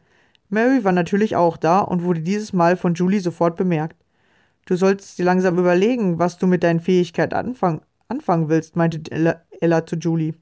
Mary 0.48 0.84
war 0.84 0.92
natürlich 0.92 1.34
auch 1.34 1.56
da 1.56 1.80
und 1.80 2.04
wurde 2.04 2.20
dieses 2.20 2.52
Mal 2.52 2.76
von 2.76 2.94
Julie 2.94 3.20
sofort 3.20 3.56
bemerkt. 3.56 3.96
Du 4.66 4.76
solltest 4.76 5.18
dir 5.18 5.24
langsam 5.24 5.58
überlegen, 5.58 6.18
was 6.18 6.38
du 6.38 6.46
mit 6.46 6.62
deinen 6.62 6.80
Fähigkeiten 6.80 7.34
anfang 7.34 7.82
anfangen 8.08 8.48
willst, 8.48 8.76
meinte 8.76 9.00
Ella, 9.10 9.42
Ella 9.60 9.84
zu 9.84 9.96
Julie. 9.96 10.34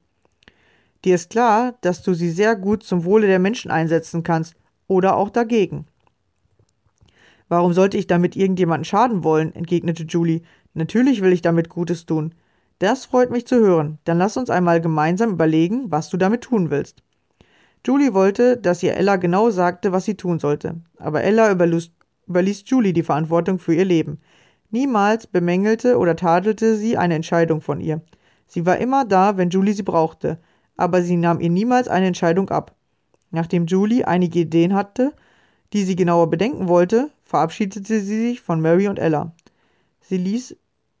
Dir 1.05 1.13
ist 1.13 1.29
klar, 1.29 1.75
dass 1.81 2.01
du 2.01 2.15
sie 2.15 2.31
sehr 2.31 2.55
gut 2.55 2.81
zum 2.81 3.05
Wohle 3.05 3.27
der 3.27 3.37
Menschen 3.37 3.69
einsetzen 3.69 4.23
kannst 4.23 4.55
oder 4.87 5.15
auch 5.15 5.29
dagegen. 5.29 5.85
Warum 7.47 7.73
sollte 7.73 7.97
ich 7.97 8.07
damit 8.07 8.35
irgendjemanden 8.35 8.85
schaden 8.85 9.23
wollen? 9.23 9.53
entgegnete 9.53 10.03
Julie. 10.03 10.41
Natürlich 10.73 11.21
will 11.21 11.31
ich 11.31 11.43
damit 11.43 11.69
Gutes 11.69 12.07
tun. 12.07 12.33
Das 12.79 13.05
freut 13.05 13.29
mich 13.29 13.45
zu 13.45 13.57
hören. 13.57 13.99
Dann 14.03 14.17
lass 14.17 14.35
uns 14.35 14.49
einmal 14.49 14.81
gemeinsam 14.81 15.29
überlegen, 15.29 15.91
was 15.91 16.09
du 16.09 16.17
damit 16.17 16.41
tun 16.41 16.71
willst. 16.71 17.03
Julie 17.85 18.15
wollte, 18.15 18.57
dass 18.57 18.81
ihr 18.81 18.95
Ella 18.95 19.17
genau 19.17 19.51
sagte, 19.51 19.91
was 19.91 20.05
sie 20.05 20.15
tun 20.15 20.39
sollte. 20.39 20.81
Aber 20.97 21.21
Ella 21.23 21.51
überließ, 21.51 21.91
überließ 22.27 22.63
Julie 22.65 22.93
die 22.93 23.03
Verantwortung 23.03 23.59
für 23.59 23.75
ihr 23.75 23.85
Leben. 23.85 24.19
Niemals 24.71 25.27
bemängelte 25.27 25.99
oder 25.99 26.15
tadelte 26.15 26.75
sie 26.75 26.97
eine 26.97 27.13
Entscheidung 27.13 27.61
von 27.61 27.79
ihr. 27.79 28.01
Sie 28.47 28.65
war 28.65 28.79
immer 28.79 29.05
da, 29.05 29.37
wenn 29.37 29.51
Julie 29.51 29.75
sie 29.75 29.83
brauchte 29.83 30.39
aber 30.77 31.01
sie 31.01 31.17
nahm 31.17 31.39
ihr 31.39 31.49
niemals 31.49 31.87
eine 31.87 32.07
Entscheidung 32.07 32.49
ab. 32.49 32.75
Nachdem 33.31 33.65
Julie 33.65 34.07
einige 34.07 34.39
Ideen 34.39 34.73
hatte, 34.73 35.13
die 35.73 35.83
sie 35.83 35.95
genauer 35.95 36.29
bedenken 36.29 36.67
wollte, 36.67 37.09
verabschiedete 37.23 37.99
sie 37.99 38.29
sich 38.29 38.41
von 38.41 38.61
Mary 38.61 38.87
und 38.87 38.99
Ella. 38.99 39.33
Sie 40.01 40.17
ließ 40.17 40.55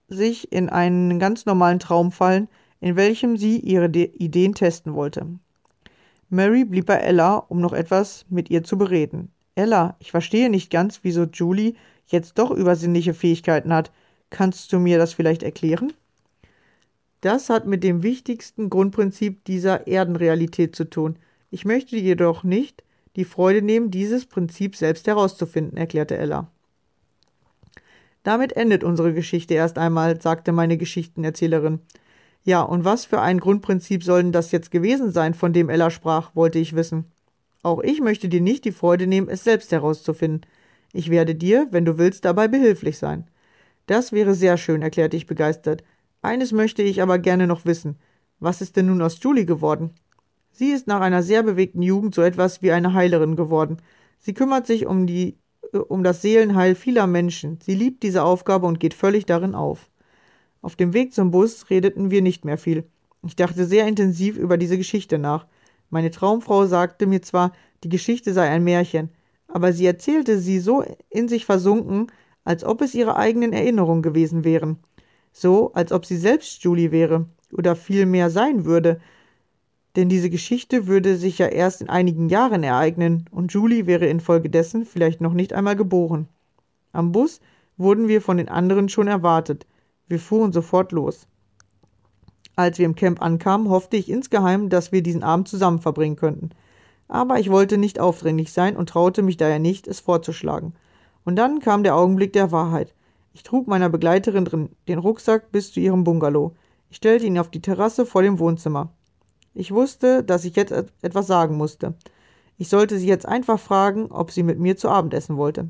sich 0.07 0.51
in 0.51 0.69
einen 0.69 1.19
ganz 1.19 1.45
normalen 1.45 1.79
Traum 1.79 2.11
fallen, 2.11 2.47
in 2.79 2.95
welchem 2.95 3.37
sie 3.37 3.59
ihre 3.59 3.89
De 3.89 4.11
Ideen 4.17 4.53
testen 4.53 4.93
wollte. 4.93 5.27
Mary 6.29 6.65
blieb 6.65 6.87
bei 6.87 6.97
Ella, 6.97 7.37
um 7.37 7.61
noch 7.61 7.73
etwas 7.73 8.25
mit 8.29 8.49
ihr 8.49 8.63
zu 8.63 8.77
bereden. 8.77 9.31
Ella, 9.55 9.95
ich 9.99 10.11
verstehe 10.11 10.49
nicht 10.49 10.69
ganz, 10.69 10.99
wieso 11.03 11.23
Julie 11.23 11.75
jetzt 12.07 12.37
doch 12.37 12.51
übersinnliche 12.51 13.13
Fähigkeiten 13.13 13.73
hat. 13.73 13.91
Kannst 14.29 14.73
du 14.73 14.79
mir 14.79 14.97
das 14.97 15.13
vielleicht 15.13 15.43
erklären? 15.43 15.93
Das 17.25 17.49
hat 17.49 17.65
mit 17.65 17.83
dem 17.83 18.03
wichtigsten 18.03 18.69
Grundprinzip 18.69 19.45
dieser 19.45 19.87
Erdenrealität 19.87 20.75
zu 20.75 20.87
tun. 20.87 21.17
Ich 21.49 21.65
möchte 21.65 21.97
jedoch 21.97 22.43
nicht 22.43 22.83
die 23.15 23.25
Freude 23.25 23.63
nehmen, 23.63 23.89
dieses 23.89 24.27
Prinzip 24.27 24.75
selbst 24.75 25.07
herauszufinden, 25.07 25.75
erklärte 25.75 26.15
Ella. 26.17 26.51
Damit 28.21 28.55
endet 28.55 28.83
unsere 28.83 29.11
Geschichte 29.11 29.55
erst 29.55 29.79
einmal, 29.79 30.21
sagte 30.21 30.51
meine 30.51 30.77
Geschichtenerzählerin. 30.77 31.79
Ja, 32.43 32.61
und 32.61 32.85
was 32.85 33.05
für 33.05 33.21
ein 33.21 33.39
Grundprinzip 33.39 34.03
soll 34.03 34.21
denn 34.21 34.31
das 34.31 34.51
jetzt 34.51 34.69
gewesen 34.69 35.11
sein, 35.11 35.33
von 35.33 35.51
dem 35.51 35.69
Ella 35.69 35.89
sprach, 35.89 36.35
wollte 36.35 36.59
ich 36.59 36.75
wissen. 36.75 37.05
Auch 37.63 37.81
ich 37.81 38.01
möchte 38.01 38.29
dir 38.29 38.41
nicht 38.41 38.65
die 38.65 38.71
Freude 38.71 39.07
nehmen, 39.07 39.29
es 39.29 39.43
selbst 39.43 39.71
herauszufinden. 39.71 40.41
Ich 40.93 41.09
werde 41.09 41.33
dir, 41.33 41.69
wenn 41.71 41.85
du 41.85 41.97
willst, 41.97 42.23
dabei 42.23 42.47
behilflich 42.47 42.99
sein. 42.99 43.27
Das 43.87 44.11
wäre 44.11 44.35
sehr 44.35 44.57
schön, 44.57 44.83
erklärte 44.83 45.17
ich 45.17 45.25
begeistert. 45.25 45.83
Eines 46.25 46.51
möchte 46.51 46.81
ich 46.81 47.03
aber 47.03 47.19
gerne 47.19 47.45
noch 47.45 47.65
wissen. 47.65 47.97
Was 48.39 48.59
ist 48.59 48.75
denn 48.75 48.87
nun 48.87 49.01
aus 49.03 49.19
Julie 49.21 49.45
geworden? 49.45 49.91
Sie 50.51 50.71
ist 50.71 50.87
nach 50.87 51.01
einer 51.01 51.21
sehr 51.21 51.43
bewegten 51.43 51.83
Jugend 51.83 52.15
so 52.15 52.23
etwas 52.23 52.63
wie 52.63 52.71
eine 52.71 52.93
Heilerin 52.93 53.35
geworden. 53.35 53.77
Sie 54.17 54.33
kümmert 54.33 54.65
sich 54.65 54.87
um 54.87 55.05
die 55.05 55.37
äh, 55.71 55.77
um 55.77 56.03
das 56.03 56.23
Seelenheil 56.23 56.73
vieler 56.73 57.05
Menschen. 57.05 57.59
Sie 57.61 57.75
liebt 57.75 58.01
diese 58.01 58.23
Aufgabe 58.23 58.65
und 58.65 58.79
geht 58.79 58.95
völlig 58.95 59.27
darin 59.27 59.53
auf. 59.53 59.91
Auf 60.63 60.75
dem 60.75 60.93
Weg 60.93 61.13
zum 61.13 61.29
Bus 61.29 61.69
redeten 61.69 62.09
wir 62.09 62.23
nicht 62.23 62.43
mehr 62.43 62.57
viel. 62.57 62.85
Ich 63.23 63.35
dachte 63.35 63.65
sehr 63.65 63.87
intensiv 63.87 64.35
über 64.35 64.57
diese 64.57 64.77
Geschichte 64.77 65.19
nach. 65.19 65.45
Meine 65.91 66.09
Traumfrau 66.09 66.65
sagte 66.65 67.05
mir 67.05 67.21
zwar, 67.21 67.51
die 67.83 67.89
Geschichte 67.89 68.33
sei 68.33 68.49
ein 68.49 68.63
Märchen, 68.63 69.09
aber 69.47 69.73
sie 69.73 69.85
erzählte 69.85 70.39
sie 70.39 70.59
so 70.59 70.83
in 71.09 71.27
sich 71.27 71.45
versunken, 71.45 72.11
als 72.43 72.63
ob 72.63 72.81
es 72.81 72.95
ihre 72.95 73.15
eigenen 73.15 73.53
Erinnerungen 73.53 74.01
gewesen 74.01 74.43
wären 74.43 74.79
so 75.37 75.73
als 75.73 75.91
ob 75.91 76.05
sie 76.05 76.15
selbst 76.15 76.63
Julie 76.63 76.93
wäre 76.93 77.25
oder 77.51 77.75
vielmehr 77.75 78.29
sein 78.29 78.63
würde, 78.63 79.01
denn 79.97 80.07
diese 80.07 80.29
Geschichte 80.29 80.87
würde 80.87 81.17
sich 81.17 81.39
ja 81.39 81.47
erst 81.47 81.81
in 81.81 81.89
einigen 81.89 82.29
Jahren 82.29 82.63
ereignen 82.63 83.25
und 83.31 83.51
Julie 83.51 83.85
wäre 83.85 84.05
infolgedessen 84.05 84.85
vielleicht 84.85 85.19
noch 85.19 85.33
nicht 85.33 85.51
einmal 85.51 85.75
geboren. 85.75 86.29
Am 86.93 87.11
Bus 87.11 87.41
wurden 87.75 88.07
wir 88.07 88.21
von 88.21 88.37
den 88.37 88.47
anderen 88.47 88.87
schon 88.87 89.07
erwartet. 89.07 89.67
Wir 90.07 90.19
fuhren 90.19 90.53
sofort 90.53 90.93
los. 90.93 91.27
Als 92.55 92.77
wir 92.79 92.85
im 92.85 92.95
Camp 92.95 93.21
ankamen, 93.21 93.69
hoffte 93.69 93.97
ich 93.97 94.09
insgeheim, 94.09 94.69
dass 94.69 94.93
wir 94.93 95.03
diesen 95.03 95.23
Abend 95.23 95.49
zusammen 95.49 95.81
verbringen 95.81 96.15
könnten. 96.15 96.51
Aber 97.09 97.39
ich 97.39 97.51
wollte 97.51 97.77
nicht 97.77 97.99
aufdringlich 97.99 98.53
sein 98.53 98.77
und 98.77 98.87
traute 98.87 99.21
mich 99.21 99.35
daher 99.35 99.59
nicht, 99.59 99.85
es 99.85 99.99
vorzuschlagen. 99.99 100.75
Und 101.25 101.35
dann 101.35 101.59
kam 101.59 101.83
der 101.83 101.95
Augenblick 101.95 102.31
der 102.31 102.53
Wahrheit. 102.53 102.93
Ich 103.35 103.43
trug 103.43 103.67
meiner 103.67 103.89
Begleiterin 103.89 104.69
den 104.87 104.97
Rucksack 104.97 105.51
bis 105.51 105.73
zu 105.73 105.81
ihrem 105.81 106.05
Bungalow. 106.05 106.55
Ich 106.89 106.95
stellte 106.95 107.25
ihn 107.25 107.37
auf 107.37 107.49
die 107.49 107.61
Terrasse 107.61 108.05
vor 108.05 108.21
dem 108.21 108.39
Wohnzimmer. 108.39 108.93
Ich 109.53 109.73
wusste, 109.73 110.23
dass 110.23 110.45
ich 110.45 110.55
jetzt 110.55 110.71
etwas 111.01 111.27
sagen 111.27 111.57
musste. 111.57 111.95
Ich 112.57 112.69
sollte 112.69 112.97
sie 112.97 113.07
jetzt 113.07 113.27
einfach 113.27 113.59
fragen, 113.59 114.05
ob 114.09 114.31
sie 114.31 114.41
mit 114.41 114.57
mir 114.57 114.77
zu 114.77 114.87
Abend 114.87 115.13
essen 115.13 115.35
wollte. 115.35 115.69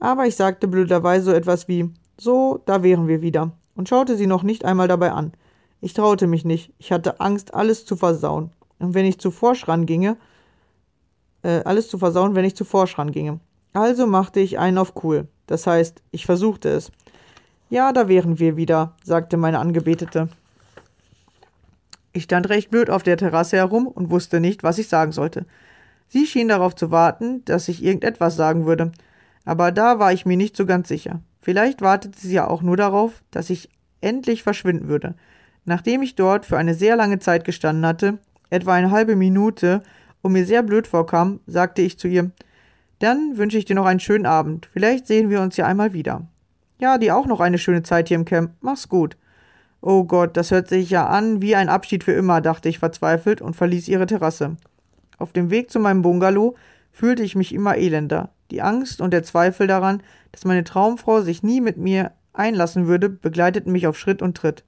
Aber 0.00 0.26
ich 0.26 0.36
sagte 0.36 0.68
blöderweise 0.68 1.24
so 1.24 1.32
etwas 1.32 1.66
wie 1.66 1.88
So, 2.18 2.60
da 2.66 2.82
wären 2.82 3.08
wir 3.08 3.22
wieder 3.22 3.52
und 3.74 3.88
schaute 3.88 4.14
sie 4.14 4.26
noch 4.26 4.42
nicht 4.42 4.66
einmal 4.66 4.86
dabei 4.86 5.12
an. 5.12 5.32
Ich 5.80 5.94
traute 5.94 6.26
mich 6.26 6.44
nicht, 6.44 6.74
ich 6.76 6.92
hatte 6.92 7.20
Angst, 7.20 7.54
alles 7.54 7.86
zu 7.86 7.96
versauen. 7.96 8.50
Und 8.78 8.92
wenn 8.92 9.06
ich 9.06 9.18
zu 9.18 9.30
Forsch 9.30 9.66
ranginge, 9.66 10.18
äh, 11.40 11.62
alles 11.64 11.88
zu 11.88 11.96
versauen, 11.96 12.34
wenn 12.34 12.44
ich 12.44 12.54
zu 12.54 12.66
Forsch 12.66 12.98
ranginge. 12.98 13.40
Also 13.72 14.06
machte 14.06 14.40
ich 14.40 14.58
einen 14.58 14.76
auf 14.76 14.92
cool. 15.02 15.26
Das 15.52 15.66
heißt, 15.66 16.00
ich 16.12 16.24
versuchte 16.24 16.70
es. 16.70 16.90
Ja, 17.68 17.92
da 17.92 18.08
wären 18.08 18.38
wir 18.38 18.56
wieder, 18.56 18.96
sagte 19.04 19.36
meine 19.36 19.58
Angebetete. 19.58 20.30
Ich 22.14 22.22
stand 22.22 22.48
recht 22.48 22.70
blöd 22.70 22.88
auf 22.88 23.02
der 23.02 23.18
Terrasse 23.18 23.58
herum 23.58 23.86
und 23.86 24.08
wusste 24.08 24.40
nicht, 24.40 24.62
was 24.62 24.78
ich 24.78 24.88
sagen 24.88 25.12
sollte. 25.12 25.44
Sie 26.08 26.24
schien 26.24 26.48
darauf 26.48 26.74
zu 26.74 26.90
warten, 26.90 27.44
dass 27.44 27.68
ich 27.68 27.84
irgendetwas 27.84 28.34
sagen 28.34 28.64
würde, 28.64 28.92
aber 29.44 29.72
da 29.72 29.98
war 29.98 30.14
ich 30.14 30.24
mir 30.24 30.38
nicht 30.38 30.56
so 30.56 30.64
ganz 30.64 30.88
sicher. 30.88 31.20
Vielleicht 31.42 31.82
wartete 31.82 32.18
sie 32.18 32.32
ja 32.32 32.48
auch 32.48 32.62
nur 32.62 32.78
darauf, 32.78 33.22
dass 33.30 33.50
ich 33.50 33.68
endlich 34.00 34.42
verschwinden 34.42 34.88
würde. 34.88 35.16
Nachdem 35.66 36.00
ich 36.00 36.14
dort 36.14 36.46
für 36.46 36.56
eine 36.56 36.72
sehr 36.72 36.96
lange 36.96 37.18
Zeit 37.18 37.44
gestanden 37.44 37.84
hatte, 37.84 38.16
etwa 38.48 38.72
eine 38.72 38.90
halbe 38.90 39.16
Minute, 39.16 39.82
und 40.22 40.32
mir 40.32 40.46
sehr 40.46 40.62
blöd 40.62 40.86
vorkam, 40.86 41.40
sagte 41.46 41.82
ich 41.82 41.98
zu 41.98 42.08
ihr, 42.08 42.30
dann 43.02 43.36
wünsche 43.36 43.58
ich 43.58 43.64
dir 43.64 43.74
noch 43.74 43.86
einen 43.86 44.00
schönen 44.00 44.26
Abend. 44.26 44.68
Vielleicht 44.72 45.06
sehen 45.06 45.28
wir 45.28 45.40
uns 45.40 45.56
ja 45.56 45.66
einmal 45.66 45.92
wieder. 45.92 46.26
Ja, 46.78 46.98
dir 46.98 47.16
auch 47.16 47.26
noch 47.26 47.40
eine 47.40 47.58
schöne 47.58 47.82
Zeit 47.82 48.08
hier 48.08 48.16
im 48.16 48.24
Camp. 48.24 48.52
Mach's 48.60 48.88
gut. 48.88 49.16
Oh 49.80 50.04
Gott, 50.04 50.36
das 50.36 50.52
hört 50.52 50.68
sich 50.68 50.90
ja 50.90 51.06
an 51.08 51.42
wie 51.42 51.56
ein 51.56 51.68
Abschied 51.68 52.04
für 52.04 52.12
immer, 52.12 52.40
dachte 52.40 52.68
ich 52.68 52.78
verzweifelt 52.78 53.42
und 53.42 53.56
verließ 53.56 53.88
ihre 53.88 54.06
Terrasse. 54.06 54.56
Auf 55.18 55.32
dem 55.32 55.50
Weg 55.50 55.72
zu 55.72 55.80
meinem 55.80 56.02
Bungalow 56.02 56.54
fühlte 56.92 57.24
ich 57.24 57.34
mich 57.34 57.52
immer 57.52 57.76
elender. 57.76 58.30
Die 58.52 58.62
Angst 58.62 59.00
und 59.00 59.12
der 59.12 59.24
Zweifel 59.24 59.66
daran, 59.66 60.02
dass 60.30 60.44
meine 60.44 60.62
Traumfrau 60.62 61.22
sich 61.22 61.42
nie 61.42 61.60
mit 61.60 61.78
mir 61.78 62.12
einlassen 62.32 62.86
würde, 62.86 63.08
begleiteten 63.08 63.72
mich 63.72 63.88
auf 63.88 63.98
Schritt 63.98 64.22
und 64.22 64.36
Tritt. 64.36 64.62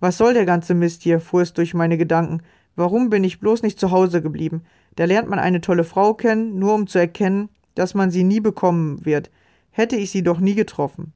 Was 0.00 0.16
soll 0.16 0.32
der 0.32 0.46
ganze 0.46 0.74
Mist 0.74 1.02
hier? 1.02 1.20
fuhr 1.20 1.42
es 1.42 1.52
durch 1.52 1.74
meine 1.74 1.98
Gedanken. 1.98 2.42
Warum 2.76 3.10
bin 3.10 3.24
ich 3.24 3.40
bloß 3.40 3.62
nicht 3.62 3.78
zu 3.78 3.90
Hause 3.90 4.22
geblieben? 4.22 4.62
Da 4.98 5.04
lernt 5.04 5.28
man 5.28 5.38
eine 5.38 5.60
tolle 5.60 5.84
Frau 5.84 6.12
kennen, 6.14 6.58
nur 6.58 6.74
um 6.74 6.88
zu 6.88 6.98
erkennen, 6.98 7.50
dass 7.76 7.94
man 7.94 8.10
sie 8.10 8.24
nie 8.24 8.40
bekommen 8.40 9.04
wird. 9.06 9.30
Hätte 9.70 9.94
ich 9.94 10.10
sie 10.10 10.24
doch 10.24 10.40
nie 10.40 10.56
getroffen. 10.56 11.12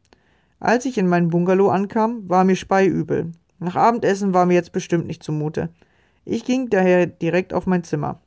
Als 0.60 0.84
ich 0.84 0.98
in 0.98 1.08
meinen 1.08 1.30
Bungalow 1.30 1.68
ankam, 1.68 2.28
war 2.28 2.44
mir 2.44 2.54
speiübel. 2.54 3.32
Nach 3.58 3.74
Abendessen 3.74 4.34
war 4.34 4.46
mir 4.46 4.54
jetzt 4.54 4.70
bestimmt 4.70 5.08
nicht 5.08 5.24
zumute. 5.24 5.68
Ich 6.24 6.44
ging 6.44 6.70
daher 6.70 7.06
direkt 7.06 7.52
auf 7.52 7.66
mein 7.66 7.82
Zimmer. 7.82 8.20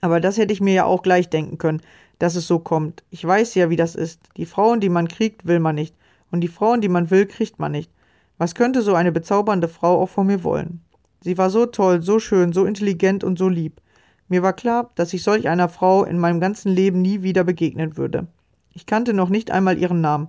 Aber 0.00 0.18
das 0.18 0.36
hätte 0.36 0.52
ich 0.52 0.60
mir 0.60 0.74
ja 0.74 0.84
auch 0.84 1.04
gleich 1.04 1.30
denken 1.30 1.56
können, 1.58 1.80
dass 2.18 2.34
es 2.34 2.48
so 2.48 2.58
kommt. 2.58 3.04
Ich 3.10 3.24
weiß 3.24 3.54
ja, 3.54 3.70
wie 3.70 3.76
das 3.76 3.94
ist. 3.94 4.18
Die 4.36 4.46
Frauen, 4.46 4.80
die 4.80 4.88
man 4.88 5.06
kriegt, 5.06 5.46
will 5.46 5.60
man 5.60 5.76
nicht. 5.76 5.94
Und 6.32 6.40
die 6.40 6.48
Frauen, 6.48 6.80
die 6.80 6.88
man 6.88 7.12
will, 7.12 7.26
kriegt 7.26 7.60
man 7.60 7.70
nicht. 7.70 7.92
Was 8.36 8.56
könnte 8.56 8.82
so 8.82 8.96
eine 8.96 9.12
bezaubernde 9.12 9.68
Frau 9.68 10.02
auch 10.02 10.08
von 10.08 10.26
mir 10.26 10.42
wollen? 10.42 10.80
Sie 11.20 11.38
war 11.38 11.50
so 11.50 11.66
toll, 11.66 12.02
so 12.02 12.18
schön, 12.18 12.52
so 12.52 12.64
intelligent 12.64 13.22
und 13.22 13.38
so 13.38 13.48
lieb. 13.48 13.80
Mir 14.28 14.42
war 14.42 14.52
klar, 14.52 14.90
dass 14.94 15.12
ich 15.12 15.22
solch 15.22 15.48
einer 15.48 15.68
Frau 15.68 16.04
in 16.04 16.18
meinem 16.18 16.40
ganzen 16.40 16.72
Leben 16.72 17.02
nie 17.02 17.22
wieder 17.22 17.44
begegnen 17.44 17.96
würde. 17.96 18.26
Ich 18.72 18.86
kannte 18.86 19.14
noch 19.14 19.28
nicht 19.28 19.50
einmal 19.50 19.78
ihren 19.78 20.00
Namen. 20.00 20.28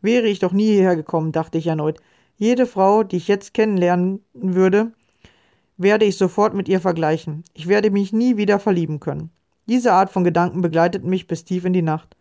Wäre 0.00 0.26
ich 0.26 0.38
doch 0.38 0.52
nie 0.52 0.66
hierher 0.66 0.96
gekommen, 0.96 1.32
dachte 1.32 1.58
ich 1.58 1.66
erneut. 1.66 2.00
Jede 2.36 2.66
Frau, 2.66 3.02
die 3.02 3.16
ich 3.16 3.28
jetzt 3.28 3.54
kennenlernen 3.54 4.20
würde, 4.32 4.92
werde 5.76 6.04
ich 6.04 6.16
sofort 6.16 6.54
mit 6.54 6.68
ihr 6.68 6.80
vergleichen. 6.80 7.44
Ich 7.54 7.68
werde 7.68 7.90
mich 7.90 8.12
nie 8.12 8.36
wieder 8.36 8.58
verlieben 8.58 9.00
können. 9.00 9.30
Diese 9.66 9.92
Art 9.92 10.10
von 10.10 10.24
Gedanken 10.24 10.60
begleiteten 10.60 11.08
mich 11.08 11.26
bis 11.26 11.44
tief 11.44 11.64
in 11.64 11.72
die 11.72 11.82
Nacht. 11.82 12.16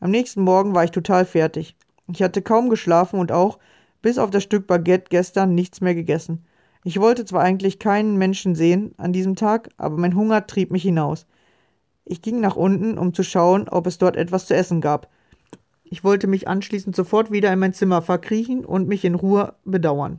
Am 0.00 0.10
nächsten 0.10 0.42
Morgen 0.42 0.74
war 0.74 0.84
ich 0.84 0.90
total 0.90 1.24
fertig. 1.24 1.76
Ich 2.12 2.22
hatte 2.22 2.42
kaum 2.42 2.68
geschlafen 2.68 3.20
und 3.20 3.32
auch, 3.32 3.58
bis 4.02 4.18
auf 4.18 4.30
das 4.30 4.42
Stück 4.42 4.66
Baguette 4.66 5.06
gestern, 5.10 5.54
nichts 5.54 5.80
mehr 5.80 5.94
gegessen. 5.94 6.44
Ich 6.84 6.98
wollte 6.98 7.24
zwar 7.24 7.42
eigentlich 7.42 7.78
keinen 7.78 8.16
Menschen 8.16 8.54
sehen 8.54 8.92
an 8.96 9.12
diesem 9.12 9.36
Tag, 9.36 9.68
aber 9.76 9.96
mein 9.96 10.16
Hunger 10.16 10.46
trieb 10.46 10.70
mich 10.72 10.82
hinaus. 10.82 11.26
Ich 12.04 12.22
ging 12.22 12.40
nach 12.40 12.56
unten, 12.56 12.98
um 12.98 13.14
zu 13.14 13.22
schauen, 13.22 13.68
ob 13.68 13.86
es 13.86 13.98
dort 13.98 14.16
etwas 14.16 14.46
zu 14.46 14.54
essen 14.54 14.80
gab. 14.80 15.08
Ich 15.84 16.02
wollte 16.02 16.26
mich 16.26 16.48
anschließend 16.48 16.96
sofort 16.96 17.30
wieder 17.30 17.52
in 17.52 17.58
mein 17.58 17.74
Zimmer 17.74 18.02
verkriechen 18.02 18.64
und 18.64 18.88
mich 18.88 19.04
in 19.04 19.14
Ruhe 19.14 19.54
bedauern. 19.64 20.18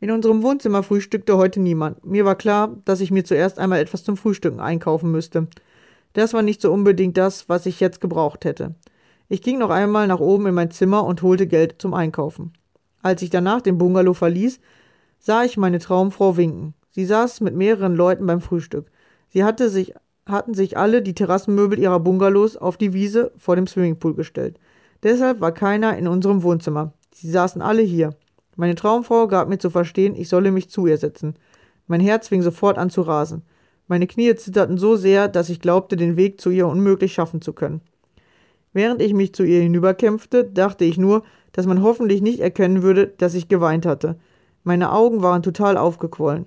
In 0.00 0.10
unserem 0.10 0.42
Wohnzimmer 0.42 0.82
frühstückte 0.82 1.36
heute 1.36 1.60
niemand. 1.60 2.04
Mir 2.04 2.24
war 2.24 2.34
klar, 2.34 2.76
dass 2.84 3.00
ich 3.00 3.10
mir 3.10 3.24
zuerst 3.24 3.58
einmal 3.58 3.78
etwas 3.78 4.04
zum 4.04 4.16
Frühstücken 4.16 4.60
einkaufen 4.60 5.10
müsste. 5.10 5.46
Das 6.12 6.34
war 6.34 6.42
nicht 6.42 6.60
so 6.60 6.72
unbedingt 6.72 7.16
das, 7.16 7.48
was 7.48 7.66
ich 7.66 7.78
jetzt 7.78 8.00
gebraucht 8.00 8.44
hätte. 8.44 8.74
Ich 9.28 9.42
ging 9.42 9.58
noch 9.58 9.70
einmal 9.70 10.06
nach 10.06 10.20
oben 10.20 10.46
in 10.46 10.54
mein 10.54 10.70
Zimmer 10.70 11.04
und 11.04 11.22
holte 11.22 11.46
Geld 11.46 11.76
zum 11.78 11.94
Einkaufen. 11.94 12.52
Als 13.02 13.22
ich 13.22 13.30
danach 13.30 13.60
den 13.60 13.78
Bungalow 13.78 14.14
verließ, 14.14 14.60
sah 15.18 15.44
ich 15.44 15.56
meine 15.56 15.78
Traumfrau 15.78 16.36
winken. 16.36 16.74
Sie 16.90 17.04
saß 17.04 17.40
mit 17.40 17.54
mehreren 17.54 17.94
Leuten 17.94 18.26
beim 18.26 18.40
Frühstück. 18.40 18.90
Sie 19.28 19.44
hatte 19.44 19.68
sich, 19.68 19.94
hatten 20.26 20.54
sich 20.54 20.78
alle 20.78 21.02
die 21.02 21.14
Terrassenmöbel 21.14 21.78
ihrer 21.78 22.00
Bungalows 22.00 22.56
auf 22.56 22.76
die 22.76 22.92
Wiese 22.92 23.32
vor 23.36 23.56
dem 23.56 23.66
Swimmingpool 23.66 24.14
gestellt. 24.14 24.58
Deshalb 25.02 25.40
war 25.40 25.52
keiner 25.52 25.96
in 25.98 26.08
unserem 26.08 26.42
Wohnzimmer. 26.42 26.92
Sie 27.12 27.30
saßen 27.30 27.60
alle 27.60 27.82
hier. 27.82 28.14
Meine 28.56 28.74
Traumfrau 28.74 29.28
gab 29.28 29.48
mir 29.48 29.58
zu 29.58 29.70
verstehen, 29.70 30.14
ich 30.16 30.28
solle 30.28 30.50
mich 30.50 30.70
zu 30.70 30.86
ihr 30.86 30.96
setzen. 30.96 31.34
Mein 31.86 32.00
Herz 32.00 32.28
fing 32.28 32.42
sofort 32.42 32.78
an 32.78 32.90
zu 32.90 33.02
rasen. 33.02 33.42
Meine 33.88 34.06
Knie 34.06 34.34
zitterten 34.34 34.78
so 34.78 34.96
sehr, 34.96 35.28
dass 35.28 35.48
ich 35.48 35.60
glaubte, 35.60 35.96
den 35.96 36.16
Weg 36.16 36.40
zu 36.40 36.50
ihr 36.50 36.66
unmöglich 36.66 37.12
schaffen 37.12 37.40
zu 37.40 37.52
können. 37.52 37.82
Während 38.72 39.00
ich 39.00 39.14
mich 39.14 39.34
zu 39.34 39.44
ihr 39.44 39.60
hinüberkämpfte, 39.60 40.44
dachte 40.44 40.84
ich 40.84 40.98
nur, 40.98 41.22
dass 41.52 41.66
man 41.66 41.82
hoffentlich 41.82 42.20
nicht 42.20 42.40
erkennen 42.40 42.82
würde, 42.82 43.06
dass 43.06 43.34
ich 43.34 43.48
geweint 43.48 43.86
hatte. 43.86 44.16
Meine 44.66 44.90
Augen 44.90 45.22
waren 45.22 45.44
total 45.44 45.76
aufgequollen. 45.76 46.46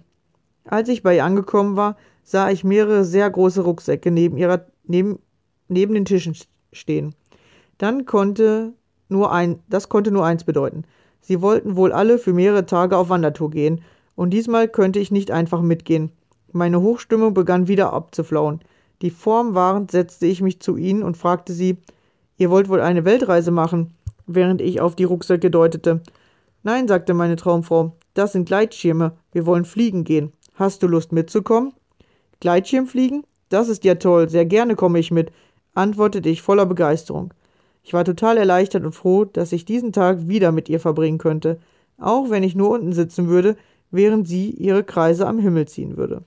Als 0.65 0.89
ich 0.89 1.03
bei 1.03 1.15
ihr 1.15 1.23
angekommen 1.23 1.77
war, 1.77 1.95
sah 2.21 2.49
ich 2.49 2.65
mehrere 2.65 3.05
sehr 3.05 3.29
große 3.29 3.61
Rucksäcke 3.61 4.11
neben 4.11 4.35
ihrer 4.35 4.65
neben, 4.83 5.19
neben 5.69 5.93
den 5.93 6.03
Tischen 6.03 6.35
stehen. 6.73 7.15
Dann 7.77 8.05
konnte 8.05 8.73
nur 9.07 9.31
ein, 9.31 9.59
das 9.69 9.87
konnte 9.87 10.11
nur 10.11 10.25
eins 10.25 10.43
bedeuten. 10.43 10.83
Sie 11.21 11.41
wollten 11.41 11.77
wohl 11.77 11.93
alle 11.93 12.17
für 12.17 12.33
mehrere 12.33 12.65
Tage 12.65 12.97
auf 12.97 13.07
Wandertour 13.07 13.51
gehen, 13.51 13.83
und 14.17 14.31
diesmal 14.31 14.67
könnte 14.67 14.99
ich 14.99 15.11
nicht 15.11 15.31
einfach 15.31 15.61
mitgehen. 15.61 16.11
Meine 16.51 16.81
Hochstimmung 16.81 17.33
begann 17.33 17.69
wieder 17.69 17.93
abzuflauen. 17.93 18.59
Die 19.01 19.11
Form 19.11 19.53
wahrend 19.53 19.91
setzte 19.91 20.25
ich 20.25 20.41
mich 20.41 20.59
zu 20.59 20.75
ihnen 20.75 21.03
und 21.03 21.15
fragte 21.15 21.53
sie, 21.53 21.77
Ihr 22.35 22.49
wollt 22.49 22.67
wohl 22.67 22.81
eine 22.81 23.05
Weltreise 23.05 23.51
machen? 23.51 23.93
während 24.27 24.59
ich 24.59 24.81
auf 24.81 24.97
die 24.97 25.05
Rucksäcke 25.05 25.49
deutete. 25.49 26.01
Nein, 26.63 26.89
sagte 26.89 27.13
meine 27.13 27.37
Traumfrau, 27.37 27.93
das 28.19 28.33
sind 28.33 28.45
Gleitschirme. 28.45 29.13
Wir 29.31 29.45
wollen 29.45 29.65
fliegen 29.65 30.03
gehen. 30.03 30.33
Hast 30.53 30.83
du 30.83 30.87
Lust 30.87 31.13
mitzukommen? 31.13 31.73
Gleitschirmfliegen? 32.41 33.23
Das 33.47 33.69
ist 33.69 33.85
ja 33.85 33.95
toll. 33.95 34.29
Sehr 34.29 34.45
gerne 34.45 34.75
komme 34.75 34.99
ich 34.99 35.09
mit, 35.09 35.31
antwortete 35.73 36.27
ich 36.27 36.41
voller 36.41 36.65
Begeisterung. 36.65 37.33
Ich 37.81 37.93
war 37.93 38.03
total 38.03 38.37
erleichtert 38.37 38.83
und 38.83 38.93
froh, 38.93 39.23
dass 39.23 39.53
ich 39.53 39.63
diesen 39.63 39.93
Tag 39.93 40.27
wieder 40.27 40.51
mit 40.51 40.67
ihr 40.67 40.81
verbringen 40.81 41.17
könnte, 41.17 41.59
auch 41.97 42.29
wenn 42.29 42.43
ich 42.43 42.55
nur 42.55 42.71
unten 42.71 42.91
sitzen 42.91 43.29
würde, 43.29 43.55
während 43.89 44.27
sie 44.27 44.51
ihre 44.51 44.83
Kreise 44.83 45.25
am 45.25 45.39
Himmel 45.39 45.67
ziehen 45.67 45.95
würde. 45.95 46.23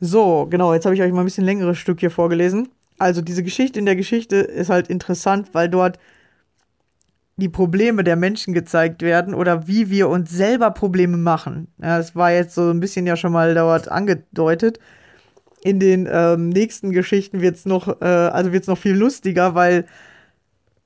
So, 0.00 0.46
genau, 0.48 0.74
jetzt 0.74 0.84
habe 0.84 0.94
ich 0.94 1.02
euch 1.02 1.12
mal 1.12 1.20
ein 1.20 1.24
bisschen 1.24 1.44
längeres 1.44 1.78
Stück 1.78 2.00
hier 2.00 2.10
vorgelesen. 2.10 2.68
Also 2.98 3.22
diese 3.22 3.42
Geschichte 3.42 3.78
in 3.78 3.86
der 3.86 3.96
Geschichte 3.96 4.36
ist 4.36 4.68
halt 4.68 4.88
interessant, 4.88 5.54
weil 5.54 5.68
dort 5.68 5.98
die 7.38 7.48
Probleme 7.48 8.04
der 8.04 8.16
Menschen 8.16 8.52
gezeigt 8.52 9.02
werden 9.02 9.32
oder 9.32 9.66
wie 9.66 9.90
wir 9.90 10.08
uns 10.08 10.30
selber 10.30 10.70
Probleme 10.70 11.16
machen. 11.16 11.68
Ja, 11.80 11.98
das 11.98 12.14
war 12.14 12.32
jetzt 12.32 12.54
so 12.54 12.70
ein 12.70 12.80
bisschen 12.80 13.06
ja 13.06 13.16
schon 13.16 13.32
mal 13.32 13.54
dort 13.54 13.90
angedeutet 13.90 14.78
in 15.62 15.80
den 15.80 16.08
ähm, 16.10 16.48
nächsten 16.50 16.92
Geschichten 16.92 17.40
wird 17.40 17.56
es 17.56 17.66
noch, 17.66 18.00
äh, 18.00 18.04
also 18.04 18.52
wird 18.52 18.66
noch 18.66 18.78
viel 18.78 18.94
lustiger, 18.94 19.54
weil 19.54 19.86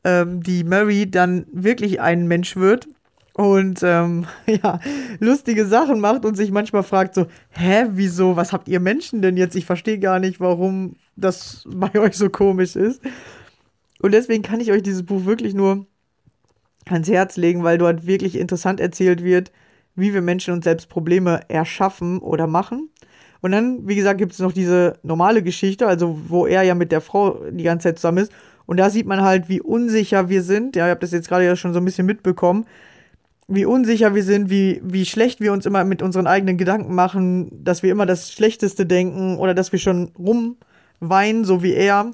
ähm, 0.05 0.43
die 0.43 0.65
Mary 0.65 1.11
dann 1.11 1.47
wirklich 1.53 2.01
ein 2.01 2.27
Mensch 2.27 2.57
wird 2.57 2.89
und 3.35 3.81
ähm, 3.83 4.27
ja, 4.47 4.81
lustige 5.21 5.67
Sachen 5.67 6.01
macht 6.01 6.25
und 6.25 6.37
sich 6.37 6.51
manchmal 6.51 6.83
fragt 6.83 7.15
so, 7.15 7.27
hä, 7.51 7.87
wieso, 7.91 8.37
was 8.37 8.53
habt 8.53 8.69
ihr 8.69 8.81
Menschen 8.81 9.23
denn 9.23 9.37
jetzt? 9.37 9.57
Ich 9.57 9.67
verstehe 9.67 9.99
gar 9.99 10.19
nicht, 10.19 10.41
warum 10.41 10.97
das 11.17 11.65
bei 11.69 11.99
euch 11.99 12.17
so 12.17 12.31
komisch 12.31 12.77
ist. 12.77 13.03
Und 14.01 14.13
deswegen 14.13 14.43
kann 14.43 14.61
ich 14.61 14.73
euch 14.73 14.83
dieses 14.83 15.05
Buch 15.05 15.27
wirklich 15.27 15.55
nur 15.55 15.87
ans 16.89 17.09
Herz 17.09 17.37
legen, 17.37 17.65
weil 17.65 17.79
dort 17.79 18.07
wirklich 18.07 18.37
interessant 18.37 18.81
erzählt 18.81 19.23
wird, 19.23 19.53
wie 19.95 20.15
wir 20.15 20.23
Menschen 20.23 20.55
uns 20.55 20.65
selbst 20.65 20.89
Probleme 20.89 21.41
erschaffen 21.49 22.19
oder 22.19 22.47
machen 22.47 22.89
Und 23.41 23.53
dann, 23.53 23.87
wie 23.87 23.97
gesagt, 23.97 24.19
gibt 24.19 24.33
es 24.33 24.39
noch 24.39 24.53
diese 24.53 24.99
normale 25.03 25.43
Geschichte, 25.43 25.87
also 25.87 26.19
wo 26.29 26.47
er 26.47 26.63
ja 26.63 26.75
mit 26.75 26.93
der 26.93 27.01
Frau 27.01 27.41
die 27.51 27.65
ganze 27.65 27.89
Zeit 27.89 27.99
zusammen 27.99 28.19
ist. 28.19 28.33
Und 28.67 28.79
da 28.79 28.89
sieht 28.91 29.07
man 29.07 29.23
halt, 29.23 29.49
wie 29.49 29.61
unsicher 29.61 30.29
wir 30.29 30.43
sind. 30.43 30.77
Ja, 30.77 30.87
ihr 30.87 30.93
habt 30.93 31.03
das 31.03 31.11
jetzt 31.11 31.29
gerade 31.29 31.45
ja 31.45 31.57
schon 31.57 31.73
so 31.73 31.81
ein 31.81 31.85
bisschen 31.85 32.07
mitbekommen. 32.07 32.67
Wie 33.49 33.67
unsicher 33.67 34.15
wir 34.15 34.23
sind, 34.23 34.49
wie, 34.49 34.81
wie 34.85 35.05
schlecht 35.05 35.41
wir 35.41 35.53
uns 35.53 35.67
immer 35.67 35.85
mit 35.85 36.01
unseren 36.01 36.27
eigenen 36.27 36.57
Gedanken 36.57 36.95
machen, 36.95 37.51
dass 37.65 37.83
wir 37.83 37.91
immer 37.91 38.07
das 38.07 38.33
Schlechteste 38.33 38.87
denken 38.87 39.37
oder 39.37 39.53
dass 39.53 39.73
wir 39.73 39.79
schon 39.79 40.13
rumweinen, 40.17 41.45
so 41.45 41.63
wie 41.63 41.75
er, 41.75 42.13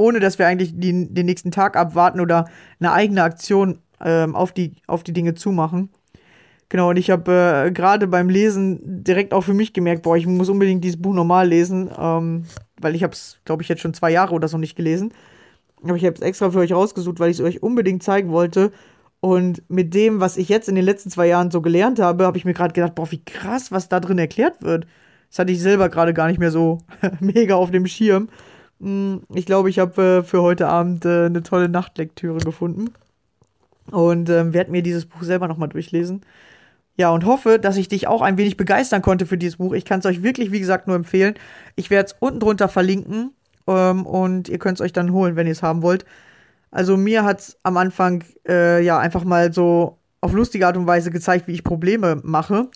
ohne 0.00 0.18
dass 0.18 0.38
wir 0.38 0.46
eigentlich 0.46 0.72
die, 0.74 1.12
den 1.12 1.26
nächsten 1.26 1.50
Tag 1.50 1.76
abwarten 1.76 2.20
oder 2.20 2.46
eine 2.80 2.92
eigene 2.92 3.22
Aktion 3.22 3.78
ähm, 4.00 4.34
auf, 4.34 4.52
die, 4.52 4.72
auf 4.86 5.02
die 5.04 5.12
Dinge 5.12 5.34
zumachen. 5.34 5.90
Genau, 6.70 6.90
und 6.90 6.96
ich 6.96 7.10
habe 7.10 7.66
äh, 7.66 7.70
gerade 7.70 8.06
beim 8.06 8.30
Lesen 8.30 9.04
direkt 9.04 9.34
auch 9.34 9.42
für 9.42 9.54
mich 9.54 9.72
gemerkt, 9.72 10.02
boah, 10.02 10.16
ich 10.16 10.26
muss 10.26 10.48
unbedingt 10.48 10.84
dieses 10.84 11.02
Buch 11.02 11.12
normal 11.12 11.48
lesen, 11.48 11.90
ähm, 11.98 12.44
weil 12.80 12.94
ich 12.94 13.02
habe 13.02 13.12
es, 13.12 13.40
glaube 13.44 13.62
ich, 13.62 13.68
jetzt 13.68 13.82
schon 13.82 13.92
zwei 13.92 14.10
Jahre 14.10 14.34
oder 14.34 14.48
so 14.48 14.56
nicht 14.56 14.76
gelesen. 14.76 15.12
Aber 15.82 15.96
ich 15.96 16.04
habe 16.04 16.14
es 16.14 16.22
extra 16.22 16.50
für 16.50 16.60
euch 16.60 16.72
rausgesucht, 16.72 17.18
weil 17.20 17.30
ich 17.30 17.38
es 17.38 17.44
euch 17.44 17.62
unbedingt 17.62 18.02
zeigen 18.02 18.30
wollte. 18.30 18.70
Und 19.20 19.62
mit 19.68 19.92
dem, 19.92 20.20
was 20.20 20.38
ich 20.38 20.48
jetzt 20.48 20.68
in 20.68 20.76
den 20.76 20.84
letzten 20.84 21.10
zwei 21.10 21.26
Jahren 21.26 21.50
so 21.50 21.60
gelernt 21.60 21.98
habe, 21.98 22.24
habe 22.24 22.38
ich 22.38 22.44
mir 22.46 22.54
gerade 22.54 22.72
gedacht, 22.72 22.94
boah, 22.94 23.10
wie 23.10 23.22
krass, 23.22 23.70
was 23.70 23.88
da 23.88 24.00
drin 24.00 24.18
erklärt 24.18 24.62
wird. 24.62 24.86
Das 25.28 25.40
hatte 25.40 25.52
ich 25.52 25.60
selber 25.60 25.88
gerade 25.88 26.14
gar 26.14 26.28
nicht 26.28 26.40
mehr 26.40 26.50
so 26.50 26.78
mega 27.20 27.56
auf 27.56 27.70
dem 27.70 27.86
Schirm. 27.86 28.28
Hm, 28.80 29.22
ich 29.34 29.46
glaube, 29.46 29.70
ich 29.70 29.78
habe 29.78 30.02
äh, 30.02 30.22
für 30.22 30.42
heute 30.42 30.68
Abend 30.68 31.04
äh, 31.04 31.26
eine 31.26 31.42
tolle 31.42 31.68
Nachtlektüre 31.68 32.38
gefunden. 32.38 32.90
Und 33.90 34.30
ähm, 34.30 34.52
werde 34.52 34.70
mir 34.70 34.82
dieses 34.82 35.06
Buch 35.06 35.22
selber 35.22 35.48
nochmal 35.48 35.68
durchlesen. 35.68 36.22
Ja, 36.96 37.10
und 37.10 37.24
hoffe, 37.24 37.58
dass 37.58 37.76
ich 37.76 37.88
dich 37.88 38.06
auch 38.08 38.22
ein 38.22 38.36
wenig 38.36 38.56
begeistern 38.56 39.02
konnte 39.02 39.26
für 39.26 39.38
dieses 39.38 39.56
Buch. 39.56 39.72
Ich 39.72 39.84
kann 39.84 40.00
es 40.00 40.06
euch 40.06 40.22
wirklich, 40.22 40.52
wie 40.52 40.60
gesagt, 40.60 40.86
nur 40.86 40.96
empfehlen. 40.96 41.34
Ich 41.74 41.90
werde 41.90 42.06
es 42.06 42.16
unten 42.20 42.40
drunter 42.40 42.68
verlinken 42.68 43.32
ähm, 43.66 44.06
und 44.06 44.48
ihr 44.48 44.58
könnt 44.58 44.78
es 44.78 44.84
euch 44.84 44.92
dann 44.92 45.12
holen, 45.12 45.34
wenn 45.34 45.46
ihr 45.46 45.52
es 45.52 45.62
haben 45.62 45.82
wollt. 45.82 46.04
Also 46.70 46.96
mir 46.96 47.24
hat 47.24 47.40
es 47.40 47.56
am 47.62 47.76
Anfang 47.78 48.22
äh, 48.46 48.84
ja 48.84 48.98
einfach 48.98 49.24
mal 49.24 49.52
so 49.52 49.98
auf 50.20 50.32
lustige 50.32 50.66
Art 50.66 50.76
und 50.76 50.86
Weise 50.86 51.10
gezeigt, 51.10 51.48
wie 51.48 51.52
ich 51.52 51.64
Probleme 51.64 52.20
mache. 52.22 52.68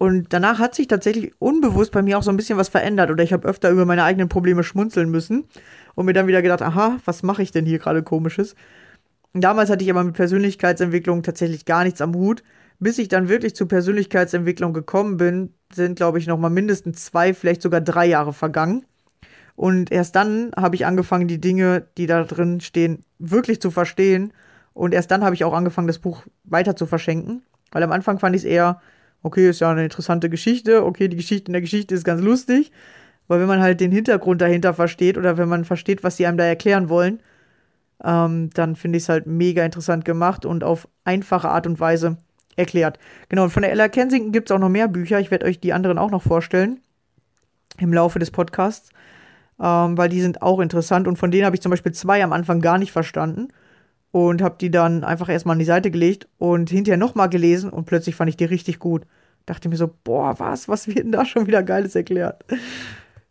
Und 0.00 0.32
danach 0.32 0.58
hat 0.58 0.74
sich 0.74 0.88
tatsächlich 0.88 1.34
unbewusst 1.38 1.92
bei 1.92 2.00
mir 2.00 2.18
auch 2.18 2.22
so 2.22 2.30
ein 2.30 2.36
bisschen 2.36 2.58
was 2.58 2.68
verändert. 2.68 3.10
Oder 3.10 3.22
ich 3.22 3.32
habe 3.32 3.46
öfter 3.46 3.70
über 3.70 3.84
meine 3.84 4.02
eigenen 4.02 4.28
Probleme 4.28 4.64
schmunzeln 4.64 5.10
müssen 5.10 5.44
und 5.94 6.06
mir 6.06 6.14
dann 6.14 6.26
wieder 6.26 6.42
gedacht, 6.42 6.62
aha, 6.62 6.98
was 7.04 7.22
mache 7.22 7.42
ich 7.42 7.52
denn 7.52 7.66
hier 7.66 7.78
gerade 7.78 8.02
komisches? 8.02 8.56
Damals 9.34 9.70
hatte 9.70 9.84
ich 9.84 9.90
aber 9.90 10.02
mit 10.02 10.14
Persönlichkeitsentwicklung 10.14 11.22
tatsächlich 11.22 11.66
gar 11.66 11.84
nichts 11.84 12.00
am 12.00 12.14
Hut 12.14 12.42
bis 12.80 12.98
ich 12.98 13.08
dann 13.08 13.28
wirklich 13.28 13.54
zur 13.54 13.68
Persönlichkeitsentwicklung 13.68 14.72
gekommen 14.72 15.18
bin, 15.18 15.54
sind, 15.72 15.96
glaube 15.96 16.18
ich, 16.18 16.26
noch 16.26 16.38
mal 16.38 16.48
mindestens 16.48 17.04
zwei, 17.04 17.34
vielleicht 17.34 17.62
sogar 17.62 17.82
drei 17.82 18.06
Jahre 18.06 18.32
vergangen. 18.32 18.86
Und 19.54 19.92
erst 19.92 20.16
dann 20.16 20.50
habe 20.56 20.74
ich 20.74 20.86
angefangen, 20.86 21.28
die 21.28 21.40
Dinge, 21.40 21.86
die 21.98 22.06
da 22.06 22.24
drin 22.24 22.60
stehen, 22.60 23.04
wirklich 23.18 23.60
zu 23.60 23.70
verstehen. 23.70 24.32
Und 24.72 24.94
erst 24.94 25.10
dann 25.10 25.22
habe 25.22 25.34
ich 25.34 25.44
auch 25.44 25.52
angefangen, 25.52 25.86
das 25.86 25.98
Buch 25.98 26.24
weiter 26.44 26.74
zu 26.74 26.86
verschenken. 26.86 27.42
Weil 27.70 27.82
am 27.82 27.92
Anfang 27.92 28.18
fand 28.18 28.34
ich 28.34 28.42
es 28.42 28.48
eher, 28.48 28.80
okay, 29.22 29.48
ist 29.48 29.60
ja 29.60 29.70
eine 29.70 29.84
interessante 29.84 30.30
Geschichte. 30.30 30.84
Okay, 30.84 31.08
die 31.08 31.16
Geschichte 31.16 31.48
in 31.48 31.52
der 31.52 31.62
Geschichte 31.62 31.94
ist 31.94 32.04
ganz 32.04 32.22
lustig. 32.22 32.72
Weil 33.28 33.40
wenn 33.40 33.46
man 33.46 33.60
halt 33.60 33.80
den 33.80 33.92
Hintergrund 33.92 34.40
dahinter 34.40 34.74
versteht 34.74 35.16
oder 35.16 35.38
wenn 35.38 35.48
man 35.48 35.64
versteht, 35.64 36.02
was 36.02 36.16
sie 36.16 36.26
einem 36.26 36.36
da 36.36 36.44
erklären 36.44 36.88
wollen, 36.88 37.20
ähm, 38.02 38.50
dann 38.54 38.74
finde 38.74 38.96
ich 38.96 39.04
es 39.04 39.08
halt 39.08 39.26
mega 39.26 39.64
interessant 39.64 40.04
gemacht 40.04 40.44
und 40.44 40.64
auf 40.64 40.88
einfache 41.04 41.48
Art 41.48 41.66
und 41.66 41.78
Weise 41.78 42.16
erklärt. 42.56 42.98
Genau, 43.28 43.44
und 43.44 43.50
von 43.50 43.62
der 43.62 43.70
Ella 43.70 43.88
Kensington 43.88 44.32
gibt 44.32 44.50
es 44.50 44.54
auch 44.54 44.58
noch 44.58 44.68
mehr 44.68 44.88
Bücher. 44.88 45.20
Ich 45.20 45.30
werde 45.30 45.46
euch 45.46 45.60
die 45.60 45.72
anderen 45.72 45.98
auch 45.98 46.10
noch 46.10 46.22
vorstellen 46.22 46.80
im 47.78 47.92
Laufe 47.92 48.18
des 48.18 48.32
Podcasts, 48.32 48.90
ähm, 49.60 49.96
weil 49.96 50.08
die 50.08 50.20
sind 50.20 50.42
auch 50.42 50.58
interessant. 50.58 51.06
Und 51.06 51.16
von 51.16 51.30
denen 51.30 51.46
habe 51.46 51.54
ich 51.54 51.62
zum 51.62 51.70
Beispiel 51.70 51.92
zwei 51.92 52.24
am 52.24 52.32
Anfang 52.32 52.60
gar 52.60 52.78
nicht 52.78 52.90
verstanden 52.90 53.48
und 54.12 54.42
habe 54.42 54.56
die 54.60 54.70
dann 54.70 55.04
einfach 55.04 55.28
erstmal 55.28 55.54
an 55.54 55.60
die 55.60 55.64
Seite 55.64 55.90
gelegt 55.90 56.28
und 56.38 56.70
hinterher 56.70 56.98
nochmal 56.98 57.28
gelesen 57.28 57.70
und 57.70 57.84
plötzlich 57.84 58.16
fand 58.16 58.28
ich 58.28 58.36
die 58.36 58.44
richtig 58.44 58.78
gut. 58.78 59.02
Dachte 59.46 59.68
mir 59.68 59.76
so, 59.76 59.90
boah, 60.04 60.38
was, 60.38 60.68
was 60.68 60.86
wird 60.86 60.98
denn 60.98 61.12
da 61.12 61.24
schon 61.24 61.46
wieder 61.46 61.62
Geiles 61.62 61.94
erklärt? 61.94 62.44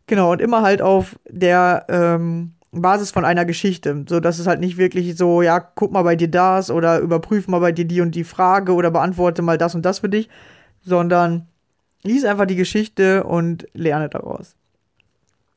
Genau, 0.07 0.31
und 0.31 0.41
immer 0.41 0.61
halt 0.61 0.81
auf 0.81 1.19
der 1.29 1.85
ähm, 1.89 2.53
Basis 2.71 3.11
von 3.11 3.25
einer 3.25 3.45
Geschichte. 3.45 4.05
So 4.07 4.19
dass 4.19 4.39
es 4.39 4.47
halt 4.47 4.59
nicht 4.59 4.77
wirklich 4.77 5.15
so, 5.15 5.41
ja, 5.41 5.59
guck 5.59 5.91
mal 5.91 6.03
bei 6.03 6.15
dir 6.15 6.29
das 6.29 6.71
oder 6.71 6.99
überprüf 6.99 7.47
mal 7.47 7.59
bei 7.59 7.71
dir 7.71 7.85
die 7.85 8.01
und 8.01 8.15
die 8.15 8.23
Frage 8.23 8.73
oder 8.73 8.91
beantworte 8.91 9.41
mal 9.41 9.57
das 9.57 9.75
und 9.75 9.85
das 9.85 9.99
für 9.99 10.09
dich, 10.09 10.29
sondern 10.81 11.47
lies 12.03 12.25
einfach 12.25 12.45
die 12.45 12.55
Geschichte 12.55 13.23
und 13.23 13.67
lerne 13.73 14.09
daraus. 14.09 14.55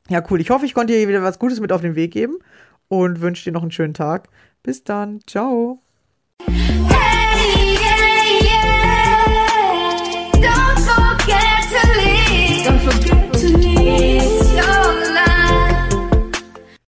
Ja, 0.09 0.21
cool. 0.29 0.41
Ich 0.41 0.49
hoffe, 0.49 0.65
ich 0.65 0.73
konnte 0.73 0.93
dir 0.93 1.07
wieder 1.07 1.23
was 1.23 1.39
Gutes 1.39 1.59
mit 1.59 1.71
auf 1.71 1.81
den 1.81 1.95
Weg 1.95 2.11
geben 2.11 2.37
und 2.89 3.21
wünsche 3.21 3.45
dir 3.45 3.53
noch 3.53 3.61
einen 3.61 3.71
schönen 3.71 3.93
Tag. 3.93 4.27
Bis 4.63 4.83
dann. 4.83 5.19
Ciao. 5.27 5.81